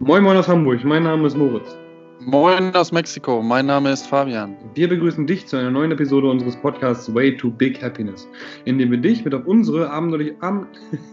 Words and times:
Moin 0.00 0.22
Moin 0.22 0.36
aus 0.36 0.46
Hamburg, 0.46 0.84
mein 0.84 1.02
Name 1.02 1.26
ist 1.26 1.36
Moritz. 1.36 1.76
Moin 2.20 2.72
aus 2.76 2.92
Mexiko, 2.92 3.42
mein 3.42 3.66
Name 3.66 3.90
ist 3.90 4.06
Fabian. 4.06 4.56
Wir 4.74 4.88
begrüßen 4.88 5.26
dich 5.26 5.48
zu 5.48 5.56
einer 5.56 5.72
neuen 5.72 5.90
Episode 5.90 6.30
unseres 6.30 6.54
Podcasts 6.56 7.12
Way 7.12 7.36
to 7.36 7.50
Big 7.50 7.82
Happiness, 7.82 8.28
in 8.64 8.78
dem 8.78 8.92
wir 8.92 8.98
dich 8.98 9.24
mit 9.24 9.34
auf 9.34 9.44
unsere 9.46 9.90
abenteuerliche 9.90 10.36
Ab 10.40 10.68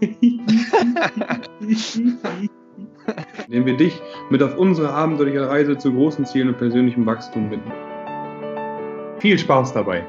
indem 3.48 3.66
wir 3.66 3.76
dich 3.76 4.00
mit 4.30 4.40
auf 4.40 4.56
unsere 4.56 4.92
abenteuerliche 4.92 5.48
Reise 5.48 5.76
zu 5.76 5.92
großen 5.92 6.24
Zielen 6.24 6.50
und 6.50 6.58
persönlichem 6.58 7.04
Wachstum 7.06 7.50
binden. 7.50 7.72
Viel 9.18 9.36
Spaß 9.36 9.72
dabei! 9.72 10.06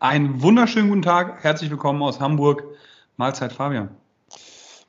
Einen 0.00 0.42
wunderschönen 0.42 0.88
guten 0.88 1.02
Tag, 1.02 1.44
herzlich 1.44 1.70
willkommen 1.70 2.02
aus 2.02 2.20
Hamburg. 2.20 2.64
Mahlzeit 3.16 3.52
Fabian. 3.52 3.90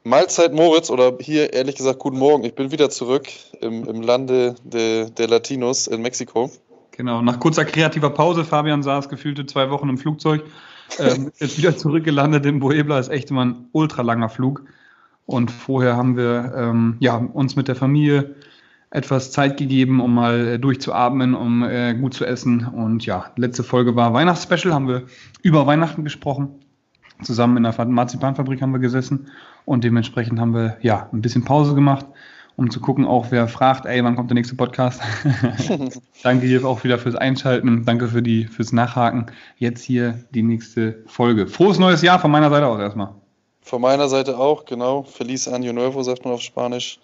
Mahlzeit 0.07 0.53
Moritz 0.53 0.91
oder 0.91 1.17
hier 1.19 1.51
ehrlich 1.51 1.77
gesagt 1.77 1.97
guten 1.97 2.19
Morgen. 2.19 2.43
Ich 2.43 2.54
bin 2.54 2.71
wieder 2.71 2.91
zurück 2.91 3.27
im, 3.59 3.87
im 3.87 4.04
Lande 4.04 4.54
de, 4.63 5.09
der 5.09 5.27
Latinos 5.27 5.87
in 5.87 6.04
Mexiko. 6.04 6.51
Genau, 6.91 7.23
nach 7.23 7.39
kurzer 7.39 7.65
kreativer 7.65 8.11
Pause, 8.11 8.46
Fabian 8.46 8.83
saß 8.83 9.10
gefühlte 9.10 9.47
zwei 9.47 9.71
Wochen 9.71 9.89
im 9.89 9.97
Flugzeug, 9.97 10.43
ähm, 10.99 11.32
ist 11.39 11.57
wieder 11.57 11.75
zurückgelandet 11.75 12.46
in 12.46 12.60
Puebla, 12.60 12.99
ist 12.99 13.10
echt 13.10 13.32
immer 13.32 13.46
ein 13.46 13.68
ultralanger 13.71 14.29
Flug. 14.29 14.63
Und 15.25 15.49
vorher 15.49 15.97
haben 15.97 16.15
wir 16.15 16.54
ähm, 16.55 16.97
ja, 16.99 17.15
uns 17.18 17.55
mit 17.55 17.68
der 17.68 17.75
Familie 17.75 18.35
etwas 18.91 19.32
Zeit 19.32 19.57
gegeben, 19.57 20.01
um 20.01 20.13
mal 20.13 20.47
äh, 20.47 20.60
durchzuatmen, 20.60 21.33
um 21.33 21.63
äh, 21.63 21.96
gut 21.96 22.13
zu 22.13 22.25
essen. 22.25 22.68
Und 22.68 23.07
ja, 23.07 23.32
letzte 23.37 23.63
Folge 23.63 23.96
war 23.96 24.13
Weihnachtsspecial, 24.13 24.71
haben 24.71 24.87
wir 24.87 25.07
über 25.41 25.65
Weihnachten 25.65 26.04
gesprochen. 26.04 26.60
Zusammen 27.24 27.57
in 27.57 27.63
der 27.63 27.85
Marzipanfabrik 27.85 28.61
haben 28.61 28.71
wir 28.71 28.79
gesessen 28.79 29.32
und 29.65 29.83
dementsprechend 29.83 30.39
haben 30.39 30.54
wir 30.54 30.78
ja 30.82 31.10
ein 31.11 31.21
bisschen 31.21 31.43
Pause 31.43 31.75
gemacht, 31.75 32.05
um 32.55 32.69
zu 32.69 32.80
gucken, 32.80 33.05
auch 33.05 33.28
wer 33.31 33.47
fragt, 33.47 33.86
ey, 33.86 34.03
wann 34.03 34.16
kommt 34.16 34.30
der 34.30 34.36
nächste 34.36 34.55
Podcast? 34.55 35.02
Danke 36.23 36.45
hier 36.45 36.66
auch 36.66 36.83
wieder 36.83 36.97
fürs 36.97 37.16
Einschalten, 37.16 37.83
danke 37.86 38.08
für 38.08 38.21
die 38.21 38.45
fürs 38.45 38.71
Nachhaken. 38.71 39.25
Jetzt 39.58 39.83
hier 39.83 40.19
die 40.31 40.43
nächste 40.43 41.03
Folge. 41.08 41.47
Frohes 41.47 41.80
neues 41.80 42.02
Jahr 42.02 42.19
von 42.19 42.31
meiner 42.31 42.49
Seite 42.49 42.67
aus 42.67 42.80
erstmal. 42.80 43.09
Von 43.61 43.81
meiner 43.81 44.08
Seite 44.08 44.38
auch, 44.38 44.66
genau. 44.66 45.03
Feliz 45.03 45.47
Año 45.47 45.73
Nuevo 45.73 46.03
sagt 46.03 46.23
man 46.23 46.36
auf 46.36 46.41
Spanisch. 46.41 46.99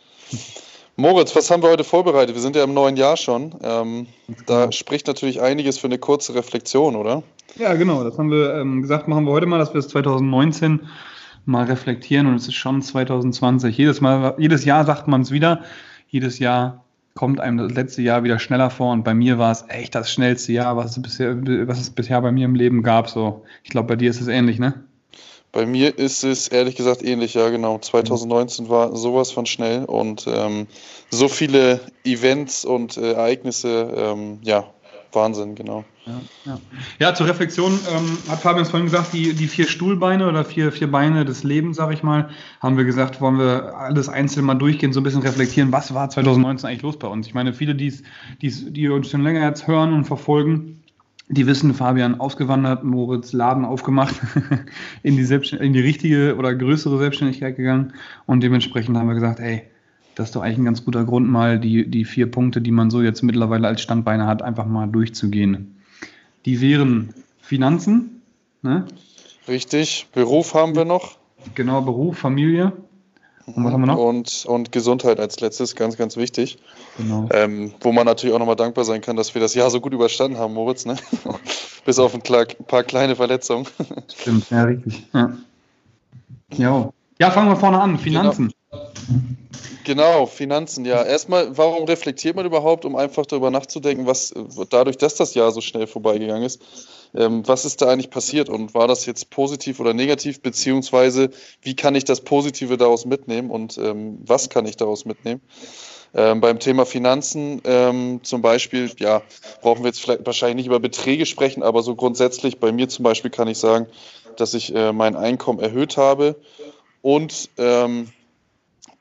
Moritz, 0.95 1.35
was 1.35 1.49
haben 1.49 1.63
wir 1.63 1.69
heute 1.69 1.83
vorbereitet? 1.83 2.35
Wir 2.35 2.41
sind 2.41 2.55
ja 2.55 2.63
im 2.63 2.73
neuen 2.73 2.97
Jahr 2.97 3.17
schon. 3.17 3.55
Ähm, 3.63 4.07
da 4.45 4.71
spricht 4.71 5.07
natürlich 5.07 5.41
einiges 5.41 5.79
für 5.79 5.87
eine 5.87 5.97
kurze 5.97 6.35
Reflexion, 6.35 6.95
oder? 6.95 7.23
Ja, 7.55 7.73
genau. 7.73 8.03
Das 8.03 8.17
haben 8.17 8.29
wir 8.29 8.55
ähm, 8.55 8.81
gesagt, 8.81 9.07
machen 9.07 9.25
wir 9.25 9.31
heute 9.31 9.45
mal, 9.47 9.57
dass 9.57 9.73
wir 9.73 9.81
das 9.81 9.87
2019 9.89 10.81
mal 11.45 11.65
reflektieren 11.65 12.27
und 12.27 12.35
es 12.35 12.47
ist 12.47 12.55
schon 12.55 12.81
2020. 12.81 13.77
Jedes, 13.77 14.01
mal, 14.01 14.35
jedes 14.37 14.65
Jahr 14.65 14.85
sagt 14.85 15.07
man 15.07 15.21
es 15.21 15.31
wieder. 15.31 15.63
Jedes 16.07 16.39
Jahr 16.39 16.83
kommt 17.13 17.39
einem 17.39 17.57
das 17.57 17.71
letzte 17.73 18.01
Jahr 18.01 18.23
wieder 18.23 18.39
schneller 18.39 18.69
vor 18.69 18.91
und 18.91 19.03
bei 19.03 19.13
mir 19.13 19.37
war 19.37 19.51
es 19.51 19.65
echt 19.67 19.95
das 19.95 20.11
schnellste 20.11 20.53
Jahr, 20.53 20.77
was 20.77 20.97
es 20.97 21.01
bisher, 21.01 21.35
was 21.67 21.79
es 21.79 21.89
bisher 21.89 22.21
bei 22.21 22.31
mir 22.31 22.45
im 22.45 22.55
Leben 22.55 22.83
gab. 22.83 23.09
So, 23.09 23.43
ich 23.63 23.69
glaube, 23.69 23.89
bei 23.89 23.95
dir 23.95 24.09
ist 24.09 24.21
es 24.21 24.27
ähnlich, 24.27 24.59
ne? 24.59 24.83
Bei 25.51 25.65
mir 25.65 25.97
ist 25.97 26.23
es 26.23 26.47
ehrlich 26.47 26.77
gesagt 26.77 27.03
ähnlich, 27.03 27.33
ja 27.33 27.49
genau. 27.49 27.77
2019 27.77 28.69
war 28.69 28.95
sowas 28.95 29.31
von 29.31 29.45
schnell 29.45 29.83
und 29.83 30.25
ähm, 30.27 30.67
so 31.09 31.27
viele 31.27 31.81
Events 32.05 32.63
und 32.63 32.95
äh, 32.95 33.11
Ereignisse, 33.11 33.91
ähm, 33.93 34.39
ja, 34.43 34.65
Wahnsinn, 35.13 35.55
genau. 35.55 35.83
Ja, 36.05 36.21
ja. 36.45 36.59
ja 36.99 37.13
zur 37.13 37.27
Reflexion 37.27 37.73
ähm, 37.73 38.17
hat 38.29 38.39
Fabian 38.39 38.65
vorhin 38.65 38.85
gesagt, 38.85 39.13
die, 39.13 39.33
die 39.33 39.47
vier 39.47 39.67
Stuhlbeine 39.67 40.27
oder 40.27 40.43
vier, 40.43 40.71
vier 40.71 40.89
Beine 40.89 41.25
des 41.25 41.43
Lebens, 41.43 41.77
sag 41.77 41.93
ich 41.93 42.01
mal, 42.01 42.29
haben 42.59 42.77
wir 42.77 42.85
gesagt, 42.85 43.21
wollen 43.21 43.37
wir 43.37 43.75
alles 43.75 44.09
einzeln 44.09 44.45
mal 44.45 44.55
durchgehen, 44.55 44.93
so 44.93 44.99
ein 44.99 45.03
bisschen 45.03 45.21
reflektieren, 45.21 45.71
was 45.71 45.93
war 45.93 46.09
2019 46.09 46.67
eigentlich 46.69 46.81
los 46.81 46.97
bei 46.97 47.07
uns? 47.07 47.27
Ich 47.27 47.33
meine, 47.33 47.53
viele, 47.53 47.75
die's, 47.75 48.03
die's, 48.41 48.65
die 48.71 48.89
uns 48.89 49.09
schon 49.09 49.21
länger 49.21 49.47
jetzt 49.47 49.67
hören 49.67 49.93
und 49.93 50.05
verfolgen, 50.05 50.81
die 51.27 51.47
wissen, 51.47 51.73
Fabian 51.73 52.19
ausgewandert, 52.19 52.83
Moritz 52.83 53.31
Laden 53.31 53.63
aufgemacht, 53.63 54.15
in 55.03 55.15
die, 55.15 55.55
in 55.55 55.73
die 55.73 55.79
richtige 55.79 56.35
oder 56.35 56.53
größere 56.53 56.97
Selbstständigkeit 56.97 57.55
gegangen. 57.55 57.93
Und 58.25 58.43
dementsprechend 58.43 58.97
haben 58.97 59.07
wir 59.07 59.15
gesagt, 59.15 59.39
ey, 59.39 59.63
das 60.15 60.29
ist 60.29 60.35
doch 60.35 60.41
eigentlich 60.41 60.59
ein 60.59 60.65
ganz 60.65 60.83
guter 60.83 61.03
Grund, 61.05 61.29
mal 61.29 61.59
die, 61.59 61.89
die 61.89 62.05
vier 62.05 62.29
Punkte, 62.29 62.61
die 62.61 62.71
man 62.71 62.89
so 62.89 63.01
jetzt 63.01 63.21
mittlerweile 63.21 63.67
als 63.67 63.81
Standbeine 63.81 64.27
hat, 64.27 64.41
einfach 64.41 64.65
mal 64.65 64.87
durchzugehen. 64.87 65.81
Die 66.45 66.61
wären 66.61 67.13
Finanzen. 67.39 68.21
Ne? 68.61 68.85
Richtig. 69.47 70.07
Beruf 70.13 70.53
haben 70.53 70.75
wir 70.75 70.85
noch. 70.85 71.17
Genau, 71.55 71.81
Beruf, 71.81 72.17
Familie. 72.17 72.73
Und 73.45 73.63
was 73.65 73.73
haben 73.73 73.81
wir 73.81 73.87
noch? 73.87 73.97
Und, 73.97 74.45
und 74.47 74.71
Gesundheit 74.71 75.19
als 75.19 75.39
letztes, 75.39 75.75
ganz, 75.75 75.97
ganz 75.97 76.15
wichtig. 76.15 76.59
Genau. 76.97 77.27
Ähm, 77.31 77.73
wo 77.81 77.91
man 77.91 78.05
natürlich 78.05 78.33
auch 78.35 78.39
nochmal 78.39 78.55
dankbar 78.55 78.85
sein 78.85 79.01
kann, 79.01 79.15
dass 79.15 79.33
wir 79.33 79.41
das 79.41 79.55
Jahr 79.55 79.69
so 79.69 79.81
gut 79.81 79.93
überstanden 79.93 80.37
haben, 80.37 80.53
Moritz. 80.53 80.85
Ne? 80.85 80.95
Bis 81.85 81.99
auf 81.99 82.13
ein 82.13 82.21
paar 82.21 82.83
kleine 82.83 83.15
Verletzungen. 83.15 83.65
Stimmt, 84.15 84.49
ja, 84.51 84.63
richtig. 84.63 85.03
Ja. 85.13 85.35
Jo. 86.53 86.93
ja, 87.19 87.31
fangen 87.31 87.49
wir 87.49 87.55
vorne 87.55 87.79
an. 87.79 87.97
Finanzen. 87.97 88.49
Genau. 88.49 88.60
Genau, 89.83 90.25
Finanzen, 90.25 90.85
ja. 90.85 91.03
Erstmal, 91.03 91.57
warum 91.57 91.85
reflektiert 91.85 92.35
man 92.35 92.45
überhaupt, 92.45 92.85
um 92.85 92.95
einfach 92.95 93.25
darüber 93.25 93.51
nachzudenken, 93.51 94.05
was 94.05 94.33
dadurch, 94.69 94.97
dass 94.97 95.15
das 95.15 95.33
Jahr 95.33 95.51
so 95.51 95.59
schnell 95.59 95.87
vorbeigegangen 95.87 96.43
ist, 96.43 96.61
ähm, 97.13 97.45
was 97.47 97.65
ist 97.65 97.81
da 97.81 97.89
eigentlich 97.89 98.09
passiert 98.09 98.47
und 98.47 98.73
war 98.73 98.87
das 98.87 99.05
jetzt 99.05 99.29
positiv 99.31 99.79
oder 99.79 99.93
negativ, 99.93 100.41
beziehungsweise 100.41 101.31
wie 101.61 101.75
kann 101.75 101.95
ich 101.95 102.05
das 102.05 102.21
Positive 102.21 102.77
daraus 102.77 103.05
mitnehmen 103.05 103.49
und 103.49 103.77
ähm, 103.77 104.19
was 104.25 104.49
kann 104.49 104.65
ich 104.65 104.77
daraus 104.77 105.05
mitnehmen? 105.05 105.41
Ähm, 106.13 106.41
beim 106.41 106.59
Thema 106.59 106.85
Finanzen 106.85 107.61
ähm, 107.65 108.19
zum 108.23 108.41
Beispiel, 108.41 108.91
ja, 108.99 109.21
brauchen 109.61 109.83
wir 109.83 109.87
jetzt 109.87 110.01
vielleicht 110.01 110.25
wahrscheinlich 110.25 110.57
nicht 110.57 110.67
über 110.67 110.79
Beträge 110.79 111.25
sprechen, 111.25 111.63
aber 111.63 111.81
so 111.81 111.95
grundsätzlich 111.95 112.59
bei 112.59 112.71
mir 112.71 112.87
zum 112.87 113.03
Beispiel 113.03 113.31
kann 113.31 113.47
ich 113.47 113.57
sagen, 113.57 113.87
dass 114.37 114.53
ich 114.53 114.75
äh, 114.75 114.93
mein 114.93 115.15
Einkommen 115.15 115.59
erhöht 115.59 115.97
habe 115.97 116.35
und 117.01 117.49
ähm, 117.57 118.09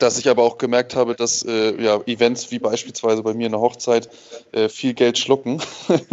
dass 0.03 0.19
ich 0.19 0.29
aber 0.29 0.43
auch 0.43 0.59
gemerkt 0.59 0.97
habe, 0.97 1.15
dass 1.15 1.43
äh, 1.43 1.81
ja, 1.83 2.01
Events 2.07 2.51
wie 2.51 2.59
beispielsweise 2.59 3.23
bei 3.23 3.35
mir 3.35 3.47
eine 3.47 3.61
Hochzeit 3.61 4.09
äh, 4.53 4.69
viel 4.69 4.95
Geld 4.95 5.19
schlucken 5.19 5.61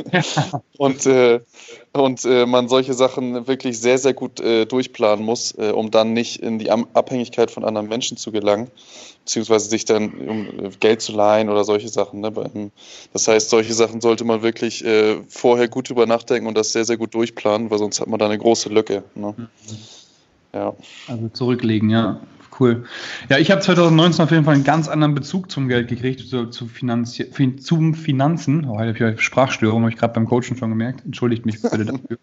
und, 0.77 1.05
äh, 1.05 1.39
und 1.93 2.25
äh, 2.25 2.45
man 2.45 2.67
solche 2.67 2.93
Sachen 2.93 3.47
wirklich 3.47 3.79
sehr, 3.79 3.97
sehr 3.97 4.13
gut 4.13 4.39
äh, 4.39 4.65
durchplanen 4.65 5.25
muss, 5.25 5.53
äh, 5.57 5.71
um 5.71 5.89
dann 5.89 6.13
nicht 6.13 6.41
in 6.41 6.59
die 6.59 6.69
Abhängigkeit 6.69 7.49
von 7.49 7.63
anderen 7.63 7.87
Menschen 7.87 8.17
zu 8.17 8.31
gelangen, 8.31 8.69
beziehungsweise 9.23 9.69
sich 9.69 9.85
dann 9.85 10.11
um 10.27 10.71
Geld 10.79 11.01
zu 11.01 11.13
leihen 11.13 11.49
oder 11.49 11.63
solche 11.63 11.89
Sachen. 11.89 12.19
Ne? 12.19 12.71
Das 13.13 13.27
heißt, 13.27 13.49
solche 13.49 13.73
Sachen 13.73 14.01
sollte 14.01 14.25
man 14.25 14.41
wirklich 14.41 14.83
vorher 15.27 15.67
gut 15.67 15.89
drüber 15.89 16.05
nachdenken 16.05 16.47
und 16.47 16.57
das 16.57 16.71
sehr, 16.71 16.85
sehr 16.85 16.97
gut 16.97 17.13
durchplanen, 17.13 17.69
weil 17.69 17.77
sonst 17.77 17.99
hat 17.99 18.07
man 18.07 18.19
da 18.19 18.25
eine 18.25 18.37
große 18.37 18.69
Lücke. 18.69 19.03
Ne? 19.15 19.33
Mhm. 19.37 19.47
Ja. 20.53 20.75
Also 21.07 21.29
zurücklegen, 21.29 21.89
ja 21.89 22.21
cool. 22.59 22.83
Ja, 23.29 23.37
ich 23.37 23.51
habe 23.51 23.61
2019 23.61 24.23
auf 24.23 24.31
jeden 24.31 24.43
Fall 24.43 24.55
einen 24.55 24.63
ganz 24.63 24.87
anderen 24.87 25.15
Bezug 25.15 25.51
zum 25.51 25.67
Geld 25.67 25.87
gekriegt, 25.87 26.21
zu, 26.21 26.47
zu 26.47 26.67
Finanzi 26.67 27.29
zum 27.57 27.93
Finanzen. 27.93 28.65
Oh, 28.65 28.77
heute 28.77 28.93
habe 28.99 29.13
ich 29.13 29.21
Sprachstörung, 29.21 29.81
habe 29.81 29.91
ich 29.91 29.97
gerade 29.97 30.13
beim 30.13 30.25
Coachen 30.25 30.57
schon 30.57 30.69
gemerkt. 30.69 31.05
Entschuldigt 31.05 31.45
mich 31.45 31.61
bitte 31.61 31.85
dafür. 31.85 32.17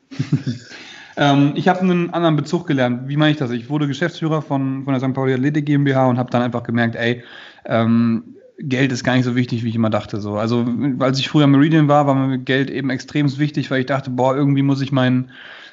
ähm, 1.16 1.52
ich 1.54 1.68
habe 1.68 1.80
einen 1.80 2.10
anderen 2.10 2.36
Bezug 2.36 2.66
gelernt. 2.66 3.08
Wie 3.08 3.16
meine 3.16 3.32
ich 3.32 3.38
das? 3.38 3.50
Ich 3.50 3.68
wurde 3.68 3.86
Geschäftsführer 3.86 4.42
von, 4.42 4.84
von 4.84 4.92
der 4.92 5.00
St. 5.00 5.14
Pauli 5.14 5.34
Athletik 5.34 5.66
GmbH 5.66 6.06
und 6.06 6.18
habe 6.18 6.30
dann 6.30 6.42
einfach 6.42 6.62
gemerkt, 6.62 6.96
ey, 6.96 7.22
ähm, 7.64 8.34
Geld 8.58 8.92
ist 8.92 9.02
gar 9.02 9.14
nicht 9.14 9.24
so 9.24 9.34
wichtig, 9.34 9.64
wie 9.64 9.68
ich 9.68 9.74
immer 9.74 9.90
dachte. 9.90 10.20
So. 10.20 10.36
Also, 10.36 10.64
als 11.00 11.18
ich 11.18 11.28
früher 11.28 11.46
Meridian 11.46 11.88
war, 11.88 12.06
war 12.06 12.14
mir 12.14 12.38
Geld 12.38 12.70
eben 12.70 12.90
extrem 12.90 13.36
wichtig, 13.38 13.70
weil 13.70 13.80
ich 13.80 13.86
dachte, 13.86 14.10
boah, 14.10 14.36
irgendwie 14.36 14.62
muss 14.62 14.80
ich 14.80 14.92
meinen, 14.92 15.30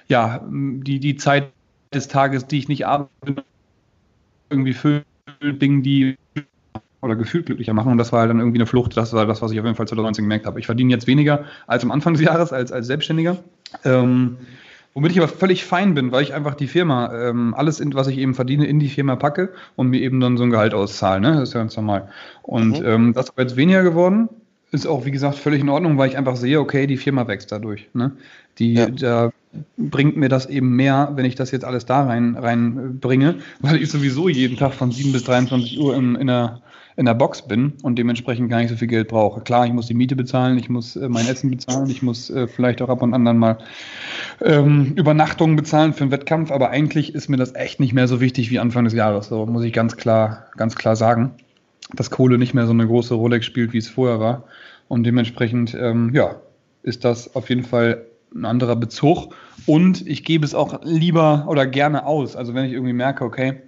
ja, 0.07 0.43
die, 0.49 0.99
die 0.99 1.15
Zeit 1.15 1.51
des 1.93 2.07
Tages, 2.07 2.47
die 2.47 2.57
ich 2.57 2.67
nicht 2.67 2.87
arbeite, 2.87 3.43
irgendwie 4.51 4.73
füllen, 4.73 5.03
Dingen, 5.41 5.81
die 5.81 6.17
oder 7.01 7.15
gefühlt 7.15 7.47
glücklicher 7.47 7.73
machen. 7.73 7.91
Und 7.91 7.97
das 7.97 8.11
war 8.11 8.21
halt 8.21 8.29
dann 8.29 8.39
irgendwie 8.39 8.59
eine 8.59 8.65
Flucht. 8.65 8.95
Das 8.95 9.13
war 9.13 9.25
das, 9.25 9.41
was 9.41 9.51
ich 9.51 9.59
auf 9.59 9.65
jeden 9.65 9.75
Fall 9.75 9.87
2019 9.87 10.23
gemerkt 10.23 10.45
habe. 10.45 10.59
Ich 10.59 10.67
verdiene 10.67 10.91
jetzt 10.91 11.07
weniger 11.07 11.45
als 11.67 11.83
am 11.83 11.91
Anfang 11.91 12.13
des 12.13 12.21
Jahres 12.21 12.53
als, 12.53 12.71
als 12.71 12.87
Selbstständiger. 12.87 13.37
Ähm, 13.83 14.37
womit 14.93 15.11
ich 15.11 15.17
aber 15.17 15.27
völlig 15.27 15.65
fein 15.65 15.93
bin, 15.93 16.11
weil 16.11 16.23
ich 16.23 16.33
einfach 16.33 16.53
die 16.53 16.67
Firma, 16.67 17.13
ähm, 17.13 17.53
alles, 17.55 17.79
in, 17.79 17.93
was 17.93 18.07
ich 18.07 18.17
eben 18.17 18.35
verdiene, 18.35 18.65
in 18.65 18.79
die 18.79 18.89
Firma 18.89 19.15
packe 19.15 19.49
und 19.75 19.87
mir 19.87 20.01
eben 20.01 20.19
dann 20.19 20.37
so 20.37 20.43
ein 20.43 20.51
Gehalt 20.51 20.73
auszahle. 20.73 21.21
Ne? 21.21 21.31
Das 21.33 21.49
ist 21.49 21.53
ja 21.53 21.61
ganz 21.61 21.75
normal. 21.75 22.09
Und 22.43 22.79
mhm. 22.79 22.85
ähm, 22.85 23.13
das 23.13 23.29
ist 23.29 23.33
jetzt 23.37 23.55
weniger 23.55 23.83
geworden. 23.83 24.29
Ist 24.71 24.87
auch, 24.87 25.05
wie 25.05 25.11
gesagt, 25.11 25.35
völlig 25.35 25.61
in 25.61 25.69
Ordnung, 25.69 25.97
weil 25.97 26.09
ich 26.09 26.17
einfach 26.17 26.37
sehe, 26.37 26.59
okay, 26.59 26.87
die 26.87 26.97
Firma 26.97 27.27
wächst 27.27 27.51
dadurch. 27.51 27.89
Ne? 27.93 28.13
Die, 28.61 28.75
ja. 28.75 28.89
Da 28.89 29.31
bringt 29.75 30.17
mir 30.17 30.29
das 30.29 30.45
eben 30.45 30.75
mehr, 30.75 31.13
wenn 31.15 31.25
ich 31.25 31.33
das 31.33 31.49
jetzt 31.49 31.65
alles 31.65 31.85
da 31.85 32.03
rein 32.03 32.35
reinbringe, 32.37 33.35
weil 33.59 33.81
ich 33.81 33.89
sowieso 33.89 34.29
jeden 34.29 34.55
Tag 34.55 34.73
von 34.73 34.91
7 34.91 35.11
bis 35.11 35.23
23 35.23 35.79
Uhr 35.79 35.95
in, 35.95 36.15
in, 36.15 36.27
der, 36.27 36.61
in 36.95 37.05
der 37.05 37.15
Box 37.15 37.41
bin 37.41 37.73
und 37.81 37.97
dementsprechend 37.97 38.51
gar 38.51 38.59
nicht 38.59 38.69
so 38.69 38.75
viel 38.75 38.87
Geld 38.87 39.07
brauche. 39.07 39.41
Klar, 39.41 39.65
ich 39.65 39.73
muss 39.73 39.87
die 39.87 39.95
Miete 39.95 40.15
bezahlen, 40.15 40.59
ich 40.59 40.69
muss 40.69 40.95
äh, 40.95 41.09
mein 41.09 41.27
Essen 41.27 41.49
bezahlen, 41.49 41.89
ich 41.89 42.03
muss 42.03 42.29
äh, 42.29 42.47
vielleicht 42.47 42.83
auch 42.83 42.89
ab 42.89 43.01
und 43.01 43.15
an 43.15 43.37
mal 43.37 43.57
ähm, 44.41 44.93
Übernachtungen 44.95 45.55
bezahlen 45.55 45.93
für 45.93 46.03
einen 46.03 46.11
Wettkampf, 46.11 46.51
aber 46.51 46.69
eigentlich 46.69 47.15
ist 47.15 47.27
mir 47.27 47.37
das 47.37 47.55
echt 47.55 47.79
nicht 47.79 47.93
mehr 47.93 48.07
so 48.07 48.21
wichtig 48.21 48.51
wie 48.51 48.59
Anfang 48.59 48.85
des 48.85 48.93
Jahres. 48.93 49.27
So 49.27 49.47
muss 49.47 49.63
ich 49.63 49.73
ganz 49.73 49.97
klar, 49.97 50.45
ganz 50.55 50.75
klar 50.75 50.95
sagen, 50.95 51.31
dass 51.95 52.11
Kohle 52.11 52.37
nicht 52.37 52.53
mehr 52.53 52.67
so 52.67 52.73
eine 52.73 52.85
große 52.85 53.15
Rolle 53.15 53.41
spielt, 53.41 53.73
wie 53.73 53.79
es 53.79 53.89
vorher 53.89 54.19
war. 54.19 54.43
Und 54.87 55.03
dementsprechend, 55.03 55.73
ähm, 55.73 56.11
ja, 56.13 56.35
ist 56.83 57.05
das 57.05 57.35
auf 57.35 57.49
jeden 57.49 57.63
Fall 57.63 58.05
ein 58.33 58.45
anderer 58.45 58.75
Bezug. 58.75 59.33
Und 59.65 60.05
ich 60.07 60.23
gebe 60.23 60.45
es 60.45 60.55
auch 60.55 60.81
lieber 60.83 61.45
oder 61.47 61.65
gerne 61.67 62.05
aus. 62.05 62.35
Also 62.35 62.53
wenn 62.53 62.65
ich 62.65 62.73
irgendwie 62.73 62.93
merke, 62.93 63.23
okay, 63.23 63.61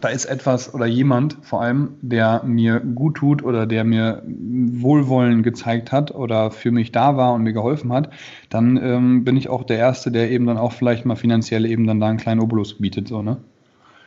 da 0.00 0.08
ist 0.08 0.24
etwas 0.24 0.72
oder 0.72 0.86
jemand 0.86 1.36
vor 1.42 1.60
allem, 1.60 1.94
der 2.00 2.42
mir 2.44 2.80
gut 2.80 3.16
tut 3.16 3.44
oder 3.44 3.66
der 3.66 3.84
mir 3.84 4.22
Wohlwollen 4.24 5.42
gezeigt 5.42 5.92
hat 5.92 6.14
oder 6.14 6.50
für 6.50 6.70
mich 6.70 6.92
da 6.92 7.16
war 7.16 7.34
und 7.34 7.42
mir 7.42 7.52
geholfen 7.52 7.92
hat, 7.92 8.10
dann 8.48 8.78
ähm, 8.78 9.24
bin 9.24 9.36
ich 9.36 9.50
auch 9.50 9.64
der 9.64 9.78
Erste, 9.78 10.10
der 10.10 10.30
eben 10.30 10.46
dann 10.46 10.56
auch 10.56 10.72
vielleicht 10.72 11.04
mal 11.04 11.16
finanziell 11.16 11.66
eben 11.66 11.86
dann 11.86 12.00
da 12.00 12.08
einen 12.08 12.18
kleinen 12.18 12.40
Obolus 12.40 12.78
bietet. 12.78 13.08
So, 13.08 13.22
ne? 13.22 13.36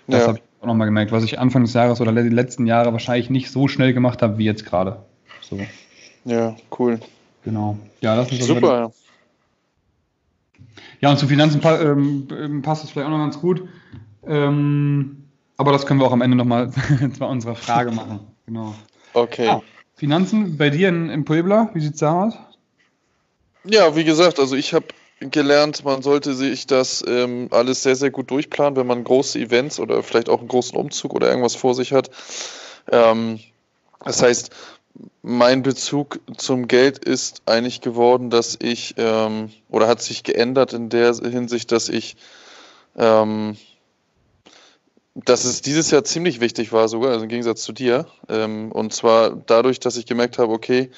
Das 0.07 0.21
ja. 0.21 0.27
habe 0.27 0.37
ich 0.39 0.43
auch 0.61 0.67
nochmal 0.67 0.87
gemerkt, 0.87 1.11
was 1.11 1.23
ich 1.23 1.37
Anfang 1.37 1.63
des 1.63 1.73
Jahres 1.73 2.01
oder 2.01 2.11
die 2.11 2.29
letzten 2.29 2.65
Jahre 2.65 2.91
wahrscheinlich 2.91 3.29
nicht 3.29 3.51
so 3.51 3.67
schnell 3.67 3.93
gemacht 3.93 4.23
habe 4.23 4.39
wie 4.39 4.45
jetzt 4.45 4.65
gerade. 4.65 4.97
So. 5.41 5.59
Ja, 6.25 6.55
cool. 6.79 6.99
Genau. 7.43 7.77
Ja, 8.01 8.15
das 8.15 8.31
ist 8.31 8.43
super. 8.43 8.91
Ja, 11.01 11.11
und 11.11 11.17
zu 11.17 11.27
Finanzen 11.27 11.61
ähm, 11.63 12.61
passt 12.61 12.83
es 12.83 12.91
vielleicht 12.91 13.07
auch 13.07 13.11
noch 13.11 13.19
ganz 13.19 13.39
gut. 13.39 13.67
Ähm, 14.27 15.23
aber 15.57 15.71
das 15.71 15.85
können 15.85 15.99
wir 15.99 16.07
auch 16.07 16.11
am 16.11 16.21
Ende 16.21 16.35
nochmal 16.35 16.71
zu 17.17 17.25
unserer 17.25 17.55
Frage 17.55 17.91
machen. 17.91 18.19
Genau. 18.45 18.75
Okay. 19.13 19.47
Ah, 19.47 19.61
Finanzen 19.95 20.57
bei 20.57 20.69
dir 20.69 20.89
in, 20.89 21.09
in 21.09 21.25
Puebla, 21.25 21.69
wie 21.73 21.79
sieht 21.79 21.93
es 21.93 21.99
da 21.99 22.25
aus? 22.25 22.33
Ja, 23.63 23.95
wie 23.95 24.03
gesagt, 24.03 24.39
also 24.39 24.55
ich 24.55 24.73
habe 24.73 24.87
gelernt, 25.19 25.85
man 25.85 26.01
sollte 26.01 26.35
sich 26.35 26.67
das 26.67 27.03
ähm, 27.07 27.47
alles 27.51 27.83
sehr, 27.83 27.95
sehr 27.95 28.11
gut 28.11 28.29
durchplanen, 28.29 28.75
wenn 28.75 28.87
man 28.87 29.03
große 29.03 29.39
Events 29.39 29.79
oder 29.79 30.03
vielleicht 30.03 30.29
auch 30.29 30.39
einen 30.39 30.49
großen 30.49 30.77
Umzug 30.77 31.13
oder 31.13 31.29
irgendwas 31.29 31.55
vor 31.55 31.73
sich 31.73 31.93
hat. 31.93 32.09
Ähm, 32.91 33.39
das 34.03 34.21
heißt, 34.21 34.51
mein 35.21 35.63
Bezug 35.63 36.19
zum 36.37 36.67
Geld 36.67 36.99
ist 36.99 37.41
eigentlich 37.45 37.81
geworden, 37.81 38.29
dass 38.29 38.57
ich, 38.61 38.95
ähm, 38.97 39.51
oder 39.69 39.87
hat 39.87 40.01
sich 40.01 40.23
geändert 40.23 40.73
in 40.73 40.89
der 40.89 41.13
Hinsicht, 41.15 41.71
dass 41.71 41.89
ich 41.89 42.15
ähm, 42.95 43.57
dass 45.15 45.45
es 45.45 45.61
dieses 45.61 45.91
Jahr 45.91 46.03
ziemlich 46.03 46.41
wichtig 46.41 46.73
war, 46.73 46.89
sogar, 46.89 47.11
also 47.11 47.23
im 47.23 47.29
Gegensatz 47.29 47.63
zu 47.63 47.71
dir. 47.71 48.05
Ähm, 48.27 48.71
und 48.71 48.93
zwar 48.93 49.29
dadurch, 49.31 49.79
dass 49.79 49.95
ich 49.95 50.05
gemerkt 50.05 50.37
habe, 50.37 50.51
okay, 50.51 50.91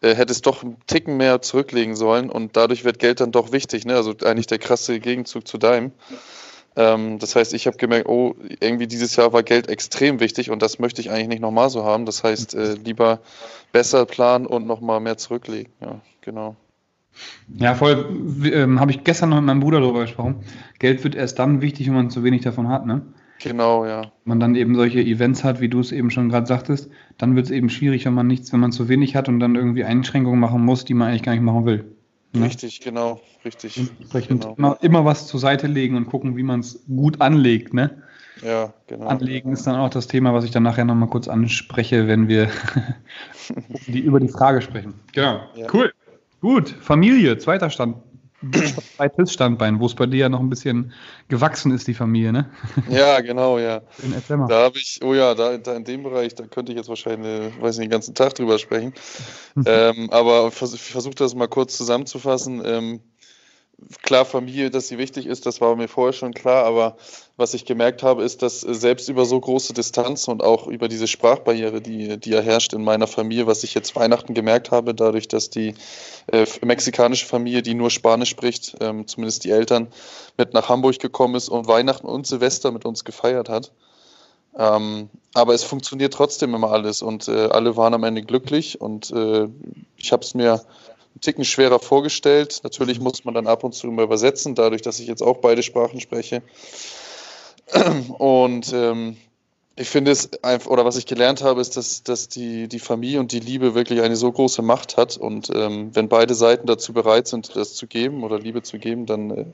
äh, 0.00 0.14
hätte 0.14 0.32
es 0.32 0.42
doch 0.42 0.64
einen 0.64 0.76
Ticken 0.88 1.16
mehr 1.16 1.40
zurücklegen 1.40 1.94
sollen 1.94 2.30
und 2.30 2.56
dadurch 2.56 2.84
wird 2.84 2.98
Geld 2.98 3.20
dann 3.20 3.30
doch 3.30 3.52
wichtig, 3.52 3.84
ne? 3.84 3.94
Also 3.94 4.14
eigentlich 4.24 4.48
der 4.48 4.58
krasse 4.58 4.98
Gegenzug 4.98 5.46
zu 5.46 5.56
deinem. 5.56 5.92
Ähm, 6.76 7.18
das 7.18 7.36
heißt, 7.36 7.54
ich 7.54 7.66
habe 7.66 7.76
gemerkt, 7.76 8.08
oh, 8.08 8.34
irgendwie 8.60 8.86
dieses 8.86 9.16
Jahr 9.16 9.32
war 9.32 9.42
Geld 9.42 9.68
extrem 9.68 10.20
wichtig 10.20 10.50
und 10.50 10.62
das 10.62 10.78
möchte 10.78 11.00
ich 11.00 11.10
eigentlich 11.10 11.28
nicht 11.28 11.42
nochmal 11.42 11.70
so 11.70 11.84
haben. 11.84 12.06
Das 12.06 12.22
heißt, 12.22 12.54
äh, 12.54 12.74
lieber 12.74 13.20
besser 13.72 14.06
planen 14.06 14.46
und 14.46 14.66
nochmal 14.66 15.00
mehr 15.00 15.16
zurücklegen. 15.16 15.72
Ja, 15.80 16.00
genau. 16.20 16.56
Ja, 17.58 17.74
voll. 17.74 18.08
Ähm, 18.52 18.80
habe 18.80 18.92
ich 18.92 19.04
gestern 19.04 19.30
noch 19.30 19.36
mit 19.36 19.46
meinem 19.46 19.60
Bruder 19.60 19.80
darüber 19.80 20.02
gesprochen. 20.02 20.44
Geld 20.78 21.02
wird 21.02 21.14
erst 21.14 21.38
dann 21.38 21.60
wichtig, 21.60 21.88
wenn 21.88 21.94
man 21.94 22.10
zu 22.10 22.22
wenig 22.22 22.42
davon 22.42 22.68
hat, 22.68 22.86
ne? 22.86 23.02
Genau, 23.42 23.86
ja. 23.86 24.12
Man 24.24 24.38
dann 24.38 24.54
eben 24.54 24.74
solche 24.74 25.00
Events 25.00 25.44
hat, 25.44 25.60
wie 25.60 25.68
du 25.68 25.80
es 25.80 25.92
eben 25.92 26.10
schon 26.10 26.28
gerade 26.28 26.46
sagtest, 26.46 26.90
dann 27.18 27.36
wird 27.36 27.46
es 27.46 27.50
eben 27.50 27.70
schwierig, 27.70 28.04
wenn 28.04 28.14
man 28.14 28.26
nichts, 28.26 28.52
wenn 28.52 28.60
man 28.60 28.70
zu 28.70 28.88
wenig 28.88 29.16
hat 29.16 29.28
und 29.28 29.40
dann 29.40 29.56
irgendwie 29.56 29.84
Einschränkungen 29.84 30.38
machen 30.38 30.64
muss, 30.64 30.84
die 30.84 30.94
man 30.94 31.08
eigentlich 31.08 31.22
gar 31.22 31.32
nicht 31.32 31.42
machen 31.42 31.64
will. 31.64 31.96
Ne? 32.32 32.46
Richtig, 32.46 32.80
genau, 32.80 33.20
richtig. 33.44 33.76
Entsprechend 33.76 34.42
genau. 34.42 34.54
Immer, 34.56 34.78
immer 34.82 35.04
was 35.04 35.26
zur 35.26 35.40
Seite 35.40 35.66
legen 35.66 35.96
und 35.96 36.06
gucken, 36.06 36.36
wie 36.36 36.42
man 36.42 36.60
es 36.60 36.84
gut 36.86 37.20
anlegt, 37.20 37.74
ne? 37.74 38.02
Ja, 38.42 38.72
genau. 38.86 39.06
Anlegen 39.06 39.52
ist 39.52 39.66
dann 39.66 39.76
auch 39.76 39.90
das 39.90 40.06
Thema, 40.06 40.32
was 40.32 40.44
ich 40.44 40.50
dann 40.50 40.62
nachher 40.62 40.84
nochmal 40.84 41.08
kurz 41.08 41.28
anspreche, 41.28 42.06
wenn 42.06 42.28
wir 42.28 42.48
die, 43.86 44.00
über 44.04 44.20
die 44.20 44.28
Frage 44.28 44.62
sprechen. 44.62 44.94
Genau. 45.12 45.40
Ja. 45.54 45.66
Cool. 45.72 45.92
Gut. 46.40 46.70
Familie, 46.70 47.36
zweiter 47.38 47.68
Stand 47.68 47.96
zweites 48.96 49.32
Standbein, 49.32 49.80
wo 49.80 49.86
es 49.86 49.94
bei 49.94 50.06
dir 50.06 50.18
ja 50.18 50.28
noch 50.28 50.40
ein 50.40 50.48
bisschen 50.48 50.92
gewachsen 51.28 51.72
ist, 51.72 51.86
die 51.86 51.94
Familie, 51.94 52.32
ne? 52.32 52.50
Ja, 52.88 53.20
genau, 53.20 53.58
ja. 53.58 53.82
Da 54.28 54.64
habe 54.64 54.78
ich, 54.78 55.00
oh 55.02 55.14
ja, 55.14 55.34
da, 55.34 55.58
da, 55.58 55.76
in 55.76 55.84
dem 55.84 56.02
Bereich, 56.02 56.34
da 56.34 56.46
könnte 56.46 56.72
ich 56.72 56.78
jetzt 56.78 56.88
wahrscheinlich, 56.88 57.52
weiß 57.60 57.78
nicht, 57.78 57.86
den 57.86 57.90
ganzen 57.90 58.14
Tag 58.14 58.34
drüber 58.34 58.58
sprechen. 58.58 58.94
ähm, 59.66 60.08
aber 60.10 60.48
ich 60.48 60.54
versuche 60.54 61.14
das 61.14 61.34
mal 61.34 61.48
kurz 61.48 61.76
zusammenzufassen. 61.76 62.62
Ähm, 62.64 63.00
klar 64.02 64.24
Familie, 64.24 64.70
dass 64.70 64.88
sie 64.88 64.98
wichtig 64.98 65.26
ist, 65.26 65.46
das 65.46 65.60
war 65.60 65.74
mir 65.76 65.88
vorher 65.88 66.12
schon 66.12 66.34
klar, 66.34 66.64
aber 66.64 66.96
was 67.36 67.54
ich 67.54 67.64
gemerkt 67.64 68.02
habe, 68.02 68.22
ist, 68.22 68.42
dass 68.42 68.60
selbst 68.60 69.08
über 69.08 69.24
so 69.24 69.40
große 69.40 69.72
Distanz 69.72 70.28
und 70.28 70.42
auch 70.42 70.66
über 70.66 70.88
diese 70.88 71.06
Sprachbarriere, 71.06 71.80
die, 71.80 72.18
die 72.18 72.30
ja 72.30 72.40
herrscht 72.40 72.72
in 72.72 72.84
meiner 72.84 73.06
Familie, 73.06 73.46
was 73.46 73.64
ich 73.64 73.74
jetzt 73.74 73.96
Weihnachten 73.96 74.34
gemerkt 74.34 74.70
habe, 74.70 74.94
dadurch, 74.94 75.28
dass 75.28 75.50
die 75.50 75.74
äh, 76.26 76.46
mexikanische 76.62 77.26
Familie, 77.26 77.62
die 77.62 77.74
nur 77.74 77.90
Spanisch 77.90 78.30
spricht, 78.30 78.76
ähm, 78.80 79.06
zumindest 79.06 79.44
die 79.44 79.50
Eltern, 79.50 79.88
mit 80.36 80.54
nach 80.54 80.68
Hamburg 80.68 80.98
gekommen 80.98 81.34
ist 81.34 81.48
und 81.48 81.66
Weihnachten 81.66 82.06
und 82.06 82.26
Silvester 82.26 82.72
mit 82.72 82.84
uns 82.84 83.04
gefeiert 83.04 83.48
hat. 83.48 83.72
Ähm, 84.56 85.08
aber 85.34 85.54
es 85.54 85.62
funktioniert 85.62 86.12
trotzdem 86.12 86.54
immer 86.54 86.72
alles 86.72 87.02
und 87.02 87.28
äh, 87.28 87.46
alle 87.46 87.76
waren 87.76 87.94
am 87.94 88.02
Ende 88.02 88.22
glücklich 88.22 88.80
und 88.80 89.10
äh, 89.12 89.48
ich 89.96 90.12
habe 90.12 90.24
es 90.24 90.34
mir 90.34 90.60
einen 91.14 91.20
Ticken 91.20 91.44
schwerer 91.44 91.78
vorgestellt. 91.78 92.60
Natürlich 92.62 92.98
mhm. 92.98 93.04
muss 93.04 93.24
man 93.24 93.34
dann 93.34 93.46
ab 93.46 93.64
und 93.64 93.72
zu 93.72 93.88
immer 93.88 94.02
übersetzen, 94.02 94.54
dadurch, 94.54 94.82
dass 94.82 95.00
ich 95.00 95.06
jetzt 95.06 95.22
auch 95.22 95.38
beide 95.38 95.62
Sprachen 95.62 96.00
spreche. 96.00 96.42
Und 98.18 98.72
ähm, 98.72 99.16
ich 99.76 99.88
finde 99.88 100.10
es 100.10 100.42
einfach, 100.42 100.70
oder 100.70 100.84
was 100.84 100.96
ich 100.96 101.06
gelernt 101.06 101.42
habe, 101.42 101.60
ist, 101.60 101.76
dass, 101.76 102.02
dass 102.02 102.28
die, 102.28 102.68
die 102.68 102.80
Familie 102.80 103.18
und 103.18 103.32
die 103.32 103.40
Liebe 103.40 103.74
wirklich 103.74 104.02
eine 104.02 104.16
so 104.16 104.30
große 104.30 104.60
Macht 104.60 104.98
hat. 104.98 105.16
Und 105.16 105.48
ähm, 105.54 105.90
wenn 105.94 106.08
beide 106.08 106.34
Seiten 106.34 106.66
dazu 106.66 106.92
bereit 106.92 107.28
sind, 107.28 107.56
das 107.56 107.74
zu 107.76 107.86
geben 107.86 108.22
oder 108.22 108.38
Liebe 108.38 108.62
zu 108.62 108.78
geben, 108.78 109.06
dann 109.06 109.30
äh, 109.30 109.44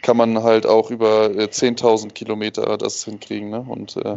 kann 0.00 0.16
man 0.16 0.42
halt 0.42 0.64
auch 0.64 0.90
über 0.90 1.30
äh, 1.36 1.48
10.000 1.48 2.12
Kilometer 2.12 2.78
das 2.78 3.04
hinkriegen. 3.04 3.50
Ne? 3.50 3.66
Und 3.68 3.96
äh, 3.98 4.16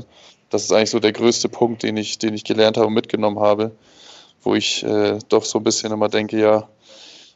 das 0.49 0.63
ist 0.63 0.71
eigentlich 0.71 0.91
so 0.91 0.99
der 0.99 1.11
größte 1.11 1.49
Punkt, 1.49 1.83
den 1.83 1.97
ich, 1.97 2.17
den 2.17 2.33
ich 2.33 2.45
gelernt 2.45 2.77
habe 2.77 2.87
und 2.87 2.93
mitgenommen 2.93 3.39
habe 3.39 3.71
wo 4.43 4.55
ich 4.55 4.83
äh, 4.83 5.19
doch 5.29 5.45
so 5.45 5.59
ein 5.59 5.63
bisschen 5.63 5.91
immer 5.91 6.09
denke, 6.09 6.39
ja, 6.39 6.67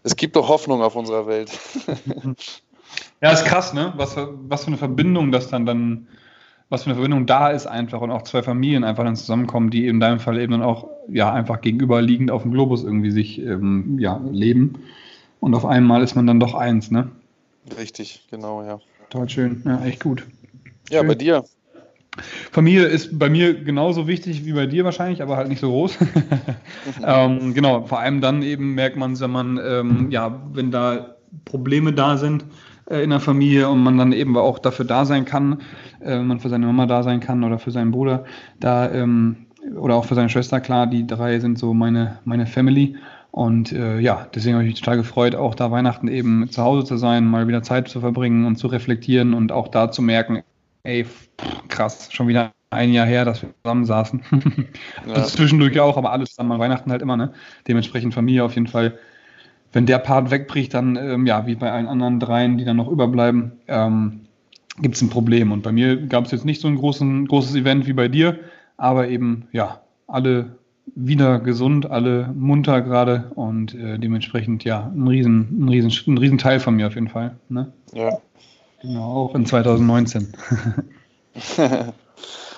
es 0.03 0.15
gibt 0.15 0.35
doch 0.35 0.47
Hoffnung 0.47 0.81
auf 0.81 0.95
unserer 0.95 1.25
Welt. 1.27 1.51
ja, 3.21 3.31
ist 3.31 3.45
krass, 3.45 3.73
ne? 3.73 3.93
Was, 3.97 4.15
was 4.17 4.63
für 4.63 4.67
eine 4.67 4.77
Verbindung 4.77 5.31
das 5.31 5.49
dann 5.49 5.65
dann, 5.65 6.07
was 6.69 6.83
für 6.83 6.87
eine 6.87 6.95
Verbindung 6.95 7.25
da 7.25 7.49
ist 7.49 7.65
einfach 7.65 8.01
und 8.01 8.11
auch 8.11 8.23
zwei 8.23 8.43
Familien 8.43 8.83
einfach 8.83 9.03
dann 9.03 9.15
zusammenkommen, 9.15 9.69
die 9.69 9.87
in 9.87 9.99
deinem 9.99 10.19
Fall 10.19 10.39
eben 10.39 10.51
dann 10.51 10.61
auch 10.63 10.87
ja 11.07 11.33
einfach 11.33 11.61
gegenüberliegend 11.61 12.31
auf 12.31 12.43
dem 12.43 12.51
Globus 12.51 12.83
irgendwie 12.83 13.11
sich 13.11 13.39
ähm, 13.39 13.97
ja, 13.99 14.21
leben. 14.31 14.83
Und 15.39 15.55
auf 15.55 15.65
einmal 15.65 16.03
ist 16.03 16.15
man 16.15 16.27
dann 16.27 16.39
doch 16.39 16.53
eins, 16.53 16.91
ne? 16.91 17.09
Richtig, 17.77 18.27
genau, 18.29 18.63
ja. 18.63 18.79
Total 19.09 19.29
schön, 19.29 19.63
ja, 19.65 19.83
echt 19.83 20.01
gut. 20.01 20.25
Ja, 20.89 20.99
schön. 20.99 21.07
bei 21.07 21.15
dir. 21.15 21.45
Familie 22.51 22.85
ist 22.85 23.17
bei 23.17 23.29
mir 23.29 23.53
genauso 23.53 24.07
wichtig 24.07 24.45
wie 24.45 24.53
bei 24.53 24.65
dir 24.65 24.85
wahrscheinlich, 24.85 25.21
aber 25.21 25.37
halt 25.37 25.49
nicht 25.49 25.59
so 25.59 25.69
groß. 25.69 25.97
ähm, 27.05 27.53
genau, 27.53 27.83
vor 27.85 27.99
allem 27.99 28.21
dann 28.21 28.41
eben 28.41 28.73
merkt 28.75 28.97
man, 28.97 29.19
wenn 29.19 29.31
man, 29.31 29.59
ähm, 29.65 30.11
ja, 30.11 30.41
wenn 30.53 30.71
da 30.71 31.15
Probleme 31.43 31.93
da 31.93 32.17
sind 32.17 32.45
äh, 32.89 33.03
in 33.03 33.09
der 33.09 33.19
Familie 33.19 33.69
und 33.69 33.83
man 33.83 33.97
dann 33.97 34.13
eben 34.13 34.37
auch 34.37 34.59
dafür 34.59 34.85
da 34.85 35.05
sein 35.05 35.25
kann, 35.25 35.61
äh, 36.01 36.19
man 36.19 36.39
für 36.39 36.49
seine 36.49 36.65
Mama 36.65 36.85
da 36.85 37.03
sein 37.03 37.19
kann 37.19 37.43
oder 37.43 37.59
für 37.59 37.71
seinen 37.71 37.91
Bruder, 37.91 38.23
da 38.59 38.89
ähm, 38.91 39.47
oder 39.77 39.95
auch 39.95 40.05
für 40.05 40.15
seine 40.15 40.29
Schwester, 40.29 40.61
klar, 40.61 40.87
die 40.87 41.07
drei 41.07 41.39
sind 41.39 41.57
so 41.57 41.73
meine, 41.73 42.19
meine 42.23 42.45
Family. 42.45 42.95
Und 43.31 43.73
äh, 43.73 43.99
ja, 43.99 44.27
deswegen 44.33 44.55
habe 44.55 44.63
ich 44.63 44.71
mich 44.71 44.79
total 44.79 44.97
gefreut, 44.97 45.35
auch 45.35 45.55
da 45.55 45.69
Weihnachten 45.71 46.07
eben 46.07 46.49
zu 46.49 46.61
Hause 46.61 46.85
zu 46.85 46.95
sein, 46.95 47.25
mal 47.25 47.47
wieder 47.47 47.63
Zeit 47.63 47.89
zu 47.89 47.99
verbringen 47.99 48.45
und 48.45 48.55
zu 48.55 48.67
reflektieren 48.67 49.33
und 49.33 49.51
auch 49.51 49.67
da 49.67 49.91
zu 49.91 50.01
merken, 50.01 50.43
ey, 50.85 51.05
krass, 51.67 52.09
schon 52.11 52.27
wieder 52.27 52.51
ein 52.69 52.93
Jahr 52.93 53.05
her, 53.05 53.25
dass 53.25 53.41
wir 53.41 53.49
zusammen 53.63 53.85
saßen. 53.85 54.21
ja. 55.07 55.13
Das 55.13 55.33
zwischendurch 55.33 55.79
auch, 55.79 55.97
aber 55.97 56.11
alles 56.11 56.29
zusammen 56.29 56.53
an 56.53 56.59
Weihnachten 56.59 56.91
halt 56.91 57.01
immer, 57.01 57.17
ne? 57.17 57.33
Dementsprechend 57.67 58.13
Familie 58.13 58.43
auf 58.43 58.55
jeden 58.55 58.67
Fall. 58.67 58.97
Wenn 59.71 59.85
der 59.85 59.99
Part 59.99 60.31
wegbricht, 60.31 60.73
dann, 60.73 60.95
ähm, 60.95 61.25
ja, 61.25 61.47
wie 61.47 61.55
bei 61.55 61.71
allen 61.71 61.87
anderen 61.87 62.19
dreien, 62.19 62.57
die 62.57 62.65
dann 62.65 62.77
noch 62.77 62.89
überbleiben, 62.89 63.53
ähm, 63.67 64.21
gibt 64.79 64.95
es 64.95 65.01
ein 65.01 65.09
Problem. 65.09 65.51
Und 65.51 65.63
bei 65.63 65.71
mir 65.71 65.97
gab 66.07 66.25
es 66.25 66.31
jetzt 66.31 66.45
nicht 66.45 66.61
so 66.61 66.67
ein 66.67 66.75
großen, 66.75 67.27
großes 67.27 67.55
Event 67.55 67.87
wie 67.87 67.93
bei 67.93 68.07
dir, 68.07 68.39
aber 68.77 69.07
eben, 69.09 69.47
ja, 69.51 69.81
alle 70.07 70.57
wieder 70.95 71.39
gesund, 71.39 71.89
alle 71.89 72.31
munter 72.35 72.81
gerade 72.81 73.31
und 73.35 73.73
äh, 73.73 73.97
dementsprechend, 73.97 74.63
ja, 74.63 74.91
ein 74.95 75.07
riesen, 75.07 75.65
ein 75.65 75.69
riesen, 75.69 75.91
ein 76.13 76.17
riesen 76.17 76.37
Teil 76.37 76.59
von 76.59 76.75
mir 76.75 76.87
auf 76.87 76.95
jeden 76.95 77.07
Fall. 77.07 77.37
Ne? 77.49 77.71
Ja, 77.93 78.19
Genau, 78.81 79.25
auch 79.25 79.35
in 79.35 79.45
2019. 79.45 80.33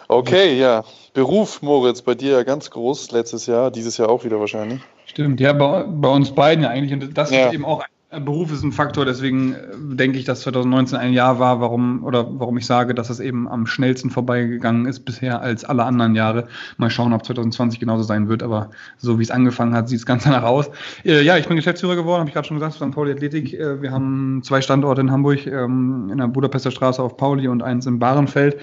Okay, 0.07 0.57
ja. 0.57 0.83
Beruf, 1.13 1.62
Moritz, 1.62 2.01
bei 2.01 2.15
dir 2.15 2.31
ja 2.31 2.43
ganz 2.43 2.71
groß 2.71 3.12
letztes 3.12 3.45
Jahr, 3.45 3.71
dieses 3.71 3.97
Jahr 3.97 4.09
auch 4.09 4.24
wieder 4.24 4.39
wahrscheinlich. 4.39 4.81
Stimmt, 5.05 5.39
ja, 5.39 5.51
bei, 5.53 5.83
bei 5.83 6.09
uns 6.09 6.31
beiden 6.31 6.63
ja 6.63 6.69
eigentlich. 6.69 6.93
Und 6.93 7.17
das 7.17 7.31
ja. 7.31 7.47
ist 7.47 7.53
eben 7.53 7.65
auch 7.65 7.83
Beruf 8.10 8.54
ist 8.54 8.64
ein 8.64 8.72
Faktor, 8.72 9.04
deswegen 9.04 9.54
äh, 9.54 9.58
denke 9.76 10.18
ich, 10.18 10.24
dass 10.24 10.40
2019 10.42 10.98
ein 10.98 11.12
Jahr 11.12 11.40
war, 11.40 11.60
warum 11.60 12.06
oder 12.06 12.26
warum 12.40 12.58
ich 12.58 12.66
sage, 12.66 12.96
dass 12.96 13.10
es 13.10 13.20
eben 13.20 13.50
am 13.50 13.68
schnellsten 13.68 14.10
vorbeigegangen 14.10 14.86
ist 14.86 15.02
bisher 15.02 15.42
als 15.42 15.66
alle 15.66 15.84
anderen 15.84 16.16
Jahre. 16.16 16.48
Mal 16.78 16.90
schauen, 16.90 17.12
ob 17.12 17.26
2020 17.26 17.82
genauso 17.82 18.04
sein 18.04 18.30
wird, 18.30 18.44
aber 18.44 18.70
so 18.98 19.20
wie 19.20 19.24
es 19.24 19.32
angefangen 19.32 19.74
hat, 19.74 19.90
sieht 19.90 20.00
es 20.00 20.06
ganz 20.06 20.24
danach 20.24 20.44
aus. 20.44 20.70
Äh, 21.04 21.22
ja, 21.22 21.38
ich 21.38 21.48
bin 21.48 21.58
Geschäftsführer 21.58 21.98
geworden, 21.98 22.22
habe 22.22 22.30
ich 22.30 22.34
gerade 22.34 22.48
schon 22.48 22.58
gesagt, 22.58 22.76
St. 22.76 22.92
Pauli 22.92 23.12
Athletik. 23.12 23.54
Äh, 23.54 23.82
wir 23.82 23.92
haben 23.92 24.42
zwei 24.42 24.62
Standorte 24.62 25.02
in 25.02 25.12
Hamburg, 25.12 25.46
ähm, 25.46 26.08
in 26.10 26.18
der 26.18 26.28
Budapester 26.28 26.72
Straße 26.72 27.04
auf 27.04 27.18
Pauli 27.18 27.50
und 27.50 27.62
eins 27.62 27.86
in 27.88 28.00
Bahrenfeld. 28.00 28.58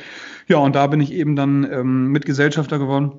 Ja, 0.48 0.56
und 0.56 0.74
da 0.74 0.86
bin 0.86 1.02
ich 1.02 1.12
eben 1.12 1.36
dann 1.36 1.70
ähm, 1.70 2.06
Mitgesellschafter 2.06 2.78
geworden. 2.78 3.12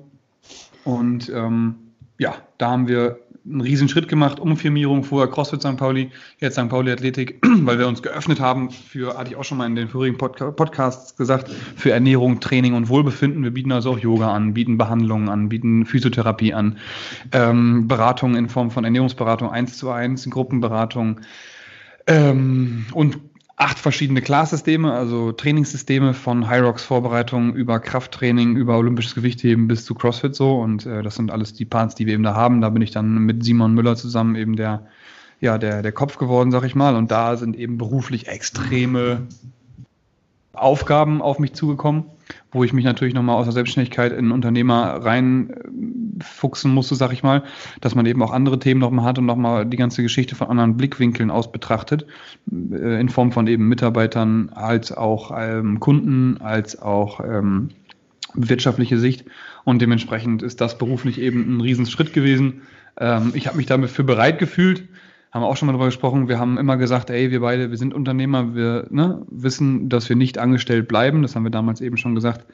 Und 0.82 1.30
ähm, 1.32 1.76
ja, 2.18 2.34
da 2.58 2.70
haben 2.70 2.88
wir 2.88 3.20
einen 3.48 3.60
riesen 3.60 3.88
Schritt 3.88 4.08
gemacht, 4.08 4.40
Umfirmierung, 4.40 5.04
vorher 5.04 5.30
CrossFit 5.30 5.62
St. 5.62 5.76
Pauli, 5.76 6.10
jetzt 6.38 6.54
St. 6.58 6.68
Pauli 6.68 6.90
Athletik, 6.90 7.38
weil 7.62 7.78
wir 7.78 7.86
uns 7.86 8.02
geöffnet 8.02 8.40
haben 8.40 8.70
für, 8.70 9.16
hatte 9.16 9.30
ich 9.30 9.36
auch 9.36 9.44
schon 9.44 9.58
mal 9.58 9.66
in 9.66 9.76
den 9.76 9.88
vorigen 9.88 10.18
Podca 10.18 10.50
Podcasts 10.50 11.16
gesagt, 11.16 11.50
für 11.76 11.92
Ernährung, 11.92 12.40
Training 12.40 12.74
und 12.74 12.88
Wohlbefinden. 12.88 13.42
Wir 13.44 13.52
bieten 13.52 13.72
also 13.72 13.92
auch 13.92 13.98
Yoga 13.98 14.32
an, 14.32 14.54
bieten 14.54 14.78
Behandlungen 14.78 15.28
an, 15.28 15.48
bieten 15.48 15.86
Physiotherapie 15.86 16.54
an, 16.54 16.78
ähm, 17.32 17.86
Beratung 17.88 18.34
in 18.34 18.48
Form 18.48 18.70
von 18.70 18.84
Ernährungsberatung 18.84 19.50
eins 19.50 19.78
zu 19.78 19.90
eins, 19.90 20.28
Gruppenberatung 20.28 21.20
ähm, 22.06 22.86
und 22.92 23.18
acht 23.56 23.78
verschiedene 23.78 24.20
Class-Systeme, 24.20 24.92
also 24.92 25.32
Trainingssysteme 25.32 26.12
von 26.12 26.48
Hyrox 26.48 26.84
Vorbereitung 26.84 27.54
über 27.54 27.80
Krafttraining, 27.80 28.54
über 28.56 28.76
olympisches 28.76 29.14
Gewichtheben 29.14 29.66
bis 29.66 29.86
zu 29.86 29.94
CrossFit 29.94 30.34
so. 30.34 30.60
Und 30.60 30.84
äh, 30.84 31.02
das 31.02 31.14
sind 31.14 31.30
alles 31.30 31.54
die 31.54 31.64
Parts, 31.64 31.94
die 31.94 32.06
wir 32.06 32.14
eben 32.14 32.22
da 32.22 32.34
haben. 32.34 32.60
Da 32.60 32.68
bin 32.68 32.82
ich 32.82 32.90
dann 32.90 33.18
mit 33.18 33.44
Simon 33.44 33.72
Müller 33.72 33.96
zusammen 33.96 34.36
eben 34.36 34.56
der, 34.56 34.86
ja, 35.40 35.56
der, 35.56 35.82
der 35.82 35.92
Kopf 35.92 36.18
geworden, 36.18 36.50
sag 36.50 36.64
ich 36.64 36.74
mal. 36.74 36.96
Und 36.96 37.10
da 37.10 37.36
sind 37.36 37.56
eben 37.56 37.78
beruflich 37.78 38.28
extreme 38.28 39.26
Aufgaben 40.56 41.22
auf 41.22 41.38
mich 41.38 41.52
zugekommen, 41.52 42.04
wo 42.52 42.64
ich 42.64 42.72
mich 42.72 42.84
natürlich 42.84 43.14
nochmal 43.14 43.36
aus 43.36 43.44
der 43.44 43.52
Selbstständigkeit 43.52 44.12
in 44.12 44.32
Unternehmer 44.32 45.04
reinfuchsen 45.04 46.72
musste, 46.72 46.94
sag 46.94 47.12
ich 47.12 47.22
mal, 47.22 47.44
dass 47.80 47.94
man 47.94 48.06
eben 48.06 48.22
auch 48.22 48.32
andere 48.32 48.58
Themen 48.58 48.80
nochmal 48.80 49.04
hat 49.04 49.18
und 49.18 49.26
nochmal 49.26 49.66
die 49.66 49.76
ganze 49.76 50.02
Geschichte 50.02 50.34
von 50.34 50.48
anderen 50.48 50.76
Blickwinkeln 50.76 51.30
aus 51.30 51.52
betrachtet, 51.52 52.06
äh, 52.72 53.00
in 53.00 53.08
Form 53.08 53.32
von 53.32 53.46
eben 53.46 53.68
Mitarbeitern, 53.68 54.50
als 54.54 54.92
auch 54.92 55.32
ähm, 55.36 55.80
Kunden, 55.80 56.38
als 56.40 56.80
auch 56.80 57.20
ähm, 57.20 57.68
wirtschaftliche 58.34 58.98
Sicht. 58.98 59.24
Und 59.64 59.82
dementsprechend 59.82 60.42
ist 60.42 60.60
das 60.60 60.78
beruflich 60.78 61.20
eben 61.20 61.56
ein 61.56 61.60
Riesenschritt 61.60 62.12
gewesen. 62.12 62.62
Ähm, 62.98 63.32
ich 63.34 63.46
habe 63.46 63.56
mich 63.56 63.66
damit 63.66 63.90
für 63.90 64.04
bereit 64.04 64.38
gefühlt 64.38 64.84
haben 65.36 65.42
wir 65.42 65.48
auch 65.48 65.56
schon 65.56 65.66
mal 65.66 65.72
darüber 65.72 65.86
gesprochen. 65.86 66.28
Wir 66.28 66.38
haben 66.38 66.56
immer 66.56 66.78
gesagt, 66.78 67.10
ey, 67.10 67.30
wir 67.30 67.40
beide, 67.40 67.70
wir 67.70 67.76
sind 67.76 67.92
Unternehmer, 67.92 68.54
wir 68.54 68.86
ne, 68.88 69.22
wissen, 69.30 69.90
dass 69.90 70.08
wir 70.08 70.16
nicht 70.16 70.38
angestellt 70.38 70.88
bleiben. 70.88 71.20
Das 71.20 71.36
haben 71.36 71.44
wir 71.44 71.50
damals 71.50 71.82
eben 71.82 71.98
schon 71.98 72.14
gesagt 72.14 72.46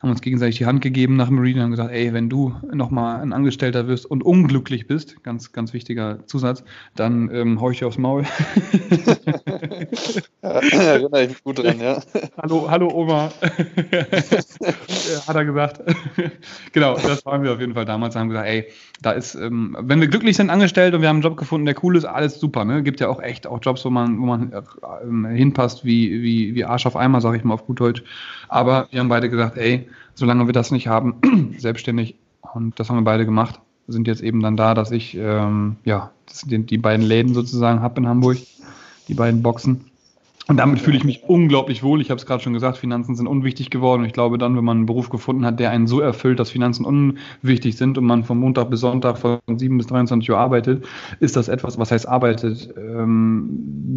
haben 0.00 0.10
uns 0.10 0.20
gegenseitig 0.20 0.58
die 0.58 0.66
Hand 0.66 0.80
gegeben 0.80 1.16
nach 1.16 1.26
dem 1.26 1.40
Reading 1.40 1.56
und 1.56 1.64
haben 1.64 1.70
gesagt, 1.72 1.90
ey, 1.92 2.12
wenn 2.12 2.28
du 2.28 2.54
nochmal 2.72 3.20
ein 3.20 3.32
Angestellter 3.32 3.88
wirst 3.88 4.06
und 4.06 4.22
unglücklich 4.22 4.86
bist, 4.86 5.24
ganz, 5.24 5.50
ganz 5.52 5.72
wichtiger 5.72 6.24
Zusatz, 6.26 6.62
dann 6.94 7.28
ähm, 7.34 7.60
hau 7.60 7.70
ich 7.70 7.80
dir 7.80 7.88
aufs 7.88 7.98
Maul. 7.98 8.22
ja, 10.42 10.60
erinnere 10.70 11.24
ich 11.24 11.30
mich 11.30 11.42
gut 11.42 11.58
dran, 11.58 11.80
ja. 11.80 12.00
Hallo, 12.40 12.70
hallo 12.70 12.88
Oma, 12.94 13.32
hat 15.26 15.34
er 15.36 15.44
gesagt. 15.44 15.82
genau, 16.72 16.94
das 16.94 17.26
waren 17.26 17.42
wir 17.42 17.52
auf 17.52 17.58
jeden 17.60 17.74
Fall 17.74 17.84
damals, 17.84 18.14
haben 18.14 18.28
gesagt, 18.28 18.46
ey, 18.46 18.68
da 19.02 19.10
ist, 19.12 19.34
ähm, 19.34 19.76
wenn 19.80 20.00
wir 20.00 20.06
glücklich 20.06 20.36
sind 20.36 20.50
angestellt 20.50 20.94
und 20.94 21.02
wir 21.02 21.08
haben 21.08 21.16
einen 21.16 21.24
Job 21.24 21.36
gefunden, 21.36 21.66
der 21.66 21.74
cool 21.82 21.96
ist, 21.96 22.04
alles 22.04 22.38
super, 22.38 22.64
ne? 22.64 22.84
Gibt 22.84 23.00
ja 23.00 23.08
auch 23.08 23.20
echt 23.20 23.48
auch 23.48 23.58
Jobs, 23.62 23.84
wo 23.84 23.90
man, 23.90 24.20
wo 24.20 24.26
man 24.26 24.52
äh, 24.52 24.62
hinpasst 25.36 25.84
wie, 25.84 26.22
wie, 26.22 26.54
wie 26.54 26.64
Arsch 26.64 26.86
auf 26.86 26.94
Eimer, 26.94 27.20
sag 27.20 27.34
ich 27.34 27.42
mal 27.42 27.54
auf 27.54 27.66
gut 27.66 27.80
Deutsch. 27.80 28.04
Aber 28.48 28.86
wir 28.92 29.00
haben 29.00 29.08
beide 29.08 29.28
gesagt, 29.28 29.56
ey, 29.56 29.87
solange 30.18 30.46
wir 30.46 30.52
das 30.52 30.70
nicht 30.70 30.88
haben, 30.88 31.14
selbstständig, 31.58 32.16
und 32.52 32.78
das 32.78 32.90
haben 32.90 32.96
wir 32.96 33.04
beide 33.04 33.24
gemacht, 33.24 33.60
sind 33.86 34.06
jetzt 34.08 34.22
eben 34.22 34.40
dann 34.40 34.56
da, 34.56 34.74
dass 34.74 34.90
ich 34.90 35.16
ähm, 35.16 35.76
ja, 35.84 36.10
die, 36.44 36.58
die 36.58 36.78
beiden 36.78 37.06
Läden 37.06 37.34
sozusagen 37.34 37.80
habe 37.80 38.00
in 38.00 38.08
Hamburg, 38.08 38.38
die 39.06 39.14
beiden 39.14 39.42
Boxen. 39.42 39.84
Und 40.48 40.56
damit 40.56 40.80
fühle 40.80 40.96
ich 40.96 41.04
mich 41.04 41.24
unglaublich 41.24 41.82
wohl. 41.82 42.00
Ich 42.00 42.10
habe 42.10 42.18
es 42.18 42.24
gerade 42.24 42.42
schon 42.42 42.54
gesagt, 42.54 42.78
Finanzen 42.78 43.14
sind 43.14 43.26
unwichtig 43.26 43.68
geworden. 43.68 44.00
Und 44.00 44.06
ich 44.06 44.14
glaube 44.14 44.38
dann, 44.38 44.56
wenn 44.56 44.64
man 44.64 44.78
einen 44.78 44.86
Beruf 44.86 45.10
gefunden 45.10 45.44
hat, 45.44 45.60
der 45.60 45.70
einen 45.70 45.86
so 45.86 46.00
erfüllt, 46.00 46.40
dass 46.40 46.50
Finanzen 46.50 46.86
unwichtig 46.86 47.76
sind 47.76 47.98
und 47.98 48.04
man 48.04 48.24
von 48.24 48.38
Montag 48.38 48.70
bis 48.70 48.80
Sonntag 48.80 49.18
von 49.18 49.38
7 49.46 49.76
bis 49.76 49.88
23 49.88 50.30
Uhr 50.30 50.38
arbeitet, 50.38 50.86
ist 51.20 51.36
das 51.36 51.48
etwas, 51.48 51.78
was 51.78 51.90
heißt 51.90 52.08
arbeitet, 52.08 52.74
ähm, 52.78 53.50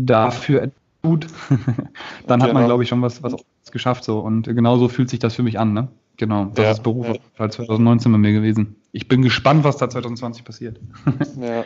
dafür 0.05 0.71
tut, 1.01 1.27
dann 2.27 2.43
hat 2.43 2.49
man, 2.49 2.57
genau. 2.57 2.65
glaube 2.67 2.83
ich, 2.83 2.89
schon 2.89 3.01
was, 3.01 3.23
was 3.23 3.35
geschafft 3.71 4.03
so. 4.03 4.19
Und 4.19 4.43
genauso 4.43 4.89
fühlt 4.89 5.09
sich 5.09 5.19
das 5.19 5.35
für 5.35 5.43
mich 5.43 5.57
an, 5.57 5.73
ne? 5.73 5.87
Genau, 6.17 6.45
das 6.53 6.63
ja, 6.63 6.71
ist 6.71 6.83
Beruf 6.83 7.07
ja. 7.07 7.49
2019 7.49 8.11
bei 8.11 8.17
mir 8.17 8.31
gewesen. 8.31 8.75
Ich 8.91 9.07
bin 9.07 9.21
gespannt, 9.21 9.63
was 9.63 9.77
da 9.77 9.89
2020 9.89 10.43
passiert. 10.43 10.79
ja. 11.39 11.65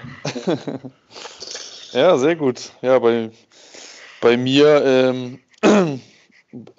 ja, 1.92 2.18
sehr 2.18 2.36
gut. 2.36 2.72
Ja, 2.82 3.00
bei, 3.00 3.32
bei 4.22 4.38
mir 4.38 4.84
ähm, 4.86 5.40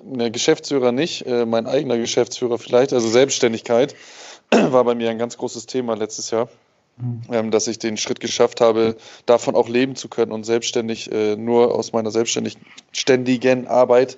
der 0.00 0.30
Geschäftsführer 0.30 0.92
nicht, 0.92 1.26
äh, 1.26 1.44
mein 1.44 1.66
eigener 1.66 1.99
Geschäftsführer 1.99 2.58
vielleicht, 2.58 2.92
also 2.92 3.08
Selbstständigkeit 3.08 3.94
war 4.50 4.85
bei 4.85 4.94
mir 4.94 5.11
ein 5.11 5.18
ganz 5.18 5.37
großes 5.37 5.66
Thema 5.66 5.96
letztes 5.96 6.30
Jahr. 6.30 6.49
Mhm. 6.98 7.22
Ähm, 7.30 7.50
dass 7.50 7.66
ich 7.66 7.78
den 7.78 7.98
Schritt 7.98 8.20
geschafft 8.20 8.62
habe, 8.62 8.96
davon 9.26 9.54
auch 9.54 9.68
leben 9.68 9.96
zu 9.96 10.08
können 10.08 10.32
und 10.32 10.44
selbstständig 10.44 11.12
äh, 11.12 11.36
nur 11.36 11.74
aus 11.74 11.92
meiner 11.92 12.10
selbstständigen 12.10 13.66
Arbeit 13.66 14.16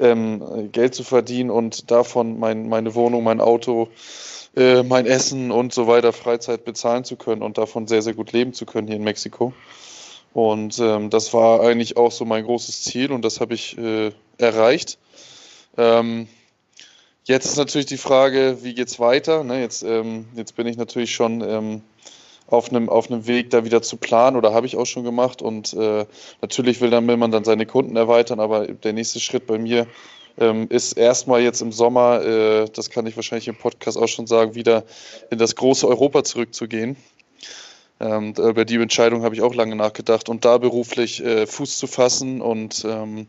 ähm, 0.00 0.70
Geld 0.72 0.94
zu 0.94 1.04
verdienen 1.04 1.50
und 1.50 1.90
davon 1.90 2.38
mein, 2.40 2.68
meine 2.68 2.96
Wohnung, 2.96 3.22
mein 3.22 3.40
Auto, 3.40 3.88
äh, 4.56 4.82
mein 4.82 5.06
Essen 5.06 5.52
und 5.52 5.72
so 5.72 5.86
weiter, 5.86 6.12
Freizeit 6.12 6.64
bezahlen 6.64 7.04
zu 7.04 7.14
können 7.14 7.42
und 7.42 7.58
davon 7.58 7.86
sehr, 7.86 8.02
sehr 8.02 8.14
gut 8.14 8.32
leben 8.32 8.52
zu 8.52 8.66
können 8.66 8.88
hier 8.88 8.96
in 8.96 9.04
Mexiko. 9.04 9.52
Und 10.32 10.78
ähm, 10.80 11.10
das 11.10 11.32
war 11.32 11.60
eigentlich 11.60 11.96
auch 11.96 12.10
so 12.10 12.24
mein 12.24 12.44
großes 12.44 12.82
Ziel 12.82 13.12
und 13.12 13.24
das 13.24 13.40
habe 13.40 13.54
ich 13.54 13.78
äh, 13.78 14.10
erreicht. 14.36 14.98
Ähm, 15.78 16.26
jetzt 17.24 17.46
ist 17.46 17.56
natürlich 17.56 17.86
die 17.86 17.96
Frage, 17.96 18.58
wie 18.62 18.74
geht 18.74 18.88
es 18.88 18.98
weiter? 18.98 19.44
Ne, 19.44 19.60
jetzt, 19.60 19.84
ähm, 19.84 20.26
jetzt 20.34 20.56
bin 20.56 20.66
ich 20.66 20.76
natürlich 20.76 21.14
schon 21.14 21.40
ähm, 21.40 21.82
auf 22.46 22.70
einem, 22.70 22.88
auf 22.88 23.10
einem 23.10 23.26
Weg, 23.26 23.50
da 23.50 23.64
wieder 23.64 23.82
zu 23.82 23.96
planen 23.96 24.36
oder 24.36 24.54
habe 24.54 24.66
ich 24.66 24.76
auch 24.76 24.86
schon 24.86 25.04
gemacht. 25.04 25.42
Und 25.42 25.72
äh, 25.74 26.06
natürlich 26.40 26.80
will, 26.80 26.90
dann, 26.90 27.06
will 27.08 27.16
man 27.16 27.30
dann 27.30 27.44
seine 27.44 27.66
Kunden 27.66 27.96
erweitern, 27.96 28.40
aber 28.40 28.66
der 28.66 28.92
nächste 28.92 29.20
Schritt 29.20 29.46
bei 29.46 29.58
mir 29.58 29.86
ähm, 30.38 30.66
ist 30.68 30.92
erstmal 30.92 31.42
jetzt 31.42 31.62
im 31.62 31.72
Sommer, 31.72 32.22
äh, 32.22 32.66
das 32.72 32.90
kann 32.90 33.06
ich 33.06 33.16
wahrscheinlich 33.16 33.48
im 33.48 33.56
Podcast 33.56 33.98
auch 33.98 34.08
schon 34.08 34.26
sagen, 34.26 34.54
wieder 34.54 34.84
in 35.30 35.38
das 35.38 35.56
große 35.56 35.86
Europa 35.88 36.24
zurückzugehen. 36.24 36.96
Ähm, 37.98 38.34
über 38.36 38.66
die 38.66 38.76
Entscheidung 38.76 39.22
habe 39.22 39.34
ich 39.34 39.40
auch 39.40 39.54
lange 39.54 39.74
nachgedacht 39.74 40.28
und 40.28 40.44
da 40.44 40.58
beruflich 40.58 41.24
äh, 41.24 41.46
Fuß 41.46 41.78
zu 41.78 41.86
fassen 41.86 42.42
und 42.42 42.84
ähm, 42.86 43.26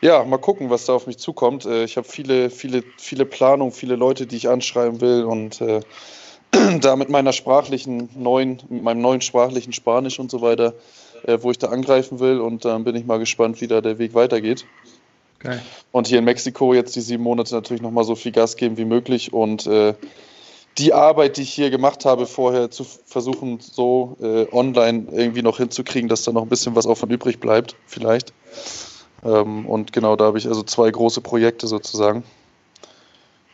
ja, 0.00 0.24
mal 0.24 0.38
gucken, 0.38 0.70
was 0.70 0.86
da 0.86 0.94
auf 0.94 1.06
mich 1.06 1.18
zukommt. 1.18 1.66
Äh, 1.66 1.84
ich 1.84 1.98
habe 1.98 2.08
viele, 2.08 2.48
viele, 2.48 2.82
viele 2.96 3.26
Planungen, 3.26 3.72
viele 3.72 3.96
Leute, 3.96 4.26
die 4.26 4.36
ich 4.36 4.48
anschreiben 4.48 5.00
will 5.02 5.24
und 5.24 5.60
äh, 5.60 5.80
da 6.80 6.96
mit 6.96 7.08
meiner 7.08 7.32
sprachlichen 7.32 8.08
neuen, 8.14 8.62
mit 8.68 8.82
meinem 8.82 9.00
neuen 9.00 9.20
sprachlichen 9.20 9.72
Spanisch 9.72 10.18
und 10.18 10.30
so 10.30 10.42
weiter, 10.42 10.74
äh, 11.24 11.38
wo 11.40 11.50
ich 11.50 11.58
da 11.58 11.68
angreifen 11.68 12.20
will. 12.20 12.40
Und 12.40 12.64
dann 12.64 12.84
bin 12.84 12.94
ich 12.96 13.06
mal 13.06 13.18
gespannt, 13.18 13.60
wie 13.60 13.66
da 13.66 13.80
der 13.80 13.98
Weg 13.98 14.14
weitergeht. 14.14 14.64
Geil. 15.38 15.60
Und 15.90 16.06
hier 16.06 16.18
in 16.18 16.24
Mexiko 16.24 16.72
jetzt 16.72 16.94
die 16.94 17.00
sieben 17.00 17.24
Monate 17.24 17.54
natürlich 17.54 17.82
nochmal 17.82 18.04
so 18.04 18.14
viel 18.14 18.32
Gas 18.32 18.56
geben 18.56 18.76
wie 18.76 18.84
möglich 18.84 19.32
und 19.32 19.66
äh, 19.66 19.94
die 20.78 20.94
Arbeit, 20.94 21.36
die 21.36 21.42
ich 21.42 21.52
hier 21.52 21.70
gemacht 21.70 22.04
habe, 22.04 22.26
vorher 22.26 22.70
zu 22.70 22.84
versuchen, 22.84 23.58
so 23.60 24.16
äh, 24.22 24.46
online 24.52 25.06
irgendwie 25.10 25.42
noch 25.42 25.58
hinzukriegen, 25.58 26.08
dass 26.08 26.22
da 26.22 26.32
noch 26.32 26.42
ein 26.42 26.48
bisschen 26.48 26.74
was 26.74 26.86
auch 26.86 26.96
von 26.96 27.10
übrig 27.10 27.40
bleibt, 27.40 27.76
vielleicht. 27.86 28.32
Ähm, 29.24 29.66
und 29.66 29.92
genau, 29.92 30.16
da 30.16 30.26
habe 30.26 30.38
ich 30.38 30.46
also 30.46 30.62
zwei 30.62 30.90
große 30.90 31.20
Projekte 31.20 31.66
sozusagen. 31.66 32.24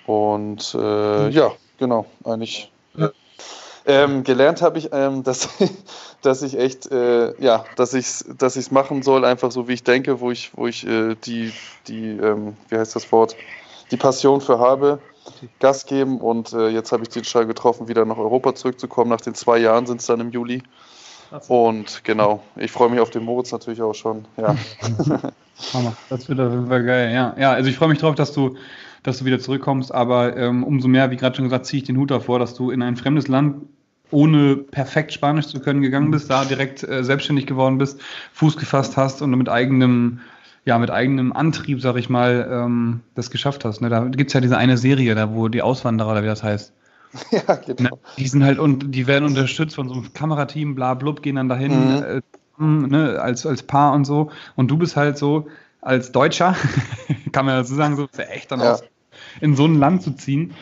Und 0.06 0.76
äh, 0.78 1.26
mhm. 1.26 1.30
ja, 1.32 1.52
genau, 1.78 2.06
eigentlich 2.24 2.70
ähm, 3.88 4.22
gelernt 4.22 4.62
habe 4.62 4.78
ich, 4.78 4.90
ähm, 4.92 5.22
dass, 5.24 5.48
dass 6.22 6.42
ich 6.42 6.58
echt, 6.58 6.90
äh, 6.92 7.34
ja, 7.42 7.64
dass 7.76 7.94
ich 7.94 8.06
es 8.06 8.24
dass 8.38 8.56
ich's 8.56 8.70
machen 8.70 9.02
soll, 9.02 9.24
einfach 9.24 9.50
so 9.50 9.66
wie 9.66 9.72
ich 9.72 9.82
denke, 9.82 10.20
wo 10.20 10.30
ich, 10.30 10.52
wo 10.54 10.66
ich 10.66 10.86
äh, 10.86 11.16
die, 11.24 11.52
die 11.88 12.10
ähm, 12.10 12.56
wie 12.68 12.76
heißt 12.76 12.94
das 12.94 13.10
Wort, 13.10 13.34
die 13.90 13.96
Passion 13.96 14.40
für 14.40 14.58
habe, 14.58 15.00
Gas 15.58 15.86
geben 15.86 16.20
und 16.20 16.52
äh, 16.52 16.68
jetzt 16.68 16.92
habe 16.92 17.02
ich 17.02 17.08
die 17.08 17.18
Entscheidung 17.18 17.48
getroffen, 17.48 17.88
wieder 17.88 18.04
nach 18.04 18.18
Europa 18.18 18.54
zurückzukommen. 18.54 19.10
Nach 19.10 19.20
den 19.20 19.34
zwei 19.34 19.58
Jahren 19.58 19.86
sind 19.86 20.00
es 20.00 20.06
dann 20.06 20.20
im 20.20 20.30
Juli. 20.30 20.62
Und 21.48 22.04
genau, 22.04 22.42
ich 22.56 22.72
freue 22.72 22.88
mich 22.88 23.00
auf 23.00 23.10
den 23.10 23.24
Moritz 23.24 23.52
natürlich 23.52 23.82
auch 23.82 23.94
schon. 23.94 24.24
Ja. 24.38 24.56
das 26.08 26.28
wird 26.28 26.40
auf 26.40 26.52
jeden 26.52 26.68
Fall 26.68 26.84
geil, 26.84 27.12
ja. 27.12 27.34
Ja, 27.38 27.52
also 27.52 27.68
ich 27.68 27.76
freue 27.76 27.88
mich 27.88 27.98
drauf, 27.98 28.14
dass 28.14 28.32
du 28.32 28.56
dass 29.02 29.18
du 29.18 29.24
wieder 29.24 29.38
zurückkommst. 29.38 29.92
Aber 29.92 30.36
ähm, 30.36 30.64
umso 30.64 30.88
mehr, 30.88 31.10
wie 31.10 31.16
gerade 31.16 31.36
schon 31.36 31.44
gesagt, 31.44 31.66
ziehe 31.66 31.82
ich 31.82 31.86
den 31.86 31.96
Hut 31.96 32.10
davor, 32.10 32.38
dass 32.38 32.54
du 32.54 32.70
in 32.70 32.82
ein 32.82 32.96
fremdes 32.96 33.28
Land 33.28 33.62
ohne 34.10 34.56
perfekt 34.56 35.12
Spanisch 35.12 35.46
zu 35.46 35.60
können 35.60 35.82
gegangen 35.82 36.10
bist, 36.10 36.30
da 36.30 36.44
direkt 36.44 36.82
äh, 36.82 37.04
selbstständig 37.04 37.46
geworden 37.46 37.78
bist, 37.78 38.00
Fuß 38.32 38.56
gefasst 38.56 38.96
hast 38.96 39.22
und 39.22 39.30
mit 39.30 39.48
eigenem 39.48 40.20
ja, 40.64 40.78
mit 40.78 40.90
eigenem 40.90 41.32
Antrieb, 41.32 41.80
sag 41.80 41.96
ich 41.96 42.10
mal, 42.10 42.46
ähm, 42.52 43.00
das 43.14 43.30
geschafft 43.30 43.64
hast. 43.64 43.80
Ne? 43.80 43.88
Da 43.88 44.04
gibt 44.04 44.28
es 44.28 44.34
ja 44.34 44.42
diese 44.42 44.58
eine 44.58 44.76
Serie, 44.76 45.14
da 45.14 45.32
wo 45.32 45.48
die 45.48 45.62
Auswanderer, 45.62 46.10
oder 46.10 46.22
wie 46.22 46.26
das 46.26 46.42
heißt. 46.42 46.74
Ja, 47.30 47.54
genau. 47.54 47.94
Ne? 47.94 47.98
Die 48.18 48.28
sind 48.28 48.44
halt 48.44 48.58
und 48.58 48.94
die 48.94 49.06
werden 49.06 49.24
unterstützt 49.24 49.76
von 49.76 49.88
so 49.88 49.94
einem 49.94 50.12
Kamerateam, 50.12 50.74
bla 50.74 50.92
blub, 50.92 51.22
gehen 51.22 51.36
dann 51.36 51.48
dahin 51.48 51.96
mhm. 51.96 52.02
äh, 52.02 52.86
ne, 52.86 53.18
als, 53.18 53.46
als 53.46 53.62
Paar 53.62 53.94
und 53.94 54.04
so. 54.04 54.30
Und 54.56 54.70
du 54.70 54.76
bist 54.76 54.94
halt 54.94 55.16
so 55.16 55.48
als 55.80 56.12
Deutscher, 56.12 56.54
kann 57.32 57.46
man 57.46 57.54
ja 57.54 57.64
so 57.64 57.74
sagen, 57.74 57.96
so 57.96 58.04
ist 58.04 58.18
ja 58.18 58.24
echt 58.24 58.52
dann 58.52 58.60
ja. 58.60 58.72
aus, 58.72 58.82
in 59.40 59.56
so 59.56 59.64
ein 59.64 59.76
Land 59.76 60.02
zu 60.02 60.10
ziehen, 60.12 60.52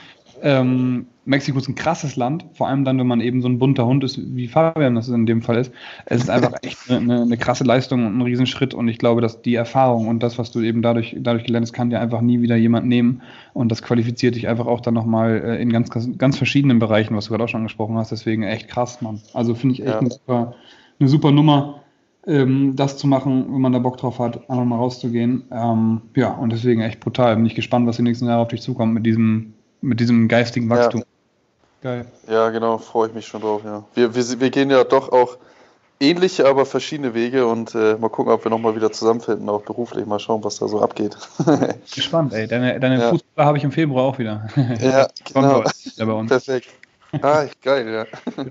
ähm, 0.42 1.06
Mexiko 1.26 1.58
ist 1.58 1.68
ein 1.68 1.74
krasses 1.74 2.14
Land, 2.14 2.44
vor 2.52 2.68
allem 2.68 2.84
dann, 2.84 2.98
wenn 2.98 3.06
man 3.06 3.20
eben 3.20 3.42
so 3.42 3.48
ein 3.48 3.58
bunter 3.58 3.84
Hund 3.84 4.04
ist, 4.04 4.18
wie 4.36 4.46
Fabian 4.46 4.94
das 4.94 5.08
in 5.08 5.26
dem 5.26 5.42
Fall 5.42 5.56
ist. 5.56 5.72
Es 6.06 6.22
ist 6.22 6.30
einfach 6.30 6.52
echt 6.62 6.88
eine, 6.88 7.22
eine, 7.22 7.36
krasse 7.36 7.64
Leistung 7.64 8.06
und 8.06 8.16
ein 8.16 8.22
Riesenschritt 8.22 8.74
und 8.74 8.86
ich 8.88 8.98
glaube, 8.98 9.20
dass 9.20 9.42
die 9.42 9.56
Erfahrung 9.56 10.06
und 10.06 10.22
das, 10.22 10.38
was 10.38 10.52
du 10.52 10.60
eben 10.60 10.82
dadurch, 10.82 11.16
dadurch 11.18 11.44
gelernt 11.44 11.66
hast, 11.66 11.72
kann 11.72 11.90
dir 11.90 12.00
einfach 12.00 12.20
nie 12.20 12.42
wieder 12.42 12.56
jemand 12.56 12.86
nehmen 12.86 13.22
und 13.54 13.72
das 13.72 13.82
qualifiziert 13.82 14.36
dich 14.36 14.46
einfach 14.46 14.66
auch 14.66 14.80
dann 14.80 14.94
nochmal 14.94 15.42
äh, 15.44 15.62
in 15.62 15.72
ganz, 15.72 15.90
ganz 16.16 16.38
verschiedenen 16.38 16.78
Bereichen, 16.78 17.16
was 17.16 17.26
du 17.26 17.30
gerade 17.30 17.44
auch 17.44 17.48
schon 17.48 17.60
angesprochen 17.60 17.96
hast, 17.96 18.12
deswegen 18.12 18.44
echt 18.44 18.68
krass, 18.68 19.02
Mann. 19.02 19.20
Also 19.34 19.54
finde 19.56 19.74
ich 19.74 19.80
echt 19.80 19.90
ja. 19.90 19.98
eine, 19.98 20.10
super, 20.10 20.54
eine 21.00 21.08
super 21.08 21.32
Nummer. 21.32 21.82
Ähm, 22.28 22.74
das 22.74 22.98
zu 22.98 23.06
machen, 23.06 23.46
wenn 23.52 23.60
man 23.60 23.72
da 23.72 23.78
Bock 23.78 23.98
drauf 23.98 24.18
hat, 24.18 24.50
einfach 24.50 24.64
mal 24.64 24.76
rauszugehen. 24.76 25.44
Ähm, 25.52 26.02
ja, 26.16 26.32
und 26.32 26.50
deswegen 26.50 26.80
echt 26.80 26.98
brutal. 26.98 27.36
Bin 27.36 27.46
ich 27.46 27.54
gespannt, 27.54 27.86
was 27.86 27.96
die 27.96 28.02
nächsten 28.02 28.26
Jahre 28.26 28.42
auf 28.42 28.48
dich 28.48 28.62
zukommt 28.62 28.94
mit 28.94 29.06
diesem 29.06 29.54
mit 29.86 30.00
diesem 30.00 30.28
geistigen 30.28 30.68
Wachstum. 30.68 31.00
Ja. 31.00 31.06
Geil. 31.82 32.06
Ja, 32.28 32.50
genau, 32.50 32.78
freue 32.78 33.08
ich 33.08 33.14
mich 33.14 33.26
schon 33.26 33.42
drauf, 33.42 33.62
ja. 33.64 33.84
Wir, 33.94 34.14
wir, 34.14 34.40
wir 34.40 34.50
gehen 34.50 34.70
ja 34.70 34.82
doch 34.84 35.12
auch 35.12 35.38
ähnliche, 36.00 36.46
aber 36.46 36.66
verschiedene 36.66 37.14
Wege 37.14 37.46
und 37.46 37.74
äh, 37.74 37.96
mal 37.96 38.08
gucken, 38.08 38.32
ob 38.32 38.44
wir 38.44 38.50
nochmal 38.50 38.74
wieder 38.74 38.92
zusammenfinden, 38.92 39.48
auch 39.48 39.62
beruflich. 39.62 40.04
Mal 40.06 40.18
schauen, 40.18 40.42
was 40.42 40.58
da 40.58 40.68
so 40.68 40.80
abgeht. 40.80 41.16
Gespannt, 41.94 42.32
ey. 42.32 42.46
Deine, 42.46 42.80
deine 42.80 43.00
ja. 43.00 43.10
Fußballer 43.10 43.46
habe 43.46 43.58
ich 43.58 43.64
im 43.64 43.72
Februar 43.72 44.04
auch 44.04 44.18
wieder. 44.18 44.48
ja, 44.80 45.08
genau. 45.32 45.64
Perfekt. 46.26 46.68
Ah, 47.22 47.44
geil, 47.62 48.06
ja. 48.28 48.44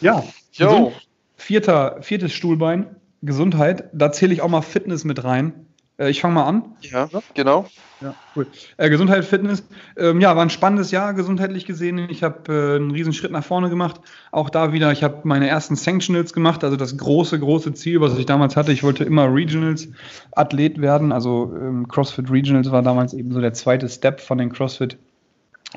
ja, 0.00 0.24
jo. 0.52 0.92
Vierter, 1.36 1.98
viertes 2.02 2.32
Stuhlbein, 2.32 2.96
Gesundheit. 3.22 3.90
Da 3.92 4.12
zähle 4.12 4.32
ich 4.32 4.42
auch 4.42 4.48
mal 4.48 4.62
Fitness 4.62 5.04
mit 5.04 5.24
rein. 5.24 5.66
Äh, 5.98 6.10
ich 6.10 6.20
fange 6.20 6.34
mal 6.34 6.44
an. 6.44 6.64
Ja, 6.80 7.08
genau. 7.34 7.66
Ja, 8.00 8.14
cool. 8.36 8.46
Äh, 8.76 8.90
Gesundheit, 8.90 9.24
Fitness. 9.24 9.64
Ähm, 9.96 10.20
ja, 10.20 10.34
war 10.36 10.42
ein 10.42 10.50
spannendes 10.50 10.92
Jahr 10.92 11.14
gesundheitlich 11.14 11.66
gesehen. 11.66 11.98
Ich 12.10 12.22
habe 12.22 12.52
äh, 12.52 12.76
einen 12.76 12.92
riesen 12.92 13.12
Schritt 13.12 13.32
nach 13.32 13.44
vorne 13.44 13.68
gemacht. 13.70 14.00
Auch 14.30 14.50
da 14.50 14.72
wieder, 14.72 14.92
ich 14.92 15.02
habe 15.02 15.20
meine 15.24 15.48
ersten 15.48 15.74
Sanctionals 15.74 16.32
gemacht, 16.32 16.62
also 16.62 16.76
das 16.76 16.96
große, 16.96 17.38
große 17.40 17.74
Ziel, 17.74 18.00
was 18.00 18.16
ich 18.16 18.26
damals 18.26 18.56
hatte. 18.56 18.72
Ich 18.72 18.84
wollte 18.84 19.04
immer 19.04 19.32
Regionals 19.32 19.88
Athlet 20.32 20.80
werden. 20.80 21.10
Also 21.10 21.52
ähm, 21.56 21.88
CrossFit 21.88 22.30
Regionals 22.30 22.70
war 22.70 22.82
damals 22.82 23.14
eben 23.14 23.32
so 23.32 23.40
der 23.40 23.52
zweite 23.52 23.88
Step 23.88 24.20
von 24.20 24.38
den 24.38 24.52
CrossFit, 24.52 24.96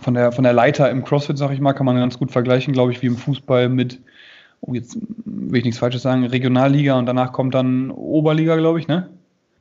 von 0.02 0.14
der, 0.14 0.32
von 0.32 0.44
der 0.44 0.54
Leiter 0.54 0.92
im 0.92 1.04
CrossFit, 1.04 1.40
sag 1.40 1.52
ich 1.52 1.60
mal, 1.60 1.74
kann 1.74 1.88
man 1.88 1.96
ganz 1.96 2.20
gut 2.20 2.32
vergleichen, 2.32 2.74
glaube 2.74 2.92
ich, 2.92 3.02
wie 3.02 3.08
im 3.08 3.18
Fußball 3.18 3.68
mit, 3.68 4.00
oh, 4.62 4.76
jetzt 4.76 4.96
will 5.26 5.58
ich 5.58 5.66
nichts 5.66 5.80
Falsches 5.80 6.04
sagen, 6.04 6.24
Regionalliga 6.24 7.00
und 7.00 7.08
danach 7.08 7.34
kommt 7.34 7.56
dann 7.56 7.90
Oberliga, 7.90 8.56
glaube 8.58 8.80
ich, 8.80 8.88
ne? 8.88 9.10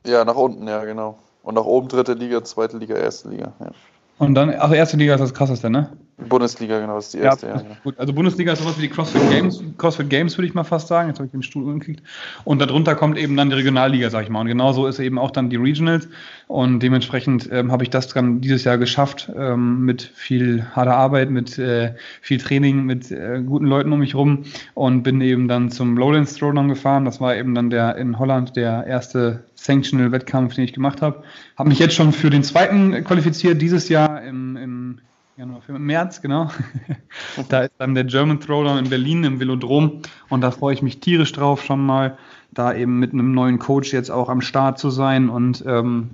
Ja, 0.05 0.25
nach 0.25 0.35
unten, 0.35 0.67
ja, 0.67 0.83
genau. 0.83 1.17
Und 1.43 1.55
nach 1.55 1.65
oben 1.65 1.87
dritte 1.87 2.13
Liga, 2.13 2.43
zweite 2.43 2.77
Liga, 2.77 2.95
erste 2.95 3.29
Liga. 3.29 3.53
Ja. 3.59 3.71
Und 4.19 4.35
dann, 4.35 4.53
ach, 4.57 4.71
erste 4.71 4.97
Liga 4.97 5.15
ist 5.15 5.21
das 5.21 5.33
krasseste, 5.33 5.69
ne? 5.69 5.89
Bundesliga, 6.27 6.79
genau, 6.79 6.95
das 6.95 7.05
ist 7.05 7.13
die 7.13 7.19
erste. 7.19 7.47
Ja, 7.47 7.55
ja, 7.55 7.63
gut. 7.83 7.97
Also 7.97 8.13
Bundesliga 8.13 8.53
ist 8.53 8.59
sowas 8.59 8.77
wie 8.77 8.83
die 8.83 8.89
CrossFit 8.89 9.29
Games, 9.29 9.63
CrossFit 9.77 10.09
Games 10.09 10.37
würde 10.37 10.47
ich 10.47 10.53
mal 10.53 10.63
fast 10.63 10.87
sagen. 10.87 11.09
Jetzt 11.09 11.17
habe 11.17 11.25
ich 11.25 11.31
den 11.31 11.43
Stuhl 11.43 11.63
umgekriegt. 11.63 12.03
Und 12.43 12.59
darunter 12.59 12.95
kommt 12.95 13.17
eben 13.17 13.35
dann 13.37 13.49
die 13.49 13.55
Regionalliga, 13.55 14.09
sag 14.09 14.23
ich 14.23 14.29
mal. 14.29 14.41
Und 14.41 14.47
genauso 14.47 14.87
ist 14.87 14.99
eben 14.99 15.17
auch 15.17 15.31
dann 15.31 15.49
die 15.49 15.55
Regionals. 15.55 16.07
Und 16.47 16.79
dementsprechend 16.79 17.49
ähm, 17.51 17.71
habe 17.71 17.83
ich 17.83 17.89
das 17.89 18.07
dann 18.07 18.41
dieses 18.41 18.63
Jahr 18.63 18.77
geschafft, 18.77 19.31
ähm, 19.35 19.85
mit 19.85 20.01
viel 20.01 20.65
harter 20.75 20.95
Arbeit, 20.95 21.29
mit 21.29 21.57
äh, 21.57 21.95
viel 22.21 22.39
Training, 22.39 22.83
mit 22.83 23.11
äh, 23.11 23.41
guten 23.45 23.65
Leuten 23.65 23.91
um 23.91 23.99
mich 23.99 24.15
rum 24.15 24.43
und 24.73 25.03
bin 25.03 25.21
eben 25.21 25.47
dann 25.47 25.71
zum 25.71 25.97
Lowlands 25.97 26.35
Throwdown 26.35 26.67
gefahren. 26.67 27.05
Das 27.05 27.21
war 27.21 27.35
eben 27.35 27.55
dann 27.55 27.69
der 27.69 27.95
in 27.95 28.19
Holland 28.19 28.55
der 28.55 28.85
erste 28.85 29.43
Sanctional-Wettkampf, 29.55 30.55
den 30.55 30.65
ich 30.65 30.73
gemacht 30.73 31.01
habe. 31.01 31.23
Habe 31.57 31.69
mich 31.69 31.79
jetzt 31.79 31.95
schon 31.95 32.11
für 32.11 32.29
den 32.29 32.43
zweiten 32.43 33.03
qualifiziert, 33.03 33.61
dieses 33.61 33.89
Jahr 33.89 34.21
im, 34.23 34.57
im 34.57 34.99
Januar, 35.41 35.63
im 35.69 35.85
März, 35.87 36.21
genau. 36.21 36.51
da 37.49 37.61
ist 37.61 37.71
dann 37.79 37.95
der 37.95 38.03
German 38.03 38.39
Throwdown 38.39 38.77
in 38.77 38.89
Berlin 38.91 39.23
im 39.23 39.39
Velodrom 39.39 40.03
und 40.29 40.41
da 40.41 40.51
freue 40.51 40.75
ich 40.75 40.83
mich 40.83 40.99
tierisch 40.99 41.31
drauf 41.31 41.65
schon 41.65 41.83
mal, 41.83 42.15
da 42.51 42.75
eben 42.75 42.99
mit 42.99 43.11
einem 43.11 43.33
neuen 43.33 43.57
Coach 43.57 43.91
jetzt 43.91 44.11
auch 44.11 44.29
am 44.29 44.41
Start 44.41 44.77
zu 44.77 44.91
sein 44.91 45.29
und 45.29 45.63
ähm, 45.65 46.11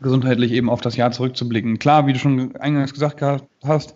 gesundheitlich 0.00 0.52
eben 0.52 0.70
auf 0.70 0.80
das 0.80 0.96
Jahr 0.96 1.10
zurückzublicken. 1.10 1.80
Klar, 1.80 2.06
wie 2.06 2.14
du 2.14 2.18
schon 2.18 2.56
eingangs 2.56 2.94
gesagt 2.94 3.20
hast, 3.62 3.94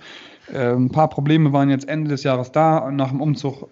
äh, 0.53 0.75
ein 0.75 0.91
paar 0.91 1.09
Probleme 1.09 1.55
waren 1.55 1.71
jetzt 1.71 1.89
Ende 1.89 2.11
des 2.11 2.23
Jahres 2.23 2.53
da 2.53 2.77
und 2.77 2.97
nach 2.97 3.09
dem 3.09 3.23
Umzug 3.23 3.71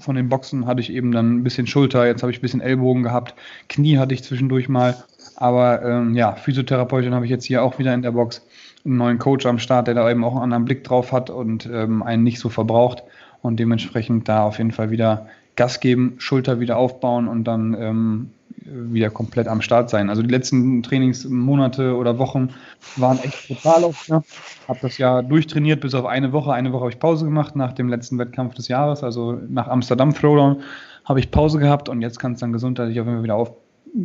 von 0.00 0.16
den 0.16 0.28
Boxen 0.28 0.66
hatte 0.66 0.80
ich 0.80 0.92
eben 0.92 1.12
dann 1.12 1.36
ein 1.36 1.44
bisschen 1.44 1.68
Schulter, 1.68 2.06
jetzt 2.06 2.24
habe 2.24 2.32
ich 2.32 2.38
ein 2.38 2.42
bisschen 2.42 2.60
Ellbogen 2.60 3.04
gehabt, 3.04 3.36
Knie 3.68 3.98
hatte 3.98 4.14
ich 4.14 4.24
zwischendurch 4.24 4.68
mal. 4.68 4.96
Aber 5.40 5.82
ähm, 5.82 6.14
ja, 6.14 6.34
Physiotherapeutin 6.34 7.14
habe 7.14 7.24
ich 7.24 7.30
jetzt 7.30 7.46
hier 7.46 7.64
auch 7.64 7.78
wieder 7.78 7.94
in 7.94 8.02
der 8.02 8.12
Box 8.12 8.46
einen 8.84 8.98
neuen 8.98 9.18
Coach 9.18 9.46
am 9.46 9.58
Start, 9.58 9.86
der 9.88 9.94
da 9.94 10.08
eben 10.08 10.22
auch 10.22 10.34
einen 10.34 10.44
anderen 10.44 10.66
Blick 10.66 10.84
drauf 10.84 11.12
hat 11.12 11.30
und 11.30 11.68
ähm, 11.72 12.02
einen 12.02 12.22
nicht 12.22 12.38
so 12.38 12.50
verbraucht 12.50 13.02
und 13.40 13.58
dementsprechend 13.58 14.28
da 14.28 14.44
auf 14.44 14.58
jeden 14.58 14.70
Fall 14.70 14.90
wieder 14.90 15.26
Gas 15.56 15.80
geben, 15.80 16.14
Schulter 16.18 16.60
wieder 16.60 16.76
aufbauen 16.76 17.26
und 17.26 17.44
dann 17.44 17.74
ähm, 17.80 18.30
wieder 18.66 19.08
komplett 19.08 19.48
am 19.48 19.62
Start 19.62 19.88
sein. 19.88 20.10
Also 20.10 20.22
die 20.22 20.28
letzten 20.28 20.82
Trainingsmonate 20.82 21.96
oder 21.96 22.18
Wochen 22.18 22.50
waren 22.96 23.18
echt 23.20 23.48
brutal 23.48 23.84
auf 23.84 24.08
mir. 24.10 24.22
Habe 24.68 24.78
das 24.82 24.98
Jahr 24.98 25.22
durchtrainiert 25.22 25.80
bis 25.80 25.94
auf 25.94 26.04
eine 26.04 26.32
Woche. 26.32 26.52
Eine 26.52 26.72
Woche 26.74 26.82
habe 26.82 26.90
ich 26.90 26.98
Pause 26.98 27.24
gemacht 27.24 27.56
nach 27.56 27.72
dem 27.72 27.88
letzten 27.88 28.18
Wettkampf 28.18 28.54
des 28.54 28.68
Jahres, 28.68 29.02
also 29.02 29.40
nach 29.48 29.68
Amsterdam 29.68 30.14
Throwdown 30.14 30.62
habe 31.06 31.18
ich 31.18 31.30
Pause 31.30 31.58
gehabt 31.58 31.88
und 31.88 32.02
jetzt 32.02 32.18
kann 32.18 32.34
es 32.34 32.40
dann 32.40 32.52
gesundheitlich 32.52 33.00
auf 33.00 33.06
jeden 33.06 33.16
Fall 33.16 33.24
wieder 33.24 33.36
auf, 33.36 33.52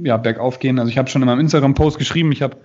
ja, 0.04 0.18
bergauf 0.18 0.60
gehen. 0.60 0.80
Also 0.80 0.90
ich 0.90 0.98
habe 0.98 1.10
schon 1.10 1.22
in 1.22 1.28
meinem 1.28 1.40
Instagram-Post 1.40 1.98
geschrieben, 1.98 2.32
ich 2.32 2.42
habe 2.42 2.58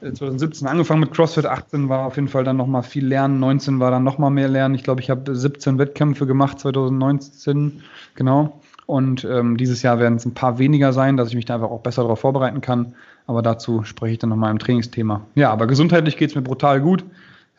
2017 0.00 0.66
angefangen 0.66 1.00
mit 1.00 1.12
CrossFit, 1.12 1.46
18 1.46 1.88
war 1.88 2.06
auf 2.06 2.16
jeden 2.16 2.28
Fall 2.28 2.42
dann 2.42 2.56
nochmal 2.56 2.82
viel 2.82 3.06
Lernen, 3.06 3.38
19 3.38 3.78
war 3.78 3.90
dann 3.92 4.02
nochmal 4.02 4.30
mehr 4.30 4.48
Lernen. 4.48 4.74
Ich 4.74 4.82
glaube, 4.82 5.00
ich 5.00 5.10
habe 5.10 5.34
17 5.34 5.78
Wettkämpfe 5.78 6.26
gemacht 6.26 6.58
2019, 6.58 7.82
genau. 8.16 8.60
Und 8.86 9.24
ähm, 9.24 9.56
dieses 9.56 9.82
Jahr 9.82 10.00
werden 10.00 10.16
es 10.16 10.26
ein 10.26 10.34
paar 10.34 10.58
weniger 10.58 10.92
sein, 10.92 11.16
dass 11.16 11.28
ich 11.28 11.36
mich 11.36 11.44
da 11.44 11.54
einfach 11.54 11.70
auch 11.70 11.82
besser 11.82 12.02
darauf 12.02 12.18
vorbereiten 12.18 12.60
kann. 12.60 12.94
Aber 13.26 13.40
dazu 13.42 13.84
spreche 13.84 14.14
ich 14.14 14.18
dann 14.18 14.30
nochmal 14.30 14.50
im 14.50 14.58
Trainingsthema. 14.58 15.22
Ja, 15.36 15.52
aber 15.52 15.68
gesundheitlich 15.68 16.16
geht 16.16 16.30
es 16.30 16.34
mir 16.34 16.42
brutal 16.42 16.80
gut. 16.80 17.04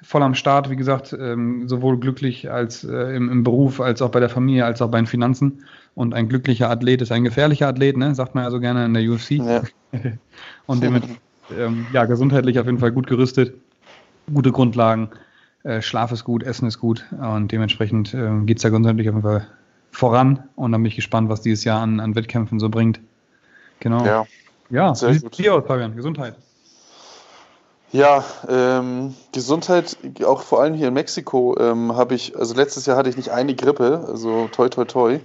Voll 0.04 0.22
am 0.22 0.36
Start, 0.36 0.70
wie 0.70 0.76
gesagt, 0.76 1.16
ähm, 1.18 1.68
sowohl 1.68 1.98
glücklich 1.98 2.52
als 2.52 2.84
äh, 2.84 3.16
im, 3.16 3.30
im, 3.30 3.44
Beruf, 3.44 3.80
als 3.80 4.02
auch 4.02 4.10
bei 4.10 4.20
der 4.20 4.30
Familie, 4.30 4.66
als 4.66 4.82
auch 4.82 4.90
bei 4.90 5.00
den 5.00 5.08
Finanzen. 5.08 5.64
Und 5.96 6.14
ein 6.14 6.30
glücklicher 6.30 6.70
Athlet 6.70 7.02
ist 7.02 7.12
ein 7.12 7.24
gefährlicher 7.24 7.70
Athlet, 7.70 7.98
ne? 7.98 8.14
sagt 8.14 8.36
man 8.36 8.44
ja 8.44 8.52
so 8.52 8.60
gerne 8.60 8.86
in 8.86 8.94
der 8.94 9.04
UFC. 9.04 9.32
Ja. 9.32 9.64
Und 10.66 10.84
dementsprechend 10.84 11.22
ähm, 11.58 11.88
ja, 11.94 12.06
gesundheitlich 12.06 12.60
auf 12.60 12.66
jeden 12.66 12.80
Fall 12.80 12.92
gut 12.92 13.08
gerüstet, 13.08 13.54
gute 14.34 14.52
Grundlagen, 14.52 15.10
äh, 15.64 15.82
Schlaf 15.82 16.12
ist 16.12 16.24
gut, 16.24 16.44
Essen 16.44 16.68
ist 16.68 16.80
gut 16.80 17.06
und 17.12 17.52
dementsprechend 17.52 18.14
äh, 18.14 18.32
geht 18.46 18.58
es 18.58 18.64
ja 18.64 18.70
gesundheitlich 18.70 19.10
auf 19.10 19.16
jeden 19.16 19.28
Fall 19.28 19.48
voran 19.92 20.44
und 20.56 20.72
dann 20.72 20.82
bin 20.82 20.90
ich 20.90 20.96
gespannt, 20.96 21.30
was 21.30 21.42
dieses 21.42 21.64
Jahr 21.64 21.82
an, 21.82 22.00
an 22.00 22.16
Wettkämpfen 22.16 22.60
so 22.60 22.70
bringt. 22.70 23.00
Genau. 23.80 24.06
Ja, 24.06 24.26
ja 24.70 24.96
sehr 24.96 25.10
es 25.10 25.24
aus, 25.24 25.66
Fabian? 25.68 25.96
Gesundheit. 25.96 26.36
Ja, 27.94 28.24
ähm, 28.50 29.14
Gesundheit, 29.32 29.98
auch 30.26 30.42
vor 30.42 30.62
allem 30.62 30.74
hier 30.74 30.88
in 30.88 30.96
Mexiko, 30.96 31.56
ähm, 31.60 31.96
habe 31.96 32.16
ich, 32.16 32.36
also 32.36 32.56
letztes 32.56 32.88
Jahr 32.88 32.98
hatte 32.98 33.10
ich 33.10 33.18
nicht 33.18 33.30
eine 33.30 33.54
Grippe, 33.54 34.04
also 34.08 34.50
toi 34.52 34.68
toi 34.68 34.86
toi. 34.86 35.20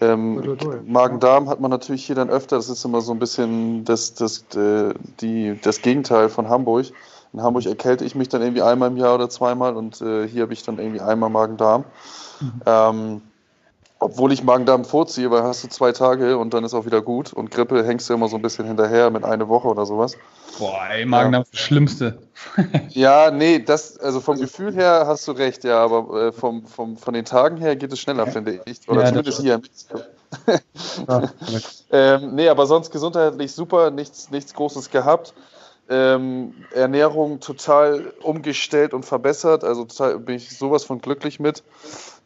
Ähm, 0.00 0.56
Magen-Darm 0.86 1.48
hat 1.48 1.60
man 1.60 1.70
natürlich 1.70 2.04
hier 2.04 2.16
dann 2.16 2.30
öfter, 2.30 2.56
das 2.56 2.68
ist 2.68 2.84
immer 2.84 3.00
so 3.00 3.12
ein 3.12 3.20
bisschen 3.20 3.84
das, 3.84 4.14
das, 4.14 4.44
äh, 4.56 4.92
die, 5.20 5.56
das 5.62 5.82
Gegenteil 5.82 6.28
von 6.28 6.48
Hamburg. 6.48 6.86
In 7.32 7.42
Hamburg 7.42 7.66
erkälte 7.66 8.04
ich 8.04 8.16
mich 8.16 8.28
dann 8.28 8.42
irgendwie 8.42 8.62
einmal 8.62 8.90
im 8.90 8.96
Jahr 8.96 9.14
oder 9.14 9.30
zweimal 9.30 9.76
und 9.76 10.00
äh, 10.00 10.26
hier 10.26 10.42
habe 10.42 10.52
ich 10.52 10.64
dann 10.64 10.80
irgendwie 10.80 11.00
einmal 11.00 11.30
Magen-Darm. 11.30 11.84
Mhm. 12.40 13.22
Obwohl 14.04 14.32
ich 14.32 14.44
Magen-Darm 14.44 14.84
vorziehe, 14.84 15.30
weil 15.30 15.44
hast 15.44 15.64
du 15.64 15.68
zwei 15.68 15.92
Tage 15.92 16.36
und 16.36 16.52
dann 16.52 16.62
ist 16.62 16.74
auch 16.74 16.84
wieder 16.84 17.00
gut. 17.00 17.32
Und 17.32 17.50
Grippe 17.50 17.86
hängst 17.86 18.10
du 18.10 18.12
immer 18.12 18.28
so 18.28 18.36
ein 18.36 18.42
bisschen 18.42 18.66
hinterher 18.66 19.08
mit 19.08 19.24
einer 19.24 19.48
Woche 19.48 19.66
oder 19.66 19.86
sowas. 19.86 20.18
Boah, 20.58 20.88
ey, 20.90 21.06
Magen-Darm 21.06 21.42
ist 21.42 21.54
das 21.54 21.60
Schlimmste. 21.60 22.18
ja, 22.90 23.30
nee, 23.30 23.60
das, 23.60 23.98
also 23.98 24.20
vom 24.20 24.38
Gefühl 24.38 24.74
her 24.74 25.04
hast 25.06 25.26
du 25.26 25.32
recht, 25.32 25.64
ja, 25.64 25.82
aber 25.82 26.26
äh, 26.26 26.32
vom, 26.32 26.66
vom, 26.66 26.98
von 26.98 27.14
den 27.14 27.24
Tagen 27.24 27.56
her 27.56 27.76
geht 27.76 27.94
es 27.94 27.98
schneller, 27.98 28.26
finde 28.26 28.60
ich. 28.66 28.86
Oder 28.86 29.04
ja, 29.04 29.08
zumindest 29.08 29.40
hier. 29.40 29.62
ja, 31.08 31.22
ähm, 31.90 32.34
nee, 32.34 32.50
aber 32.50 32.66
sonst 32.66 32.90
gesundheitlich 32.90 33.52
super, 33.52 33.90
nichts, 33.90 34.30
nichts 34.30 34.52
Großes 34.52 34.90
gehabt. 34.90 35.32
Ähm, 35.88 36.52
Ernährung 36.72 37.40
total 37.40 38.12
umgestellt 38.22 38.92
und 38.92 39.06
verbessert. 39.06 39.64
Also 39.64 39.84
total, 39.84 40.18
bin 40.18 40.36
ich 40.36 40.58
sowas 40.58 40.84
von 40.84 41.00
glücklich 41.00 41.40
mit. 41.40 41.62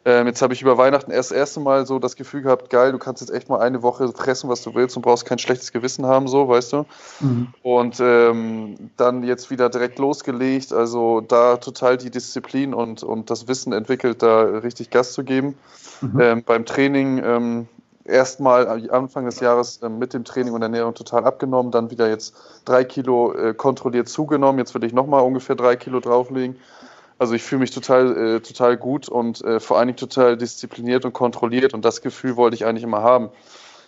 Ähm, 0.05 0.27
jetzt 0.27 0.41
habe 0.41 0.53
ich 0.53 0.61
über 0.61 0.77
Weihnachten 0.77 1.11
erst 1.11 1.31
das 1.31 1.37
erste 1.37 1.59
Mal 1.59 1.85
so 1.85 1.99
das 1.99 2.15
Gefühl 2.15 2.41
gehabt, 2.41 2.69
geil, 2.69 2.93
du 2.93 2.97
kannst 2.97 3.21
jetzt 3.21 3.31
echt 3.31 3.49
mal 3.49 3.59
eine 3.59 3.83
Woche 3.83 4.07
fressen, 4.13 4.49
was 4.49 4.63
du 4.63 4.73
willst 4.73 4.95
und 4.95 5.01
brauchst 5.01 5.25
kein 5.25 5.39
schlechtes 5.39 5.73
Gewissen 5.73 6.05
haben, 6.05 6.27
so, 6.27 6.47
weißt 6.47 6.73
du. 6.73 6.85
Mhm. 7.19 7.47
Und 7.63 7.99
ähm, 7.99 8.91
dann 8.95 9.23
jetzt 9.23 9.51
wieder 9.51 9.69
direkt 9.69 9.99
losgelegt, 9.99 10.71
also 10.71 11.19
da 11.19 11.57
total 11.57 11.97
die 11.97 12.11
Disziplin 12.11 12.73
und, 12.73 13.03
und 13.03 13.29
das 13.29 13.47
Wissen 13.49 13.73
entwickelt, 13.73 14.23
da 14.23 14.41
richtig 14.43 14.89
Gas 14.89 15.11
zu 15.11 15.23
geben. 15.23 15.57
Mhm. 16.01 16.19
Ähm, 16.21 16.43
beim 16.45 16.65
Training 16.65 17.21
ähm, 17.21 17.67
erstmal 18.05 18.89
Anfang 18.89 19.25
des 19.25 19.39
Jahres 19.39 19.77
äh, 19.77 19.89
mit 19.89 20.13
dem 20.13 20.23
Training 20.23 20.53
und 20.53 20.61
Ernährung 20.61 20.93
total 20.93 21.25
abgenommen, 21.25 21.71
dann 21.71 21.91
wieder 21.91 22.09
jetzt 22.09 22.35
drei 22.65 22.83
Kilo 22.83 23.33
äh, 23.33 23.53
kontrolliert 23.53 24.09
zugenommen. 24.09 24.59
Jetzt 24.59 24.73
will 24.73 24.83
ich 24.83 24.93
nochmal 24.93 25.23
ungefähr 25.23 25.55
drei 25.55 25.75
Kilo 25.75 25.99
drauflegen. 25.99 26.55
Also 27.19 27.33
ich 27.33 27.43
fühle 27.43 27.59
mich 27.59 27.71
total, 27.71 28.17
äh, 28.17 28.39
total 28.39 28.77
gut 28.77 29.09
und 29.09 29.43
äh, 29.43 29.59
vor 29.59 29.77
allen 29.77 29.87
Dingen 29.87 29.97
total 29.97 30.37
diszipliniert 30.37 31.03
und 31.03 31.13
kontrolliert 31.13 31.73
und 31.73 31.83
das 31.83 32.01
Gefühl 32.01 32.37
wollte 32.37 32.55
ich 32.55 32.65
eigentlich 32.65 32.83
immer 32.83 33.03
haben. 33.03 33.29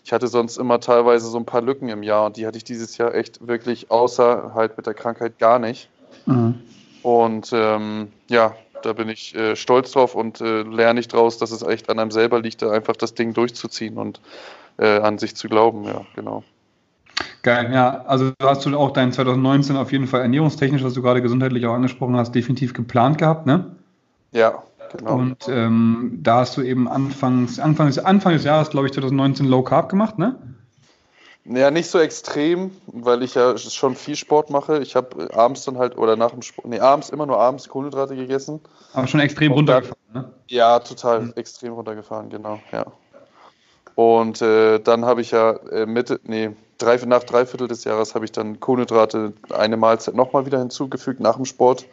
Ich 0.03 0.11
hatte 0.11 0.27
sonst 0.27 0.57
immer 0.57 0.79
teilweise 0.79 1.27
so 1.27 1.37
ein 1.37 1.45
paar 1.45 1.61
Lücken 1.61 1.87
im 1.89 2.03
Jahr 2.03 2.25
und 2.25 2.35
die 2.35 2.45
hatte 2.45 2.57
ich 2.57 2.65
dieses 2.65 2.97
Jahr 2.97 3.15
echt 3.15 3.47
wirklich 3.47 3.89
außer 3.89 4.51
halt 4.53 4.75
mit 4.75 4.85
der 4.85 4.93
Krankheit 4.93 5.39
gar 5.39 5.59
nicht. 5.59 5.89
Mhm. 6.25 6.61
Und 7.03 7.51
ähm, 7.53 8.11
ja, 8.29 8.55
da 8.81 8.93
bin 8.93 9.09
ich 9.09 9.33
äh, 9.35 9.55
stolz 9.55 9.91
drauf 9.91 10.13
und 10.13 10.41
äh, 10.41 10.63
lerne 10.63 10.99
ich 10.99 11.07
draus, 11.07 11.37
dass 11.37 11.51
es 11.51 11.61
echt 11.61 11.89
an 11.89 11.99
einem 11.99 12.11
selber 12.11 12.41
liegt, 12.41 12.61
da 12.61 12.71
einfach 12.71 12.95
das 12.95 13.13
Ding 13.13 13.33
durchzuziehen 13.33 13.97
und 13.97 14.19
äh, 14.77 14.99
an 14.99 15.17
sich 15.17 15.35
zu 15.35 15.47
glauben, 15.47 15.85
ja, 15.85 16.05
genau. 16.15 16.43
Geil, 17.43 17.71
ja. 17.73 18.03
Also 18.05 18.31
hast 18.41 18.65
du 18.65 18.77
auch 18.77 18.91
dein 18.91 19.11
2019 19.11 19.75
auf 19.75 19.91
jeden 19.91 20.07
Fall 20.07 20.21
ernährungstechnisch, 20.21 20.83
was 20.83 20.93
du 20.93 21.01
gerade 21.01 21.21
gesundheitlich 21.21 21.65
auch 21.65 21.73
angesprochen 21.73 22.15
hast, 22.15 22.33
definitiv 22.33 22.73
geplant 22.73 23.17
gehabt, 23.17 23.45
ne? 23.45 23.75
Ja, 24.31 24.63
genau. 24.95 25.15
Und 25.15 25.47
ähm, 25.49 26.19
da 26.21 26.37
hast 26.37 26.57
du 26.57 26.61
eben 26.61 26.87
anfangs, 26.87 27.59
Anfang, 27.59 27.87
des, 27.87 27.99
Anfang 27.99 28.33
des 28.33 28.43
Jahres, 28.43 28.69
glaube 28.69 28.87
ich, 28.87 28.93
2019 28.93 29.47
Low 29.47 29.63
Carb 29.63 29.89
gemacht, 29.89 30.19
ne? 30.19 30.37
Ja, 31.45 31.71
nicht 31.71 31.89
so 31.89 31.97
extrem, 31.97 32.69
weil 32.85 33.23
ich 33.23 33.33
ja 33.33 33.57
schon 33.57 33.95
viel 33.95 34.15
Sport 34.15 34.51
mache. 34.51 34.77
Ich 34.79 34.95
habe 34.95 35.29
abends 35.33 35.65
dann 35.65 35.79
halt, 35.79 35.97
oder 35.97 36.15
nach 36.15 36.31
dem 36.31 36.43
Sport, 36.43 36.67
nee, 36.67 36.79
abends 36.79 37.09
immer 37.09 37.25
nur 37.25 37.39
abends 37.39 37.67
Kohlenhydrate 37.67 38.15
gegessen. 38.15 38.61
Aber 38.93 39.07
schon 39.07 39.19
extrem 39.19 39.51
runtergefahren, 39.51 39.97
ne? 40.13 40.31
Ja, 40.47 40.79
total 40.79 41.21
mhm. 41.21 41.33
extrem 41.35 41.73
runtergefahren, 41.73 42.29
genau, 42.29 42.59
ja. 42.71 42.85
Und 43.95 44.41
äh, 44.41 44.79
dann 44.79 45.03
habe 45.05 45.21
ich 45.21 45.31
ja 45.31 45.51
äh, 45.71 45.85
Mitte, 45.87 46.19
nee, 46.23 46.51
drei, 46.81 46.97
nach 47.05 47.23
drei 47.23 47.45
Viertel 47.45 47.67
des 47.67 47.83
Jahres 47.83 48.15
habe 48.15 48.25
ich 48.25 48.31
dann 48.31 48.59
Kohlenhydrate 48.59 49.33
eine 49.51 49.77
Mahlzeit 49.77 50.15
nochmal 50.15 50.45
wieder 50.45 50.59
hinzugefügt 50.59 51.19
nach 51.19 51.35
dem 51.35 51.45
Sport. 51.45 51.85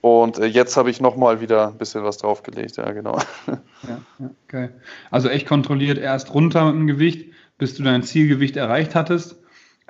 Und 0.00 0.38
äh, 0.38 0.46
jetzt 0.46 0.76
habe 0.76 0.90
ich 0.90 1.00
nochmal 1.00 1.40
wieder 1.40 1.68
ein 1.68 1.78
bisschen 1.78 2.04
was 2.04 2.18
draufgelegt, 2.18 2.76
ja, 2.76 2.90
genau. 2.92 3.18
Ja, 3.46 4.00
ja, 4.18 4.30
geil. 4.48 4.74
Also 5.10 5.28
echt 5.28 5.46
kontrolliert 5.46 5.98
erst 5.98 6.34
runter 6.34 6.66
mit 6.66 6.74
dem 6.74 6.86
Gewicht, 6.86 7.32
bis 7.58 7.74
du 7.74 7.82
dein 7.82 8.02
Zielgewicht 8.02 8.56
erreicht 8.56 8.94
hattest. 8.94 9.36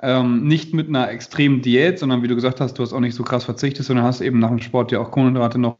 Ähm, 0.01 0.47
nicht 0.47 0.73
mit 0.73 0.87
einer 0.87 1.09
extremen 1.09 1.61
Diät, 1.61 1.99
sondern 1.99 2.23
wie 2.23 2.27
du 2.27 2.35
gesagt 2.35 2.61
hast, 2.61 2.75
du 2.75 2.83
hast 2.83 2.93
auch 2.93 3.01
nicht 3.01 3.15
so 3.15 3.23
krass 3.23 3.43
verzichtet, 3.43 3.85
sondern 3.85 4.05
hast 4.05 4.21
eben 4.21 4.39
nach 4.39 4.49
dem 4.49 4.59
Sport 4.59 4.91
ja 4.91 4.99
auch 4.99 5.11
Kohlenhydrate 5.11 5.57
noch 5.57 5.77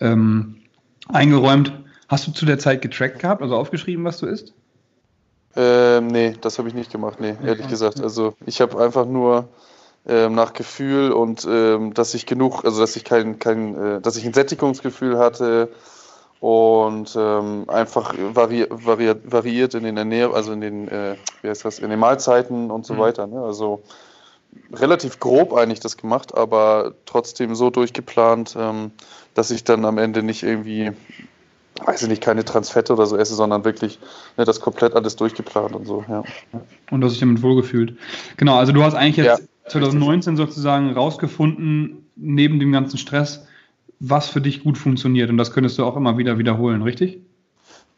ähm, 0.00 0.56
eingeräumt. 1.08 1.72
Hast 2.08 2.26
du 2.26 2.32
zu 2.32 2.46
der 2.46 2.58
Zeit 2.58 2.82
getrackt 2.82 3.18
gehabt, 3.18 3.42
also 3.42 3.56
aufgeschrieben, 3.56 4.04
was 4.04 4.18
du 4.18 4.26
isst? 4.26 4.54
Ähm, 5.56 6.06
nee, 6.08 6.36
das 6.40 6.58
habe 6.58 6.68
ich 6.68 6.74
nicht 6.74 6.92
gemacht, 6.92 7.20
nee, 7.20 7.34
ehrlich 7.44 7.68
gesagt. 7.68 8.00
Also 8.00 8.34
ich 8.46 8.60
habe 8.60 8.82
einfach 8.82 9.04
nur 9.04 9.48
ähm, 10.06 10.34
nach 10.34 10.52
Gefühl 10.52 11.12
und 11.12 11.46
ähm, 11.48 11.92
dass 11.92 12.14
ich 12.14 12.26
genug, 12.26 12.64
also 12.64 12.80
dass 12.80 12.96
ich 12.96 13.04
kein, 13.04 13.38
kein 13.38 13.74
äh, 13.74 14.00
dass 14.00 14.16
ich 14.16 14.24
ein 14.24 14.32
Sättigungsgefühl 14.32 15.18
hatte 15.18 15.68
und 16.38 17.14
ähm, 17.18 17.64
einfach 17.68 18.14
vari 18.16 18.66
vari 18.70 19.14
variiert 19.24 19.74
in 19.74 19.84
den 19.84 19.96
Ernährung, 19.96 20.34
also 20.34 20.52
in 20.52 20.60
den, 20.60 20.88
äh, 20.88 21.16
wie 21.42 21.48
heißt 21.48 21.64
das, 21.64 21.80
in 21.80 21.90
den 21.90 21.98
Mahlzeiten 21.98 22.70
und 22.70 22.86
so 22.86 22.94
mhm. 22.94 22.98
weiter. 22.98 23.26
Ne? 23.26 23.42
Also 23.42 23.82
relativ 24.72 25.20
grob 25.20 25.52
eigentlich 25.52 25.80
das 25.80 25.96
gemacht, 25.96 26.34
aber 26.34 26.94
trotzdem 27.06 27.54
so 27.54 27.70
durchgeplant, 27.70 28.56
ähm, 28.58 28.92
dass 29.34 29.50
ich 29.50 29.64
dann 29.64 29.84
am 29.84 29.98
Ende 29.98 30.22
nicht 30.22 30.42
irgendwie 30.42 30.92
weiß 31.84 32.02
ich 32.02 32.08
nicht, 32.08 32.22
keine 32.22 32.44
Transfette 32.44 32.92
oder 32.92 33.06
so 33.06 33.16
esse, 33.16 33.34
sondern 33.34 33.64
wirklich 33.64 33.98
ne, 34.36 34.44
das 34.44 34.60
komplett 34.60 34.94
alles 34.94 35.16
durchgeplant 35.16 35.74
und 35.74 35.86
so, 35.86 36.04
ja. 36.08 36.22
Und 36.90 37.00
du 37.00 37.06
hast 37.06 37.14
dich 37.14 37.20
damit 37.20 37.42
wohlgefühlt. 37.42 37.96
Genau, 38.36 38.56
also 38.56 38.72
du 38.72 38.82
hast 38.82 38.94
eigentlich 38.94 39.16
jetzt 39.16 39.40
ja, 39.40 39.46
2019 39.68 40.34
richtig. 40.34 40.36
sozusagen 40.36 40.92
rausgefunden, 40.92 42.06
neben 42.16 42.60
dem 42.60 42.72
ganzen 42.72 42.98
Stress, 42.98 43.46
was 43.98 44.28
für 44.28 44.40
dich 44.40 44.62
gut 44.62 44.78
funktioniert. 44.78 45.30
Und 45.30 45.38
das 45.38 45.52
könntest 45.52 45.78
du 45.78 45.84
auch 45.84 45.96
immer 45.96 46.18
wieder 46.18 46.38
wiederholen, 46.38 46.82
richtig? 46.82 47.20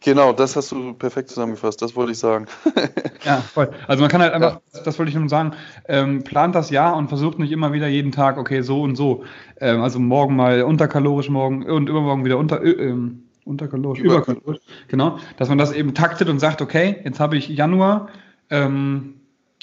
Genau, 0.04 0.32
das 0.32 0.56
hast 0.56 0.72
du 0.72 0.94
perfekt 0.94 1.28
zusammengefasst, 1.28 1.80
das 1.80 1.94
wollte 1.94 2.12
ich 2.12 2.18
sagen. 2.18 2.46
ja, 3.24 3.36
voll. 3.36 3.70
Also 3.86 4.00
man 4.00 4.10
kann 4.10 4.20
halt 4.20 4.32
einfach, 4.32 4.60
ja. 4.74 4.80
das 4.82 4.98
wollte 4.98 5.10
ich 5.10 5.16
nur 5.16 5.28
sagen, 5.28 5.52
ähm, 5.86 6.24
plant 6.24 6.54
das 6.56 6.70
Jahr 6.70 6.96
und 6.96 7.08
versucht 7.08 7.38
nicht 7.38 7.52
immer 7.52 7.72
wieder 7.72 7.86
jeden 7.86 8.10
Tag, 8.10 8.36
okay, 8.36 8.62
so 8.62 8.82
und 8.82 8.96
so. 8.96 9.24
Ähm, 9.60 9.80
also 9.80 10.00
morgen 10.00 10.34
mal 10.34 10.62
unterkalorisch, 10.62 11.28
morgen 11.28 11.64
und 11.64 11.88
übermorgen 11.88 12.24
wieder 12.24 12.38
unter, 12.38 12.62
äh, 12.62 12.70
ähm, 12.70 13.21
unterkalorisch, 13.44 14.00
überkalorisch, 14.00 14.60
genau, 14.88 15.18
dass 15.36 15.48
man 15.48 15.58
das 15.58 15.72
eben 15.72 15.94
taktet 15.94 16.28
und 16.28 16.38
sagt, 16.38 16.62
okay, 16.62 17.00
jetzt 17.04 17.20
habe 17.20 17.36
ich 17.36 17.48
Januar, 17.48 18.08
ähm, 18.50 19.14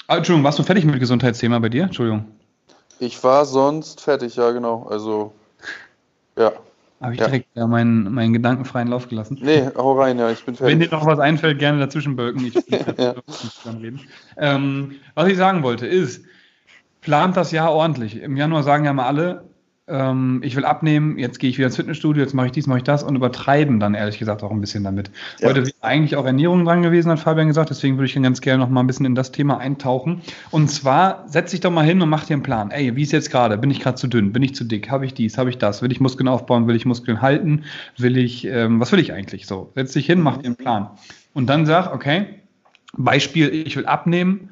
ah, 0.06 0.16
Entschuldigung, 0.16 0.44
warst 0.44 0.58
du 0.58 0.62
fertig 0.62 0.84
mit 0.84 0.98
Gesundheitsthema 1.00 1.58
bei 1.58 1.68
dir? 1.68 1.84
Entschuldigung. 1.84 2.26
Ich 2.98 3.22
war 3.24 3.46
sonst 3.46 4.00
fertig, 4.00 4.36
ja, 4.36 4.50
genau, 4.50 4.86
also, 4.88 5.32
ja. 6.36 6.52
Habe 7.00 7.14
ich 7.14 7.20
ja. 7.20 7.26
direkt 7.28 7.48
ja, 7.54 7.66
meinen, 7.66 8.12
meinen 8.12 8.34
gedankenfreien 8.34 8.88
Lauf 8.88 9.08
gelassen. 9.08 9.38
Nee, 9.40 9.70
hau 9.74 9.98
rein, 9.98 10.18
ja, 10.18 10.30
ich 10.30 10.44
bin 10.44 10.54
fertig. 10.54 10.72
Wenn 10.72 10.80
dir 10.80 10.94
noch 10.94 11.06
was 11.06 11.18
einfällt, 11.18 11.58
gerne 11.58 11.78
dazwischen 11.78 12.14
bölken. 12.14 12.44
Ich 12.44 12.54
ja. 12.98 13.14
reden. 13.80 14.00
Ähm, 14.36 14.96
was 15.14 15.28
ich 15.28 15.38
sagen 15.38 15.62
wollte 15.62 15.86
ist, 15.86 16.22
plant 17.00 17.38
das 17.38 17.52
Jahr 17.52 17.72
ordentlich. 17.72 18.20
Im 18.20 18.36
Januar 18.36 18.64
sagen 18.64 18.84
ja 18.84 18.92
mal 18.92 19.06
alle, 19.06 19.44
ähm, 19.90 20.40
ich 20.44 20.56
will 20.56 20.64
abnehmen, 20.64 21.18
jetzt 21.18 21.38
gehe 21.38 21.50
ich 21.50 21.58
wieder 21.58 21.66
ins 21.66 21.76
Fitnessstudio, 21.76 22.22
jetzt 22.22 22.34
mache 22.34 22.46
ich 22.46 22.52
dies, 22.52 22.66
mache 22.66 22.78
ich 22.78 22.84
das 22.84 23.02
und 23.02 23.16
übertreiben 23.16 23.80
dann 23.80 23.94
ehrlich 23.94 24.18
gesagt 24.18 24.42
auch 24.42 24.50
ein 24.50 24.60
bisschen 24.60 24.84
damit. 24.84 25.10
Ja. 25.38 25.48
Heute 25.48 25.60
ist 25.60 25.74
eigentlich 25.80 26.16
auch 26.16 26.24
Ernährung 26.24 26.64
dran 26.64 26.82
gewesen, 26.82 27.10
hat 27.10 27.18
Fabian 27.18 27.48
gesagt, 27.48 27.70
deswegen 27.70 27.96
würde 27.96 28.06
ich 28.06 28.14
dann 28.14 28.22
ganz 28.22 28.40
gerne 28.40 28.62
noch 28.62 28.70
mal 28.70 28.80
ein 28.80 28.86
bisschen 28.86 29.06
in 29.06 29.14
das 29.14 29.32
Thema 29.32 29.58
eintauchen. 29.58 30.22
Und 30.50 30.70
zwar 30.70 31.24
setz 31.28 31.50
dich 31.50 31.60
doch 31.60 31.70
mal 31.70 31.84
hin 31.84 32.00
und 32.00 32.08
mach 32.08 32.24
dir 32.24 32.34
einen 32.34 32.42
Plan. 32.42 32.70
Ey, 32.70 32.94
wie 32.96 33.02
ist 33.02 33.12
jetzt 33.12 33.30
gerade? 33.30 33.58
Bin 33.58 33.70
ich 33.70 33.80
gerade 33.80 33.96
zu 33.96 34.06
dünn? 34.06 34.32
Bin 34.32 34.42
ich 34.42 34.54
zu 34.54 34.64
dick? 34.64 34.90
Habe 34.90 35.04
ich 35.06 35.14
dies? 35.14 35.36
Habe 35.38 35.50
ich 35.50 35.58
das? 35.58 35.82
Will 35.82 35.92
ich 35.92 36.00
Muskeln 36.00 36.28
aufbauen? 36.28 36.66
Will 36.66 36.76
ich 36.76 36.86
Muskeln 36.86 37.20
halten? 37.20 37.64
Will 37.96 38.16
ich, 38.16 38.46
ähm, 38.46 38.80
was 38.80 38.92
will 38.92 39.00
ich 39.00 39.12
eigentlich 39.12 39.46
so? 39.46 39.72
Setz 39.74 39.92
dich 39.92 40.06
hin, 40.06 40.20
mach 40.20 40.38
dir 40.38 40.46
einen 40.46 40.56
Plan. 40.56 40.90
Und 41.34 41.48
dann 41.48 41.66
sag, 41.66 41.92
okay, 41.94 42.26
Beispiel, 42.96 43.48
ich 43.48 43.76
will 43.76 43.86
abnehmen 43.86 44.50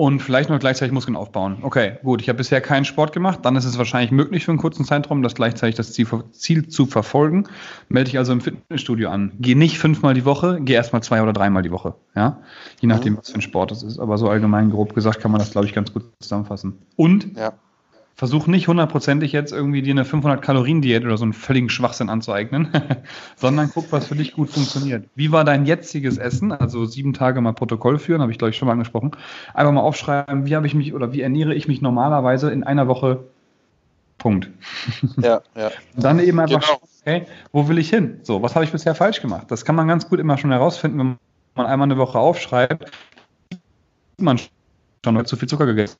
und 0.00 0.20
vielleicht 0.20 0.48
noch 0.48 0.58
gleichzeitig 0.58 0.94
Muskeln 0.94 1.14
aufbauen. 1.14 1.58
Okay, 1.60 1.98
gut, 2.02 2.22
ich 2.22 2.30
habe 2.30 2.38
bisher 2.38 2.62
keinen 2.62 2.86
Sport 2.86 3.12
gemacht, 3.12 3.40
dann 3.42 3.54
ist 3.56 3.66
es 3.66 3.76
wahrscheinlich 3.76 4.10
möglich 4.10 4.46
für 4.46 4.50
einen 4.50 4.58
kurzen 4.58 4.86
Zeitraum, 4.86 5.22
das 5.22 5.34
gleichzeitig 5.34 5.74
das 5.74 5.92
Ziel, 5.92 6.06
Ziel 6.32 6.68
zu 6.68 6.86
verfolgen. 6.86 7.44
Melde 7.90 8.08
dich 8.08 8.16
also 8.16 8.32
im 8.32 8.40
Fitnessstudio 8.40 9.10
an. 9.10 9.32
Geh 9.40 9.54
nicht 9.54 9.76
fünfmal 9.78 10.14
die 10.14 10.24
Woche, 10.24 10.58
geh 10.62 10.72
erstmal 10.72 11.02
zwei 11.02 11.22
oder 11.22 11.34
dreimal 11.34 11.62
die 11.62 11.70
Woche. 11.70 11.96
Ja? 12.16 12.38
Je 12.80 12.88
nachdem, 12.88 13.12
mhm. 13.12 13.18
was 13.18 13.28
für 13.28 13.34
ein 13.34 13.42
Sport 13.42 13.72
das 13.72 13.82
ist. 13.82 13.98
Aber 13.98 14.16
so 14.16 14.30
allgemein 14.30 14.70
grob 14.70 14.94
gesagt 14.94 15.20
kann 15.20 15.32
man 15.32 15.38
das, 15.38 15.50
glaube 15.50 15.66
ich, 15.66 15.74
ganz 15.74 15.92
gut 15.92 16.04
zusammenfassen. 16.18 16.78
Und 16.96 17.36
ja 17.36 17.52
versuch 18.14 18.46
nicht 18.46 18.68
hundertprozentig 18.68 19.32
jetzt 19.32 19.52
irgendwie 19.52 19.82
dir 19.82 19.92
eine 19.92 20.04
500-Kalorien-Diät 20.04 21.04
oder 21.04 21.16
so 21.16 21.24
einen 21.24 21.32
völligen 21.32 21.70
Schwachsinn 21.70 22.10
anzueignen, 22.10 22.68
sondern 23.36 23.70
guck, 23.72 23.90
was 23.92 24.06
für 24.06 24.14
dich 24.14 24.34
gut 24.34 24.50
funktioniert. 24.50 25.06
Wie 25.14 25.32
war 25.32 25.44
dein 25.44 25.64
jetziges 25.64 26.18
Essen? 26.18 26.52
Also 26.52 26.84
sieben 26.84 27.12
Tage 27.12 27.40
mal 27.40 27.52
Protokoll 27.52 27.98
führen, 27.98 28.20
habe 28.20 28.30
ich 28.30 28.38
glaube 28.38 28.50
ich 28.50 28.56
schon 28.56 28.66
mal 28.66 28.72
angesprochen. 28.72 29.12
Einfach 29.54 29.72
mal 29.72 29.80
aufschreiben, 29.80 30.46
wie 30.46 30.54
habe 30.54 30.66
ich 30.66 30.74
mich 30.74 30.92
oder 30.92 31.12
wie 31.12 31.22
ernähre 31.22 31.54
ich 31.54 31.66
mich 31.66 31.80
normalerweise 31.80 32.50
in 32.50 32.62
einer 32.62 32.88
Woche? 32.88 33.24
Punkt. 34.18 34.50
Ja, 35.16 35.40
ja. 35.56 35.70
dann 35.96 36.18
eben 36.18 36.38
einfach, 36.40 36.60
genau. 36.60 36.80
okay, 37.00 37.26
wo 37.52 37.68
will 37.68 37.78
ich 37.78 37.88
hin? 37.88 38.20
So, 38.22 38.42
was 38.42 38.54
habe 38.54 38.66
ich 38.66 38.70
bisher 38.70 38.94
falsch 38.94 39.22
gemacht? 39.22 39.50
Das 39.50 39.64
kann 39.64 39.74
man 39.74 39.88
ganz 39.88 40.10
gut 40.10 40.20
immer 40.20 40.36
schon 40.36 40.50
herausfinden, 40.50 40.98
wenn 40.98 41.18
man 41.54 41.66
einmal 41.66 41.86
eine 41.86 41.96
Woche 41.96 42.18
aufschreibt. 42.18 42.90
Man 44.18 44.38
schon 45.02 45.24
zu 45.24 45.36
viel 45.36 45.48
Zucker 45.48 45.64
gegessen 45.64 45.96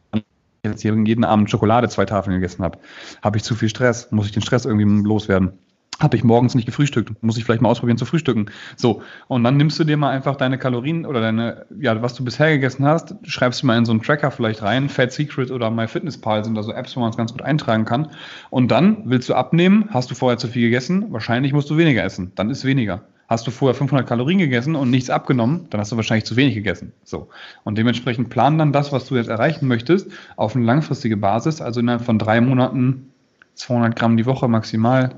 jetzt 0.64 0.82
hier 0.82 0.94
jeden 0.94 1.24
Abend 1.24 1.50
Schokolade 1.50 1.88
zwei 1.88 2.04
Tafeln 2.04 2.34
gegessen 2.36 2.62
habe, 2.62 2.78
habe 3.22 3.36
ich 3.36 3.44
zu 3.44 3.54
viel 3.54 3.68
Stress, 3.68 4.10
muss 4.10 4.26
ich 4.26 4.32
den 4.32 4.42
Stress 4.42 4.64
irgendwie 4.64 5.06
loswerden. 5.06 5.52
Habe 5.98 6.16
ich 6.16 6.24
morgens 6.24 6.54
nicht 6.54 6.64
gefrühstückt, 6.64 7.22
muss 7.22 7.36
ich 7.36 7.44
vielleicht 7.44 7.60
mal 7.60 7.68
ausprobieren 7.68 7.98
zu 7.98 8.06
frühstücken. 8.06 8.46
So, 8.74 9.02
und 9.28 9.44
dann 9.44 9.58
nimmst 9.58 9.78
du 9.78 9.84
dir 9.84 9.98
mal 9.98 10.08
einfach 10.08 10.36
deine 10.36 10.56
Kalorien 10.56 11.04
oder 11.04 11.20
deine, 11.20 11.66
ja, 11.78 12.00
was 12.00 12.14
du 12.14 12.24
bisher 12.24 12.48
gegessen 12.50 12.86
hast, 12.86 13.14
schreibst 13.24 13.62
du 13.62 13.66
mal 13.66 13.76
in 13.76 13.84
so 13.84 13.92
einen 13.92 14.00
Tracker 14.00 14.30
vielleicht 14.30 14.62
rein, 14.62 14.88
Fat 14.88 15.12
Secret 15.12 15.50
oder 15.50 15.70
MyFitnessPal 15.70 16.42
sind 16.42 16.54
da 16.54 16.62
so 16.62 16.72
Apps, 16.72 16.96
wo 16.96 17.00
man 17.00 17.10
es 17.10 17.18
ganz 17.18 17.32
gut 17.32 17.42
eintragen 17.42 17.84
kann. 17.84 18.08
Und 18.48 18.70
dann 18.70 19.02
willst 19.04 19.28
du 19.28 19.34
abnehmen, 19.34 19.90
hast 19.90 20.10
du 20.10 20.14
vorher 20.14 20.38
zu 20.38 20.48
viel 20.48 20.62
gegessen, 20.62 21.12
wahrscheinlich 21.12 21.52
musst 21.52 21.68
du 21.68 21.76
weniger 21.76 22.02
essen, 22.02 22.32
dann 22.34 22.48
ist 22.48 22.64
weniger. 22.64 23.02
Hast 23.30 23.46
du 23.46 23.52
vorher 23.52 23.76
500 23.76 24.08
Kalorien 24.08 24.40
gegessen 24.40 24.74
und 24.74 24.90
nichts 24.90 25.08
abgenommen, 25.08 25.68
dann 25.70 25.80
hast 25.80 25.92
du 25.92 25.96
wahrscheinlich 25.96 26.24
zu 26.24 26.34
wenig 26.34 26.56
gegessen. 26.56 26.92
So. 27.04 27.28
Und 27.62 27.78
dementsprechend 27.78 28.28
plan 28.28 28.58
dann 28.58 28.72
das, 28.72 28.90
was 28.90 29.06
du 29.06 29.14
jetzt 29.14 29.28
erreichen 29.28 29.68
möchtest, 29.68 30.10
auf 30.34 30.56
eine 30.56 30.64
langfristige 30.64 31.16
Basis, 31.16 31.60
also 31.60 31.78
innerhalb 31.78 32.02
von 32.02 32.18
drei 32.18 32.40
Monaten 32.40 33.12
200 33.54 33.94
Gramm 33.94 34.16
die 34.16 34.26
Woche 34.26 34.48
maximal, 34.48 35.14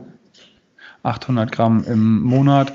800 1.04 1.50
Gramm 1.50 1.84
im 1.84 2.20
Monat 2.20 2.74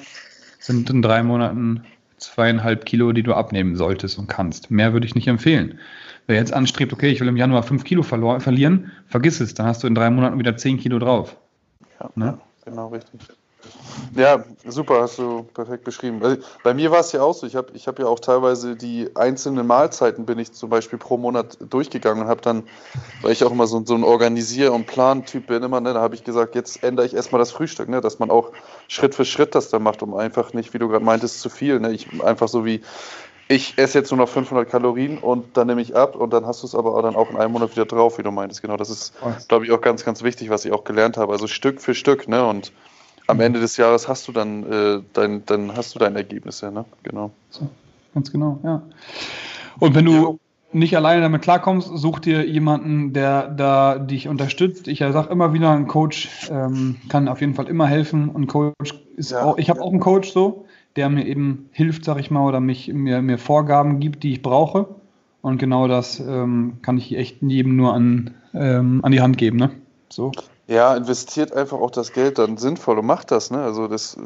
sind 0.57 0.89
in 0.89 1.03
drei 1.03 1.21
Monaten 1.21 1.83
zweieinhalb 2.17 2.87
Kilo, 2.87 3.11
die 3.11 3.21
du 3.21 3.35
abnehmen 3.35 3.75
solltest 3.75 4.17
und 4.17 4.25
kannst. 4.25 4.71
Mehr 4.71 4.93
würde 4.93 5.05
ich 5.05 5.13
nicht 5.13 5.27
empfehlen. 5.27 5.77
Wer 6.25 6.37
jetzt 6.37 6.51
anstrebt, 6.51 6.93
okay, 6.93 7.11
ich 7.11 7.19
will 7.19 7.27
im 7.27 7.37
Januar 7.37 7.61
fünf 7.61 7.83
Kilo 7.83 8.01
verlieren, 8.01 8.91
vergiss 9.05 9.39
es, 9.39 9.53
dann 9.53 9.67
hast 9.67 9.83
du 9.83 9.87
in 9.87 9.93
drei 9.93 10.09
Monaten 10.09 10.39
wieder 10.39 10.57
zehn 10.57 10.79
Kilo 10.79 10.97
drauf. 10.97 11.37
Ja, 11.99 12.09
ne? 12.15 12.39
genau 12.65 12.87
richtig. 12.87 13.21
Ja, 14.15 14.43
super, 14.65 15.01
hast 15.01 15.19
du 15.19 15.43
perfekt 15.53 15.83
beschrieben. 15.83 16.21
Bei 16.63 16.73
mir 16.73 16.91
war 16.91 16.99
es 16.99 17.11
ja 17.11 17.21
auch 17.21 17.33
so, 17.33 17.45
ich 17.45 17.55
habe 17.55 17.71
ich 17.73 17.87
hab 17.87 17.99
ja 17.99 18.07
auch 18.07 18.19
teilweise 18.19 18.75
die 18.75 19.09
einzelnen 19.15 19.67
Mahlzeiten 19.67 20.25
bin 20.25 20.39
ich 20.39 20.53
zum 20.53 20.69
Beispiel 20.69 20.97
pro 20.97 21.17
Monat 21.17 21.57
durchgegangen 21.59 22.23
und 22.23 22.29
habe 22.29 22.41
dann, 22.41 22.63
weil 23.21 23.31
ich 23.31 23.43
auch 23.43 23.51
immer 23.51 23.67
so, 23.67 23.83
so 23.85 23.95
ein 23.95 24.03
Organisier- 24.03 24.73
und 24.73 24.87
Plan-Typ 24.87 25.47
bin, 25.47 25.63
immer, 25.63 25.81
ne, 25.81 25.93
da 25.93 26.01
habe 26.01 26.15
ich 26.15 26.23
gesagt, 26.23 26.55
jetzt 26.55 26.83
ändere 26.83 27.05
ich 27.05 27.15
erstmal 27.15 27.39
das 27.39 27.51
Frühstück, 27.51 27.89
ne, 27.89 28.01
dass 28.01 28.19
man 28.19 28.31
auch 28.31 28.51
Schritt 28.87 29.13
für 29.13 29.25
Schritt 29.25 29.55
das 29.55 29.69
dann 29.69 29.83
macht, 29.83 30.01
um 30.01 30.15
einfach 30.15 30.53
nicht, 30.53 30.73
wie 30.73 30.79
du 30.79 30.87
gerade 30.87 31.05
meintest, 31.05 31.41
zu 31.41 31.49
viel. 31.49 31.79
Ne, 31.79 31.91
ich 31.91 32.07
einfach 32.23 32.47
so 32.47 32.65
wie, 32.65 32.81
ich 33.49 33.77
esse 33.77 33.99
jetzt 33.99 34.11
nur 34.11 34.17
noch 34.17 34.29
500 34.29 34.69
Kalorien 34.69 35.17
und 35.19 35.57
dann 35.57 35.67
nehme 35.67 35.81
ich 35.81 35.95
ab 35.95 36.15
und 36.15 36.31
dann 36.33 36.45
hast 36.45 36.63
du 36.63 36.67
es 36.67 36.75
aber 36.75 36.99
dann 37.01 37.15
auch 37.15 37.29
in 37.29 37.37
einem 37.37 37.53
Monat 37.53 37.71
wieder 37.71 37.85
drauf, 37.85 38.17
wie 38.17 38.23
du 38.23 38.31
meintest. 38.31 38.61
Genau, 38.61 38.77
das 38.77 38.89
ist, 38.89 39.13
glaube 39.47 39.65
ich, 39.65 39.71
auch 39.71 39.81
ganz, 39.81 40.03
ganz 40.03 40.23
wichtig, 40.23 40.49
was 40.49 40.65
ich 40.65 40.71
auch 40.71 40.83
gelernt 40.83 41.17
habe. 41.17 41.33
Also 41.33 41.47
Stück 41.47 41.81
für 41.81 41.93
Stück, 41.93 42.27
ne, 42.27 42.45
und 42.45 42.71
am 43.27 43.39
Ende 43.41 43.59
des 43.59 43.77
Jahres 43.77 44.07
hast 44.07 44.27
du 44.27 44.31
dann, 44.31 44.63
äh, 44.63 45.01
dein, 45.13 45.45
dann 45.45 45.75
hast 45.75 45.93
du 45.93 45.99
dein 45.99 46.15
Ergebnis, 46.15 46.61
ja, 46.61 46.71
ne? 46.71 46.85
Genau. 47.03 47.31
So, 47.49 47.69
ganz 48.13 48.31
genau, 48.31 48.59
ja. 48.63 48.81
Und 49.79 49.95
wenn 49.95 50.05
du 50.05 50.11
ja. 50.11 50.33
nicht 50.71 50.95
alleine 50.95 51.21
damit 51.21 51.41
klarkommst, 51.41 51.91
such 51.93 52.19
dir 52.19 52.47
jemanden, 52.47 53.13
der 53.13 53.47
da 53.49 53.99
dich 53.99 54.27
unterstützt. 54.27 54.87
Ich 54.87 54.99
sage 54.99 55.29
immer 55.29 55.53
wieder, 55.53 55.71
ein 55.71 55.87
Coach 55.87 56.49
ähm, 56.49 56.95
kann 57.09 57.27
auf 57.27 57.41
jeden 57.41 57.53
Fall 57.53 57.67
immer 57.67 57.87
helfen. 57.87 58.29
Und 58.29 58.47
Coach 58.47 58.95
ist 59.17 59.31
ja. 59.31 59.43
auch, 59.43 59.57
ich 59.57 59.69
habe 59.69 59.81
auch 59.81 59.91
einen 59.91 59.99
Coach 59.99 60.31
so, 60.31 60.65
der 60.95 61.09
mir 61.09 61.27
eben 61.27 61.69
hilft, 61.71 62.05
sag 62.05 62.19
ich 62.19 62.31
mal, 62.31 62.47
oder 62.47 62.59
mich 62.59 62.91
mir, 62.91 63.21
mir 63.21 63.37
Vorgaben 63.37 63.99
gibt, 63.99 64.23
die 64.23 64.31
ich 64.33 64.41
brauche. 64.41 64.87
Und 65.41 65.59
genau 65.59 65.87
das 65.87 66.19
ähm, 66.19 66.77
kann 66.81 66.97
ich 66.97 67.15
echt 67.15 67.41
jedem 67.41 67.75
nur 67.75 67.93
an, 67.93 68.33
ähm, 68.53 69.01
an 69.03 69.11
die 69.11 69.21
Hand 69.21 69.37
geben, 69.37 69.57
ne? 69.57 69.71
So. 70.09 70.31
Ja, 70.67 70.95
investiert 70.95 71.53
einfach 71.53 71.79
auch 71.79 71.91
das 71.91 72.11
Geld 72.11 72.37
dann 72.37 72.57
sinnvoll 72.57 72.99
und 72.99 73.05
macht 73.05 73.31
das. 73.31 73.51
Ne? 73.51 73.63
Also, 73.63 73.87
das, 73.87 74.17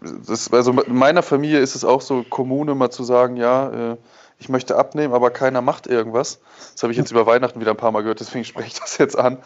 das, 0.00 0.52
also 0.52 0.72
in 0.80 0.94
meiner 0.94 1.22
Familie 1.22 1.58
ist 1.58 1.74
es 1.74 1.84
auch 1.84 2.00
so, 2.00 2.24
Kommune 2.28 2.74
mal 2.74 2.90
zu 2.90 3.02
sagen, 3.02 3.36
ja, 3.36 3.92
äh, 3.92 3.96
ich 4.38 4.48
möchte 4.48 4.76
abnehmen, 4.76 5.12
aber 5.12 5.30
keiner 5.30 5.60
macht 5.60 5.88
irgendwas. 5.88 6.38
Das 6.72 6.82
habe 6.84 6.92
ich 6.92 6.98
jetzt 6.98 7.10
über 7.12 7.26
Weihnachten 7.26 7.60
wieder 7.60 7.72
ein 7.72 7.76
paar 7.76 7.92
Mal 7.92 8.02
gehört, 8.02 8.20
deswegen 8.20 8.44
spreche 8.44 8.68
ich 8.68 8.80
das 8.80 8.98
jetzt 8.98 9.18
an. 9.18 9.38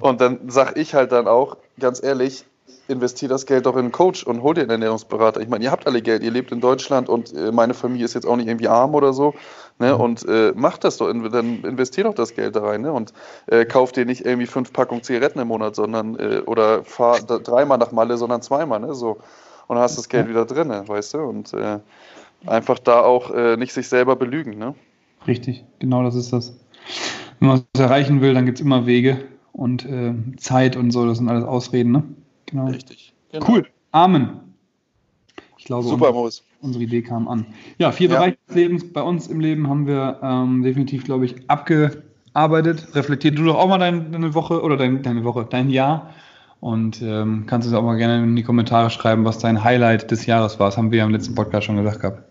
Und 0.00 0.20
dann 0.20 0.50
sage 0.50 0.80
ich 0.80 0.94
halt 0.94 1.12
dann 1.12 1.28
auch, 1.28 1.56
ganz 1.78 2.02
ehrlich, 2.02 2.44
investiere 2.92 3.30
das 3.30 3.46
Geld 3.46 3.66
doch 3.66 3.74
in 3.74 3.80
einen 3.80 3.92
Coach 3.92 4.24
und 4.24 4.42
hol 4.42 4.54
dir 4.54 4.62
einen 4.62 4.70
Ernährungsberater. 4.70 5.40
Ich 5.40 5.48
meine, 5.48 5.64
ihr 5.64 5.70
habt 5.70 5.86
alle 5.86 6.02
Geld, 6.02 6.22
ihr 6.22 6.30
lebt 6.30 6.52
in 6.52 6.60
Deutschland 6.60 7.08
und 7.08 7.32
äh, 7.34 7.50
meine 7.50 7.74
Familie 7.74 8.04
ist 8.04 8.14
jetzt 8.14 8.26
auch 8.26 8.36
nicht 8.36 8.48
irgendwie 8.48 8.68
arm 8.68 8.94
oder 8.94 9.12
so. 9.12 9.34
Ne? 9.78 9.94
Mhm. 9.94 10.00
Und 10.00 10.28
äh, 10.28 10.52
macht 10.54 10.84
das 10.84 10.98
doch, 10.98 11.12
dann 11.12 11.62
investier 11.64 12.04
doch 12.04 12.14
das 12.14 12.34
Geld 12.34 12.56
da 12.56 12.62
rein 12.62 12.82
ne? 12.82 12.92
und 12.92 13.12
äh, 13.46 13.64
kauf 13.64 13.92
dir 13.92 14.04
nicht 14.04 14.24
irgendwie 14.24 14.46
fünf 14.46 14.72
Packungen 14.72 15.02
Zigaretten 15.02 15.40
im 15.40 15.48
Monat, 15.48 15.74
sondern 15.74 16.16
äh, 16.16 16.42
oder 16.46 16.84
fahr 16.84 17.20
dreimal 17.20 17.78
nach 17.78 17.92
Malle, 17.92 18.16
sondern 18.16 18.42
zweimal, 18.42 18.80
ne? 18.80 18.94
So. 18.94 19.18
Und 19.66 19.78
hast 19.78 19.96
das 19.96 20.08
Geld 20.08 20.28
wieder 20.28 20.44
drin, 20.44 20.68
ne? 20.68 20.84
weißt 20.86 21.14
du? 21.14 21.18
Und 21.18 21.54
äh, 21.54 21.78
einfach 22.46 22.78
da 22.78 23.00
auch 23.00 23.30
äh, 23.30 23.56
nicht 23.56 23.72
sich 23.72 23.88
selber 23.88 24.16
belügen, 24.16 24.58
ne? 24.58 24.74
Richtig, 25.26 25.64
genau 25.78 26.02
das 26.02 26.14
ist 26.14 26.32
das. 26.32 26.54
Wenn 27.38 27.48
man 27.48 27.62
es 27.72 27.80
erreichen 27.80 28.20
will, 28.20 28.34
dann 28.34 28.44
gibt 28.44 28.58
es 28.58 28.64
immer 28.64 28.86
Wege 28.86 29.18
und 29.52 29.84
äh, 29.84 30.14
Zeit 30.36 30.76
und 30.76 30.90
so, 30.90 31.06
das 31.06 31.18
sind 31.18 31.28
alles 31.28 31.44
Ausreden, 31.44 31.92
ne? 31.92 32.02
Genau. 32.52 32.66
Richtig. 32.66 33.12
Genau. 33.32 33.46
Cool. 33.48 33.66
Amen. 33.92 34.40
Ich 35.56 35.64
glaube, 35.64 35.88
Super, 35.88 36.14
unsere, 36.14 36.44
unsere 36.60 36.84
Idee 36.84 37.02
kam 37.02 37.28
an. 37.28 37.46
Ja, 37.78 37.92
vier 37.92 38.08
ja. 38.08 38.16
Bereiche 38.16 38.38
des 38.48 38.56
Lebens 38.56 38.92
bei 38.92 39.02
uns 39.02 39.26
im 39.28 39.40
Leben 39.40 39.68
haben 39.68 39.86
wir 39.86 40.20
ähm, 40.22 40.62
definitiv, 40.62 41.04
glaube 41.04 41.24
ich, 41.24 41.48
abgearbeitet. 41.48 42.94
Reflektier 42.94 43.32
du 43.32 43.44
doch 43.44 43.56
auch 43.56 43.68
mal 43.68 43.78
dein, 43.78 44.12
deine 44.12 44.34
Woche 44.34 44.62
oder 44.62 44.76
dein, 44.76 45.02
deine 45.02 45.24
Woche, 45.24 45.46
dein 45.48 45.70
Jahr. 45.70 46.10
Und 46.60 47.00
ähm, 47.02 47.44
kannst 47.46 47.66
es 47.66 47.74
auch 47.74 47.82
mal 47.82 47.96
gerne 47.96 48.22
in 48.22 48.36
die 48.36 48.42
Kommentare 48.42 48.90
schreiben, 48.90 49.24
was 49.24 49.38
dein 49.38 49.64
Highlight 49.64 50.10
des 50.10 50.26
Jahres 50.26 50.60
war. 50.60 50.68
Das 50.68 50.76
haben 50.76 50.90
wir 50.90 50.98
ja 50.98 51.04
im 51.04 51.10
letzten 51.10 51.34
Podcast 51.34 51.66
schon 51.66 51.76
gesagt 51.76 52.00
gehabt. 52.00 52.22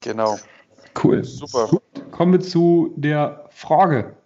Genau. 0.00 0.36
Cool. 1.02 1.22
Super. 1.22 1.68
Kommen 2.10 2.32
wir 2.32 2.40
zu 2.40 2.94
der 2.96 3.46
Frage. 3.50 4.16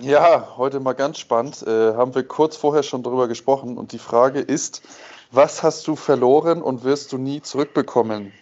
Ja, 0.00 0.56
heute 0.56 0.80
mal 0.80 0.94
ganz 0.94 1.18
spannend. 1.18 1.62
Äh, 1.66 1.94
haben 1.94 2.14
wir 2.14 2.22
kurz 2.22 2.56
vorher 2.56 2.82
schon 2.82 3.02
darüber 3.02 3.28
gesprochen. 3.28 3.76
Und 3.76 3.92
die 3.92 3.98
Frage 3.98 4.40
ist, 4.40 4.82
was 5.30 5.62
hast 5.62 5.86
du 5.86 5.96
verloren 5.96 6.62
und 6.62 6.84
wirst 6.84 7.12
du 7.12 7.18
nie 7.18 7.42
zurückbekommen? 7.42 8.32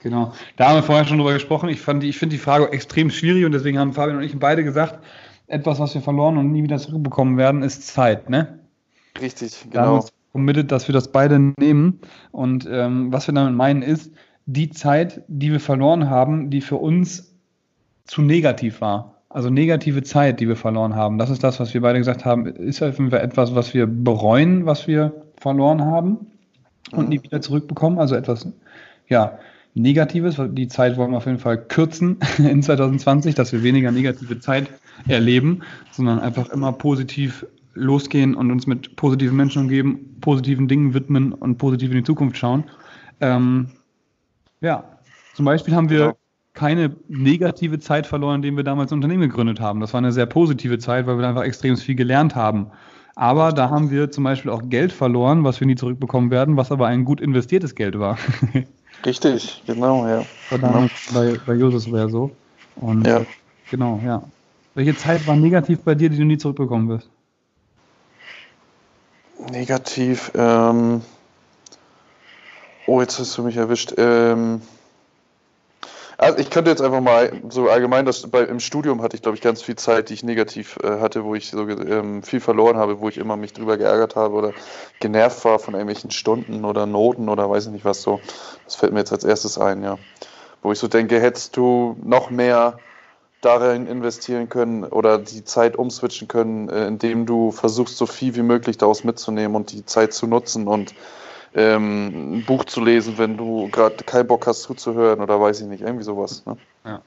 Genau, 0.00 0.32
da 0.56 0.68
haben 0.68 0.76
wir 0.76 0.82
vorher 0.82 1.04
schon 1.04 1.18
drüber 1.18 1.34
gesprochen. 1.34 1.68
Ich, 1.68 1.86
ich 1.86 2.18
finde 2.18 2.36
die 2.36 2.38
Frage 2.38 2.72
extrem 2.72 3.10
schwierig 3.10 3.44
und 3.44 3.52
deswegen 3.52 3.78
haben 3.78 3.92
Fabian 3.92 4.16
und 4.16 4.22
ich 4.22 4.38
beide 4.38 4.64
gesagt, 4.64 5.04
etwas, 5.46 5.78
was 5.78 5.94
wir 5.94 6.00
verloren 6.00 6.38
und 6.38 6.52
nie 6.52 6.62
wieder 6.62 6.78
zurückbekommen 6.78 7.36
werden, 7.36 7.62
ist 7.62 7.86
Zeit, 7.86 8.30
ne? 8.30 8.60
Richtig, 9.20 9.62
genau. 9.64 9.72
Da 9.72 9.80
haben 9.80 9.92
wir 9.92 10.00
uns 10.00 10.12
committed, 10.32 10.72
dass 10.72 10.88
wir 10.88 10.92
das 10.94 11.12
beide 11.12 11.38
nehmen. 11.58 12.00
Und 12.30 12.66
ähm, 12.70 13.12
was 13.12 13.26
wir 13.26 13.34
damit 13.34 13.54
meinen, 13.54 13.82
ist, 13.82 14.12
die 14.46 14.70
Zeit, 14.70 15.22
die 15.28 15.52
wir 15.52 15.60
verloren 15.60 16.08
haben, 16.08 16.50
die 16.50 16.60
für 16.60 16.76
uns 16.76 17.34
zu 18.04 18.22
negativ 18.22 18.80
war. 18.80 19.19
Also 19.30 19.48
negative 19.48 20.02
Zeit, 20.02 20.40
die 20.40 20.48
wir 20.48 20.56
verloren 20.56 20.96
haben. 20.96 21.16
Das 21.16 21.30
ist 21.30 21.44
das, 21.44 21.60
was 21.60 21.72
wir 21.72 21.80
beide 21.80 21.98
gesagt 21.98 22.24
haben, 22.24 22.46
ist 22.46 22.82
etwas, 22.82 23.54
was 23.54 23.72
wir 23.74 23.86
bereuen, 23.86 24.66
was 24.66 24.88
wir 24.88 25.24
verloren 25.36 25.82
haben 25.82 26.26
und 26.90 27.08
nie 27.08 27.22
wieder 27.22 27.40
zurückbekommen. 27.40 28.00
Also 28.00 28.16
etwas, 28.16 28.48
ja, 29.08 29.38
Negatives. 29.74 30.36
Die 30.50 30.66
Zeit 30.66 30.96
wollen 30.96 31.12
wir 31.12 31.18
auf 31.18 31.26
jeden 31.26 31.38
Fall 31.38 31.58
kürzen 31.58 32.18
in 32.38 32.62
2020, 32.62 33.34
dass 33.36 33.52
wir 33.52 33.62
weniger 33.62 33.92
negative 33.92 34.40
Zeit 34.40 34.68
erleben, 35.06 35.60
sondern 35.92 36.18
einfach 36.18 36.48
immer 36.50 36.72
positiv 36.72 37.46
losgehen 37.74 38.34
und 38.34 38.50
uns 38.50 38.66
mit 38.66 38.96
positiven 38.96 39.36
Menschen 39.36 39.62
umgeben, 39.62 40.16
positiven 40.20 40.66
Dingen 40.66 40.92
widmen 40.92 41.32
und 41.32 41.56
positiv 41.58 41.90
in 41.90 41.98
die 41.98 42.02
Zukunft 42.02 42.36
schauen. 42.36 42.64
Ähm, 43.20 43.68
ja, 44.60 44.98
zum 45.34 45.44
Beispiel 45.44 45.74
haben 45.74 45.88
wir 45.88 45.98
genau. 45.98 46.18
Keine 46.52 46.96
negative 47.08 47.78
Zeit 47.78 48.06
verloren, 48.06 48.36
indem 48.36 48.56
wir 48.56 48.64
damals 48.64 48.90
ein 48.90 48.96
Unternehmen 48.96 49.22
gegründet 49.22 49.60
haben. 49.60 49.80
Das 49.80 49.92
war 49.92 49.98
eine 49.98 50.12
sehr 50.12 50.26
positive 50.26 50.78
Zeit, 50.78 51.06
weil 51.06 51.18
wir 51.18 51.26
einfach 51.26 51.44
extrem 51.44 51.76
viel 51.76 51.94
gelernt 51.94 52.34
haben. 52.34 52.70
Aber 53.14 53.52
da 53.52 53.70
haben 53.70 53.90
wir 53.90 54.10
zum 54.10 54.24
Beispiel 54.24 54.50
auch 54.50 54.62
Geld 54.64 54.92
verloren, 54.92 55.44
was 55.44 55.60
wir 55.60 55.66
nie 55.66 55.74
zurückbekommen 55.74 56.30
werden, 56.30 56.56
was 56.56 56.72
aber 56.72 56.86
ein 56.86 57.04
gut 57.04 57.20
investiertes 57.20 57.74
Geld 57.74 57.98
war. 57.98 58.18
Richtig, 59.06 59.62
genau, 59.66 60.06
ja. 60.06 60.22
Verdammt, 60.48 60.90
genau. 61.08 61.20
bei, 61.20 61.40
bei 61.46 61.54
Josus 61.54 61.90
wäre 61.90 62.08
so. 62.08 62.30
Und 62.76 63.06
ja. 63.06 63.22
genau, 63.70 64.00
ja. 64.04 64.22
Welche 64.74 64.96
Zeit 64.96 65.26
war 65.26 65.36
negativ 65.36 65.80
bei 65.80 65.94
dir, 65.94 66.10
die 66.10 66.18
du 66.18 66.24
nie 66.24 66.38
zurückbekommen 66.38 66.88
wirst? 66.88 67.08
Negativ, 69.50 70.30
ähm. 70.34 71.02
Oh, 72.86 73.00
jetzt 73.00 73.18
hast 73.18 73.36
du 73.38 73.42
mich 73.42 73.56
erwischt. 73.56 73.94
Ähm. 73.96 74.60
Also 76.20 76.36
ich 76.36 76.50
könnte 76.50 76.70
jetzt 76.70 76.82
einfach 76.82 77.00
mal 77.00 77.32
so 77.48 77.70
allgemein, 77.70 78.04
dass 78.04 78.30
bei, 78.30 78.42
im 78.42 78.60
Studium 78.60 79.00
hatte 79.00 79.16
ich, 79.16 79.22
glaube 79.22 79.36
ich, 79.36 79.40
ganz 79.40 79.62
viel 79.62 79.76
Zeit, 79.76 80.10
die 80.10 80.14
ich 80.14 80.22
negativ 80.22 80.76
äh, 80.82 81.00
hatte, 81.00 81.24
wo 81.24 81.34
ich 81.34 81.48
so 81.48 81.66
ähm, 81.66 82.22
viel 82.22 82.40
verloren 82.40 82.76
habe, 82.76 83.00
wo 83.00 83.08
ich 83.08 83.16
immer 83.16 83.38
mich 83.38 83.54
drüber 83.54 83.78
geärgert 83.78 84.16
habe 84.16 84.34
oder 84.34 84.52
genervt 85.00 85.42
war 85.46 85.58
von 85.58 85.72
irgendwelchen 85.72 86.10
Stunden 86.10 86.66
oder 86.66 86.84
Noten 86.84 87.30
oder 87.30 87.48
weiß 87.48 87.66
ich 87.66 87.72
nicht 87.72 87.86
was 87.86 88.02
so. 88.02 88.20
Das 88.66 88.74
fällt 88.74 88.92
mir 88.92 88.98
jetzt 88.98 89.12
als 89.12 89.24
erstes 89.24 89.56
ein, 89.56 89.82
ja. 89.82 89.96
Wo 90.60 90.72
ich 90.72 90.78
so 90.78 90.88
denke, 90.88 91.18
hättest 91.18 91.56
du 91.56 91.96
noch 92.02 92.28
mehr 92.28 92.76
darin 93.40 93.86
investieren 93.86 94.50
können 94.50 94.84
oder 94.84 95.16
die 95.16 95.44
Zeit 95.44 95.76
umswitchen 95.76 96.28
können, 96.28 96.68
äh, 96.68 96.86
indem 96.86 97.24
du 97.24 97.50
versuchst, 97.50 97.96
so 97.96 98.04
viel 98.04 98.36
wie 98.36 98.42
möglich 98.42 98.76
daraus 98.76 99.04
mitzunehmen 99.04 99.56
und 99.56 99.72
die 99.72 99.86
Zeit 99.86 100.12
zu 100.12 100.26
nutzen 100.26 100.68
und 100.68 100.94
ähm, 101.54 102.38
ein 102.38 102.44
Buch 102.44 102.64
zu 102.64 102.82
lesen, 102.84 103.18
wenn 103.18 103.36
du 103.36 103.68
gerade 103.70 103.96
keinen 104.04 104.26
Bock 104.26 104.46
hast 104.46 104.62
zuzuhören 104.62 105.20
oder 105.20 105.40
weiß 105.40 105.60
ich 105.62 105.66
nicht, 105.66 105.82
irgendwie 105.82 106.04
sowas. 106.04 106.44
Ne? 106.46 106.56
Ja. 106.84 107.02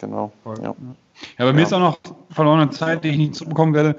Genau. 0.00 0.32
Voll. 0.42 0.56
Ja. 0.62 0.74
ja, 1.38 1.44
bei 1.44 1.52
mir 1.52 1.62
ist 1.62 1.72
auch 1.72 1.80
noch 1.80 1.98
verlorene 2.30 2.70
Zeit, 2.70 3.04
die 3.04 3.08
ich 3.08 3.16
nicht 3.16 3.34
zurückbekommen 3.34 3.74
werde. 3.74 3.96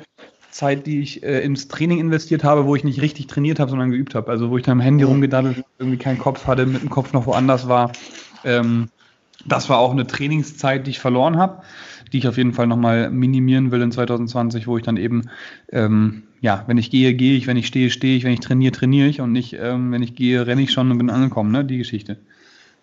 Zeit, 0.51 0.87
die 0.87 1.01
ich 1.01 1.23
äh, 1.23 1.41
ins 1.41 1.67
Training 1.67 1.99
investiert 1.99 2.43
habe, 2.43 2.65
wo 2.65 2.75
ich 2.75 2.83
nicht 2.83 3.01
richtig 3.01 3.27
trainiert 3.27 3.59
habe, 3.59 3.69
sondern 3.69 3.91
geübt 3.91 4.15
habe. 4.15 4.31
Also 4.31 4.49
wo 4.49 4.57
ich 4.57 4.63
dann 4.63 4.79
am 4.79 4.81
Handy 4.81 5.03
rumgedaddelt, 5.03 5.63
irgendwie 5.77 5.97
keinen 5.97 6.17
Kopf 6.17 6.47
hatte, 6.47 6.65
mit 6.65 6.81
dem 6.81 6.89
Kopf 6.89 7.13
noch 7.13 7.27
woanders 7.27 7.67
war. 7.67 7.91
Ähm, 8.43 8.89
das 9.45 9.69
war 9.69 9.77
auch 9.77 9.91
eine 9.91 10.07
Trainingszeit, 10.07 10.87
die 10.87 10.91
ich 10.91 10.99
verloren 10.99 11.37
habe, 11.37 11.61
die 12.11 12.17
ich 12.17 12.27
auf 12.27 12.37
jeden 12.37 12.53
Fall 12.53 12.67
nochmal 12.67 13.11
minimieren 13.11 13.71
will 13.71 13.81
in 13.81 13.91
2020, 13.91 14.67
wo 14.67 14.77
ich 14.77 14.83
dann 14.83 14.97
eben 14.97 15.29
ähm, 15.71 16.23
ja, 16.41 16.63
wenn 16.67 16.77
ich 16.77 16.89
gehe, 16.89 17.13
gehe 17.13 17.37
ich, 17.37 17.47
wenn 17.47 17.57
ich 17.57 17.67
stehe, 17.67 17.89
stehe 17.89 18.17
ich, 18.17 18.23
wenn 18.23 18.33
ich 18.33 18.39
trainiere, 18.39 18.71
trainiere 18.71 19.07
ich 19.07 19.21
und 19.21 19.31
nicht, 19.31 19.53
ähm, 19.59 19.91
wenn 19.91 20.03
ich 20.03 20.15
gehe, 20.15 20.45
renne 20.45 20.61
ich 20.61 20.71
schon 20.71 20.91
und 20.91 20.97
bin 20.97 21.09
angekommen, 21.09 21.51
ne? 21.51 21.65
Die 21.65 21.77
Geschichte. 21.77 22.17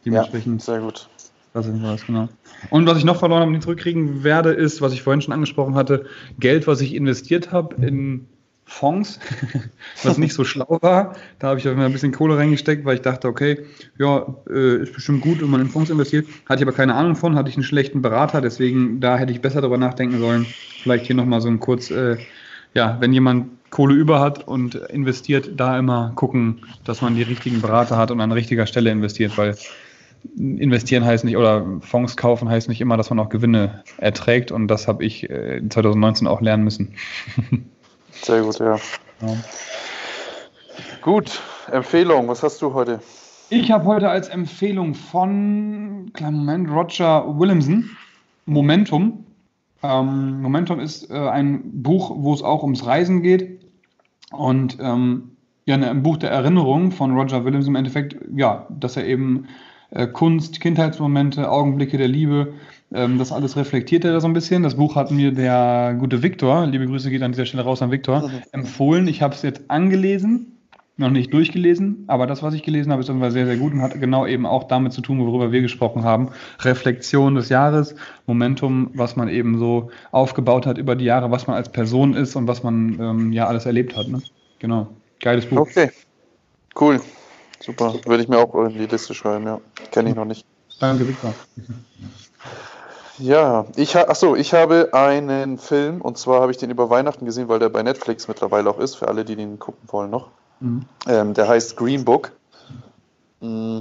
Dementsprechend. 0.05 0.61
Ja, 0.61 0.65
sehr 0.75 0.81
gut. 0.81 1.09
Das 1.53 1.67
ist 1.67 1.83
was, 1.83 2.05
genau. 2.05 2.29
Und 2.71 2.87
was 2.87 2.99
ich 2.99 3.05
noch 3.05 3.19
verloren 3.19 3.41
habe 3.41 3.49
und 3.49 3.53
nicht 3.53 3.63
zurückkriegen 3.63 4.25
werde, 4.25 4.51
ist, 4.51 4.83
was 4.83 4.93
ich 4.93 5.03
vorhin 5.03 5.23
schon 5.23 5.33
angesprochen 5.33 5.77
hatte, 5.77 6.07
Geld, 6.41 6.67
was 6.67 6.81
ich 6.81 6.95
investiert 6.95 7.53
habe 7.53 7.77
in 7.77 8.27
Fonds, 8.67 9.21
was 10.03 10.19
nicht 10.19 10.35
so 10.35 10.43
schlau 10.45 10.79
war. 10.81 11.15
Da 11.39 11.49
habe 11.49 11.61
ich 11.61 11.67
immer 11.67 11.85
ein 11.85 11.93
bisschen 11.93 12.13
Kohle 12.13 12.37
reingesteckt, 12.37 12.85
weil 12.85 12.97
ich 12.97 13.03
dachte, 13.03 13.29
okay, 13.29 13.65
ja, 13.99 14.27
äh, 14.51 14.83
ist 14.83 14.95
bestimmt 14.95 15.21
gut, 15.21 15.41
wenn 15.43 15.51
man 15.51 15.61
in 15.61 15.69
Fonds 15.69 15.91
investiert. 15.91 16.27
Hatte 16.49 16.63
ich 16.63 16.69
aber 16.69 16.77
keine 16.77 16.95
Ahnung 16.95 17.15
von, 17.15 17.37
hatte 17.37 17.51
ich 17.51 17.57
einen 17.57 17.65
schlechten 17.65 18.03
Berater, 18.03 18.41
deswegen 18.41 19.01
da 19.01 19.17
hätte 19.17 19.33
ich 19.33 19.41
besser 19.41 19.61
darüber 19.61 19.79
nachdenken 19.79 20.19
sollen. 20.19 20.47
Vielleicht 20.83 21.07
hier 21.07 21.15
nochmal 21.15 21.41
so 21.41 21.49
ein 21.49 21.61
kurz, 21.61 21.91
äh, 21.91 22.17
ja, 22.75 22.97
wenn 23.01 23.13
jemand 23.13 23.71
Kohle 23.71 23.95
über 23.95 24.21
hat 24.21 24.47
und 24.47 24.75
investiert, 24.75 25.53
da 25.57 25.79
immer 25.79 26.13
gucken, 26.15 26.65
dass 26.85 27.03
man 27.03 27.17
die 27.17 27.23
richtigen 27.23 27.61
Berater 27.61 27.97
hat 27.97 28.11
und 28.11 28.21
an 28.21 28.31
richtiger 28.31 28.67
Stelle 28.67 28.91
investiert, 28.91 29.37
weil 29.37 29.57
investieren 30.37 31.05
heißt 31.05 31.25
nicht 31.25 31.37
oder 31.37 31.65
Fonds 31.81 32.17
kaufen 32.17 32.49
heißt 32.49 32.69
nicht 32.69 32.81
immer, 32.81 32.97
dass 32.97 33.11
man 33.11 33.19
auch 33.19 33.29
Gewinne 33.29 33.83
erträgt 33.99 34.53
und 34.53 34.69
das 34.69 34.89
habe 34.89 35.05
ich 35.05 35.29
2019 35.29 36.27
äh, 36.27 36.31
auch 36.31 36.41
lernen 36.41 36.65
müssen. 36.65 36.95
Sehr 38.11 38.43
gut, 38.43 38.59
ja. 38.59 38.77
ja. 39.23 39.37
Gut, 41.03 41.43
Empfehlung, 41.71 42.29
was 42.29 42.43
hast 42.43 42.63
du 42.63 42.73
heute? 42.73 43.01
Ich 43.51 43.71
habe 43.71 43.85
heute 43.85 44.09
als 44.09 44.29
Empfehlung 44.29 44.95
von, 44.95 46.11
kleinen 46.15 46.39
Moment, 46.39 46.71
Roger 46.71 47.39
Williamson, 47.39 47.91
Momentum. 48.47 49.24
Ähm, 49.85 50.41
Momentum 50.41 50.81
ist 50.81 51.11
äh, 51.11 51.15
ein 51.15 51.83
Buch, 51.83 52.11
wo 52.17 52.33
es 52.33 52.43
auch 52.43 52.63
ums 52.63 52.87
Reisen 52.87 53.23
geht 53.23 53.61
und 54.33 54.79
ähm, 54.81 55.33
ja, 55.67 55.77
ein 55.77 56.03
Buch 56.03 56.17
der 56.17 56.31
Erinnerung 56.31 56.91
von 56.91 57.17
Roger 57.17 57.45
Williamson 57.45 57.73
im 57.73 57.77
Endeffekt, 57.77 58.17
ja, 58.35 58.67
dass 58.71 58.97
er 58.97 59.07
eben 59.07 59.47
äh, 59.91 60.07
Kunst, 60.07 60.61
Kindheitsmomente, 60.61 61.51
Augenblicke 61.51 61.99
der 61.99 62.09
Liebe. 62.09 62.55
Ähm, 62.95 63.19
das 63.19 63.31
alles 63.31 63.57
reflektiert 63.59 64.07
er 64.07 64.13
da 64.13 64.21
so 64.21 64.27
ein 64.27 64.33
bisschen. 64.33 64.63
Das 64.63 64.77
Buch 64.77 64.97
hat 64.97 65.11
mir 65.11 65.33
der 65.33 65.95
gute 65.99 66.23
Viktor, 66.23 66.67
liebe 66.67 66.87
Grüße 66.87 67.11
geht 67.11 67.23
an 67.23 67.33
dieser 67.33 67.45
Stelle 67.45 67.65
raus 67.65 67.83
an 67.83 67.91
Viktor, 67.91 68.31
empfohlen. 68.53 69.07
Ich 69.07 69.21
habe 69.21 69.35
es 69.35 69.43
jetzt 69.43 69.71
angelesen, 69.71 70.54
noch 70.97 71.11
nicht 71.11 71.33
durchgelesen, 71.33 72.05
aber 72.07 72.27
das, 72.27 72.43
was 72.43 72.55
ich 72.55 72.63
gelesen 72.63 72.93
habe, 72.93 73.03
ist 73.03 73.11
auf 73.11 73.33
sehr, 73.33 73.47
sehr 73.47 73.57
gut 73.57 73.73
und 73.73 73.83
hat 73.83 73.99
genau 74.01 74.27
eben 74.27 74.47
auch 74.47 74.65
damit 74.65 74.93
zu 74.93 75.01
tun, 75.01 75.19
worüber 75.27 75.51
wir 75.51 75.61
gesprochen 75.61 76.05
haben. 76.05 76.29
Reflexion 76.61 77.35
des 77.35 77.49
Jahres, 77.49 77.97
Momentum, 78.27 78.91
was 78.95 79.17
man 79.17 79.29
eben 79.29 79.59
so 79.59 79.91
aufgebaut 80.13 80.67
hat 80.67 80.79
über 80.79 80.95
die 80.95 81.05
Jahre, 81.05 81.31
was 81.33 81.49
man 81.49 81.57
als 81.57 81.69
Person 81.69 82.15
ist 82.15 82.37
und 82.37 82.47
was 82.47 82.63
man 82.63 82.99
ähm, 83.01 83.33
ja 83.33 83.47
alles 83.49 83.67
erlebt 83.67 83.97
hat. 83.97 84.07
Ne? 84.07 84.23
Genau. 84.61 84.89
Geiles 85.21 85.47
Buch. 85.47 85.59
Okay. 85.59 85.91
Cool. 86.79 87.01
Super, 87.61 87.95
würde 88.05 88.23
ich 88.23 88.29
mir 88.29 88.39
auch 88.39 88.55
in 88.67 88.75
die 88.75 88.87
Liste 88.87 89.15
schreiben, 89.15 89.47
ja. 89.47 89.61
Kenne 89.91 90.11
ich 90.11 90.15
noch 90.15 90.27
nicht. 90.27 90.45
Danke, 90.81 91.09
Victor. 91.09 91.35
Ja, 93.19 93.67
ich, 93.77 93.95
ha 93.97 94.03
achso, 94.03 94.35
ich 94.35 94.53
habe 94.55 94.91
einen 94.93 95.57
Film 95.57 96.01
und 96.01 96.19
zwar 96.19 96.41
habe 96.41 96.53
ich 96.53 96.59
den 96.59 96.71
über 96.71 96.91
Weihnachten 96.91 97.25
gesehen, 97.25 97.49
weil 97.49 97.61
der 97.61 97.69
bei 97.69 97.83
Netflix 97.83 98.29
mittlerweile 98.29 98.69
auch 98.69 98.79
ist, 98.79 98.97
für 98.97 99.09
alle, 99.09 99.25
die 99.25 99.37
den 99.37 99.59
gucken 99.59 99.89
wollen 99.91 100.11
noch. 100.11 100.31
Mhm. 100.61 100.87
Ähm, 101.07 101.35
der 101.35 101.49
heißt 101.49 101.77
Green 101.77 102.05
Book. 102.05 102.33
Mm. 103.41 103.81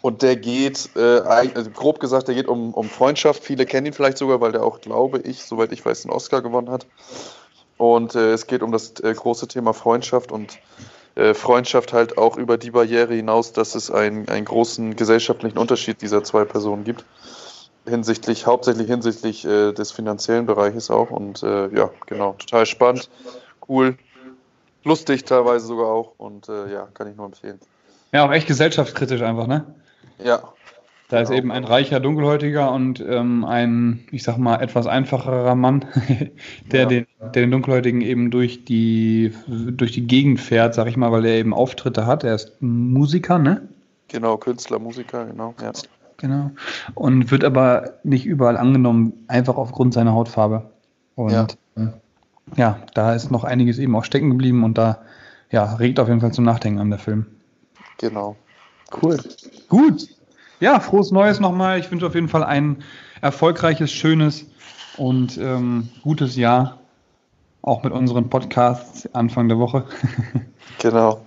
Und 0.00 0.20
der 0.20 0.36
geht, 0.36 0.90
äh, 0.96 1.20
also 1.20 1.70
grob 1.70 1.98
gesagt, 1.98 2.28
der 2.28 2.34
geht 2.34 2.46
um, 2.46 2.74
um 2.74 2.90
Freundschaft. 2.90 3.42
Viele 3.42 3.64
kennen 3.64 3.86
ihn 3.86 3.92
vielleicht 3.94 4.18
sogar, 4.18 4.38
weil 4.40 4.52
der 4.52 4.62
auch, 4.62 4.82
glaube 4.82 5.20
ich, 5.20 5.44
soweit 5.44 5.72
ich 5.72 5.84
weiß, 5.84 6.02
den 6.02 6.10
Oscar 6.10 6.42
gewonnen 6.42 6.68
hat. 6.68 6.86
Und 7.78 8.14
äh, 8.14 8.32
es 8.32 8.46
geht 8.46 8.62
um 8.62 8.70
das 8.70 9.00
äh, 9.00 9.14
große 9.14 9.48
Thema 9.48 9.72
Freundschaft 9.72 10.30
und 10.30 10.58
äh, 11.14 11.32
Freundschaft 11.32 11.92
halt 11.92 12.18
auch 12.18 12.36
über 12.36 12.58
die 12.58 12.70
Barriere 12.70 13.14
hinaus, 13.14 13.52
dass 13.52 13.74
es 13.74 13.90
einen, 13.90 14.28
einen 14.28 14.44
großen 14.44 14.96
gesellschaftlichen 14.96 15.58
Unterschied 15.58 16.02
dieser 16.02 16.22
zwei 16.22 16.44
Personen 16.44 16.84
gibt. 16.84 17.04
Hinsichtlich, 17.86 18.46
hauptsächlich 18.46 18.88
hinsichtlich 18.88 19.44
äh, 19.44 19.72
des 19.72 19.92
finanziellen 19.92 20.46
Bereiches 20.46 20.90
auch. 20.90 21.10
Und 21.10 21.42
äh, 21.42 21.68
ja, 21.74 21.90
genau, 22.06 22.34
total 22.38 22.66
spannend, 22.66 23.10
cool, 23.68 23.96
lustig 24.84 25.24
teilweise 25.24 25.66
sogar 25.66 25.86
auch. 25.86 26.14
Und 26.18 26.48
äh, 26.48 26.72
ja, 26.72 26.88
kann 26.94 27.08
ich 27.08 27.16
nur 27.16 27.26
empfehlen. 27.26 27.58
Ja, 28.12 28.26
auch 28.26 28.32
echt 28.32 28.46
gesellschaftskritisch 28.46 29.22
einfach, 29.22 29.46
ne? 29.46 29.74
Ja, 30.22 30.54
da 31.14 31.20
ist 31.20 31.30
eben 31.30 31.52
ein 31.52 31.64
reicher 31.64 32.00
Dunkelhäutiger 32.00 32.72
und 32.72 32.98
ähm, 32.98 33.44
ein, 33.44 34.00
ich 34.10 34.22
sag 34.22 34.38
mal, 34.38 34.60
etwas 34.60 34.86
einfacherer 34.86 35.54
Mann, 35.54 35.84
der, 36.72 36.82
ja. 36.82 36.86
den, 36.86 37.06
der 37.20 37.30
den 37.30 37.50
Dunkelhäutigen 37.50 38.00
eben 38.00 38.30
durch 38.30 38.64
die, 38.64 39.32
durch 39.46 39.92
die 39.92 40.06
Gegend 40.06 40.40
fährt, 40.40 40.74
sag 40.74 40.88
ich 40.88 40.96
mal, 40.96 41.12
weil 41.12 41.26
er 41.26 41.34
eben 41.34 41.52
Auftritte 41.52 42.06
hat. 42.06 42.24
Er 42.24 42.34
ist 42.34 42.54
Musiker, 42.60 43.38
ne? 43.38 43.68
Genau, 44.08 44.38
Künstler, 44.38 44.78
Musiker, 44.78 45.26
genau. 45.26 45.54
Ja. 45.60 45.72
Genau. 46.16 46.50
Und 46.94 47.30
wird 47.30 47.44
aber 47.44 47.94
nicht 48.02 48.24
überall 48.24 48.56
angenommen, 48.56 49.12
einfach 49.28 49.56
aufgrund 49.56 49.92
seiner 49.92 50.14
Hautfarbe. 50.14 50.70
Und 51.16 51.32
ja. 51.76 51.92
Ja, 52.56 52.78
da 52.94 53.14
ist 53.14 53.30
noch 53.30 53.44
einiges 53.44 53.78
eben 53.78 53.96
auch 53.96 54.04
stecken 54.04 54.30
geblieben 54.30 54.64
und 54.64 54.78
da 54.78 55.02
ja, 55.50 55.74
regt 55.74 56.00
auf 56.00 56.08
jeden 56.08 56.20
Fall 56.20 56.32
zum 56.32 56.44
Nachdenken 56.44 56.80
an 56.80 56.90
der 56.90 56.98
Film. 56.98 57.26
Genau. 57.98 58.36
Cool. 58.90 59.18
Gut 59.68 60.08
ja, 60.64 60.80
frohes 60.80 61.10
Neues 61.10 61.40
nochmal. 61.40 61.78
Ich 61.78 61.90
wünsche 61.90 62.06
auf 62.06 62.14
jeden 62.14 62.28
Fall 62.28 62.44
ein 62.44 62.82
erfolgreiches, 63.20 63.92
schönes 63.92 64.46
und 64.96 65.36
ähm, 65.38 65.88
gutes 66.02 66.36
Jahr. 66.36 66.78
Auch 67.62 67.82
mit 67.82 67.92
unseren 67.92 68.28
Podcasts 68.28 69.08
Anfang 69.14 69.48
der 69.48 69.58
Woche. 69.58 69.84
Genau. 70.78 71.20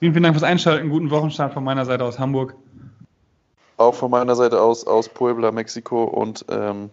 vielen, 0.00 0.12
vielen 0.12 0.22
Dank 0.22 0.34
fürs 0.34 0.42
Einschalten. 0.42 0.90
Guten 0.90 1.10
Wochenstart 1.10 1.54
von 1.54 1.62
meiner 1.62 1.84
Seite 1.84 2.04
aus 2.04 2.18
Hamburg. 2.18 2.54
Auch 3.76 3.94
von 3.94 4.10
meiner 4.10 4.34
Seite 4.34 4.60
aus 4.60 4.86
aus 4.86 5.08
Puebla, 5.08 5.52
Mexiko 5.52 6.04
und 6.04 6.44
ähm, 6.50 6.90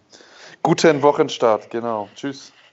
guten 0.62 1.02
Wochenstart. 1.02 1.70
Genau. 1.70 2.08
Tschüss. 2.14 2.52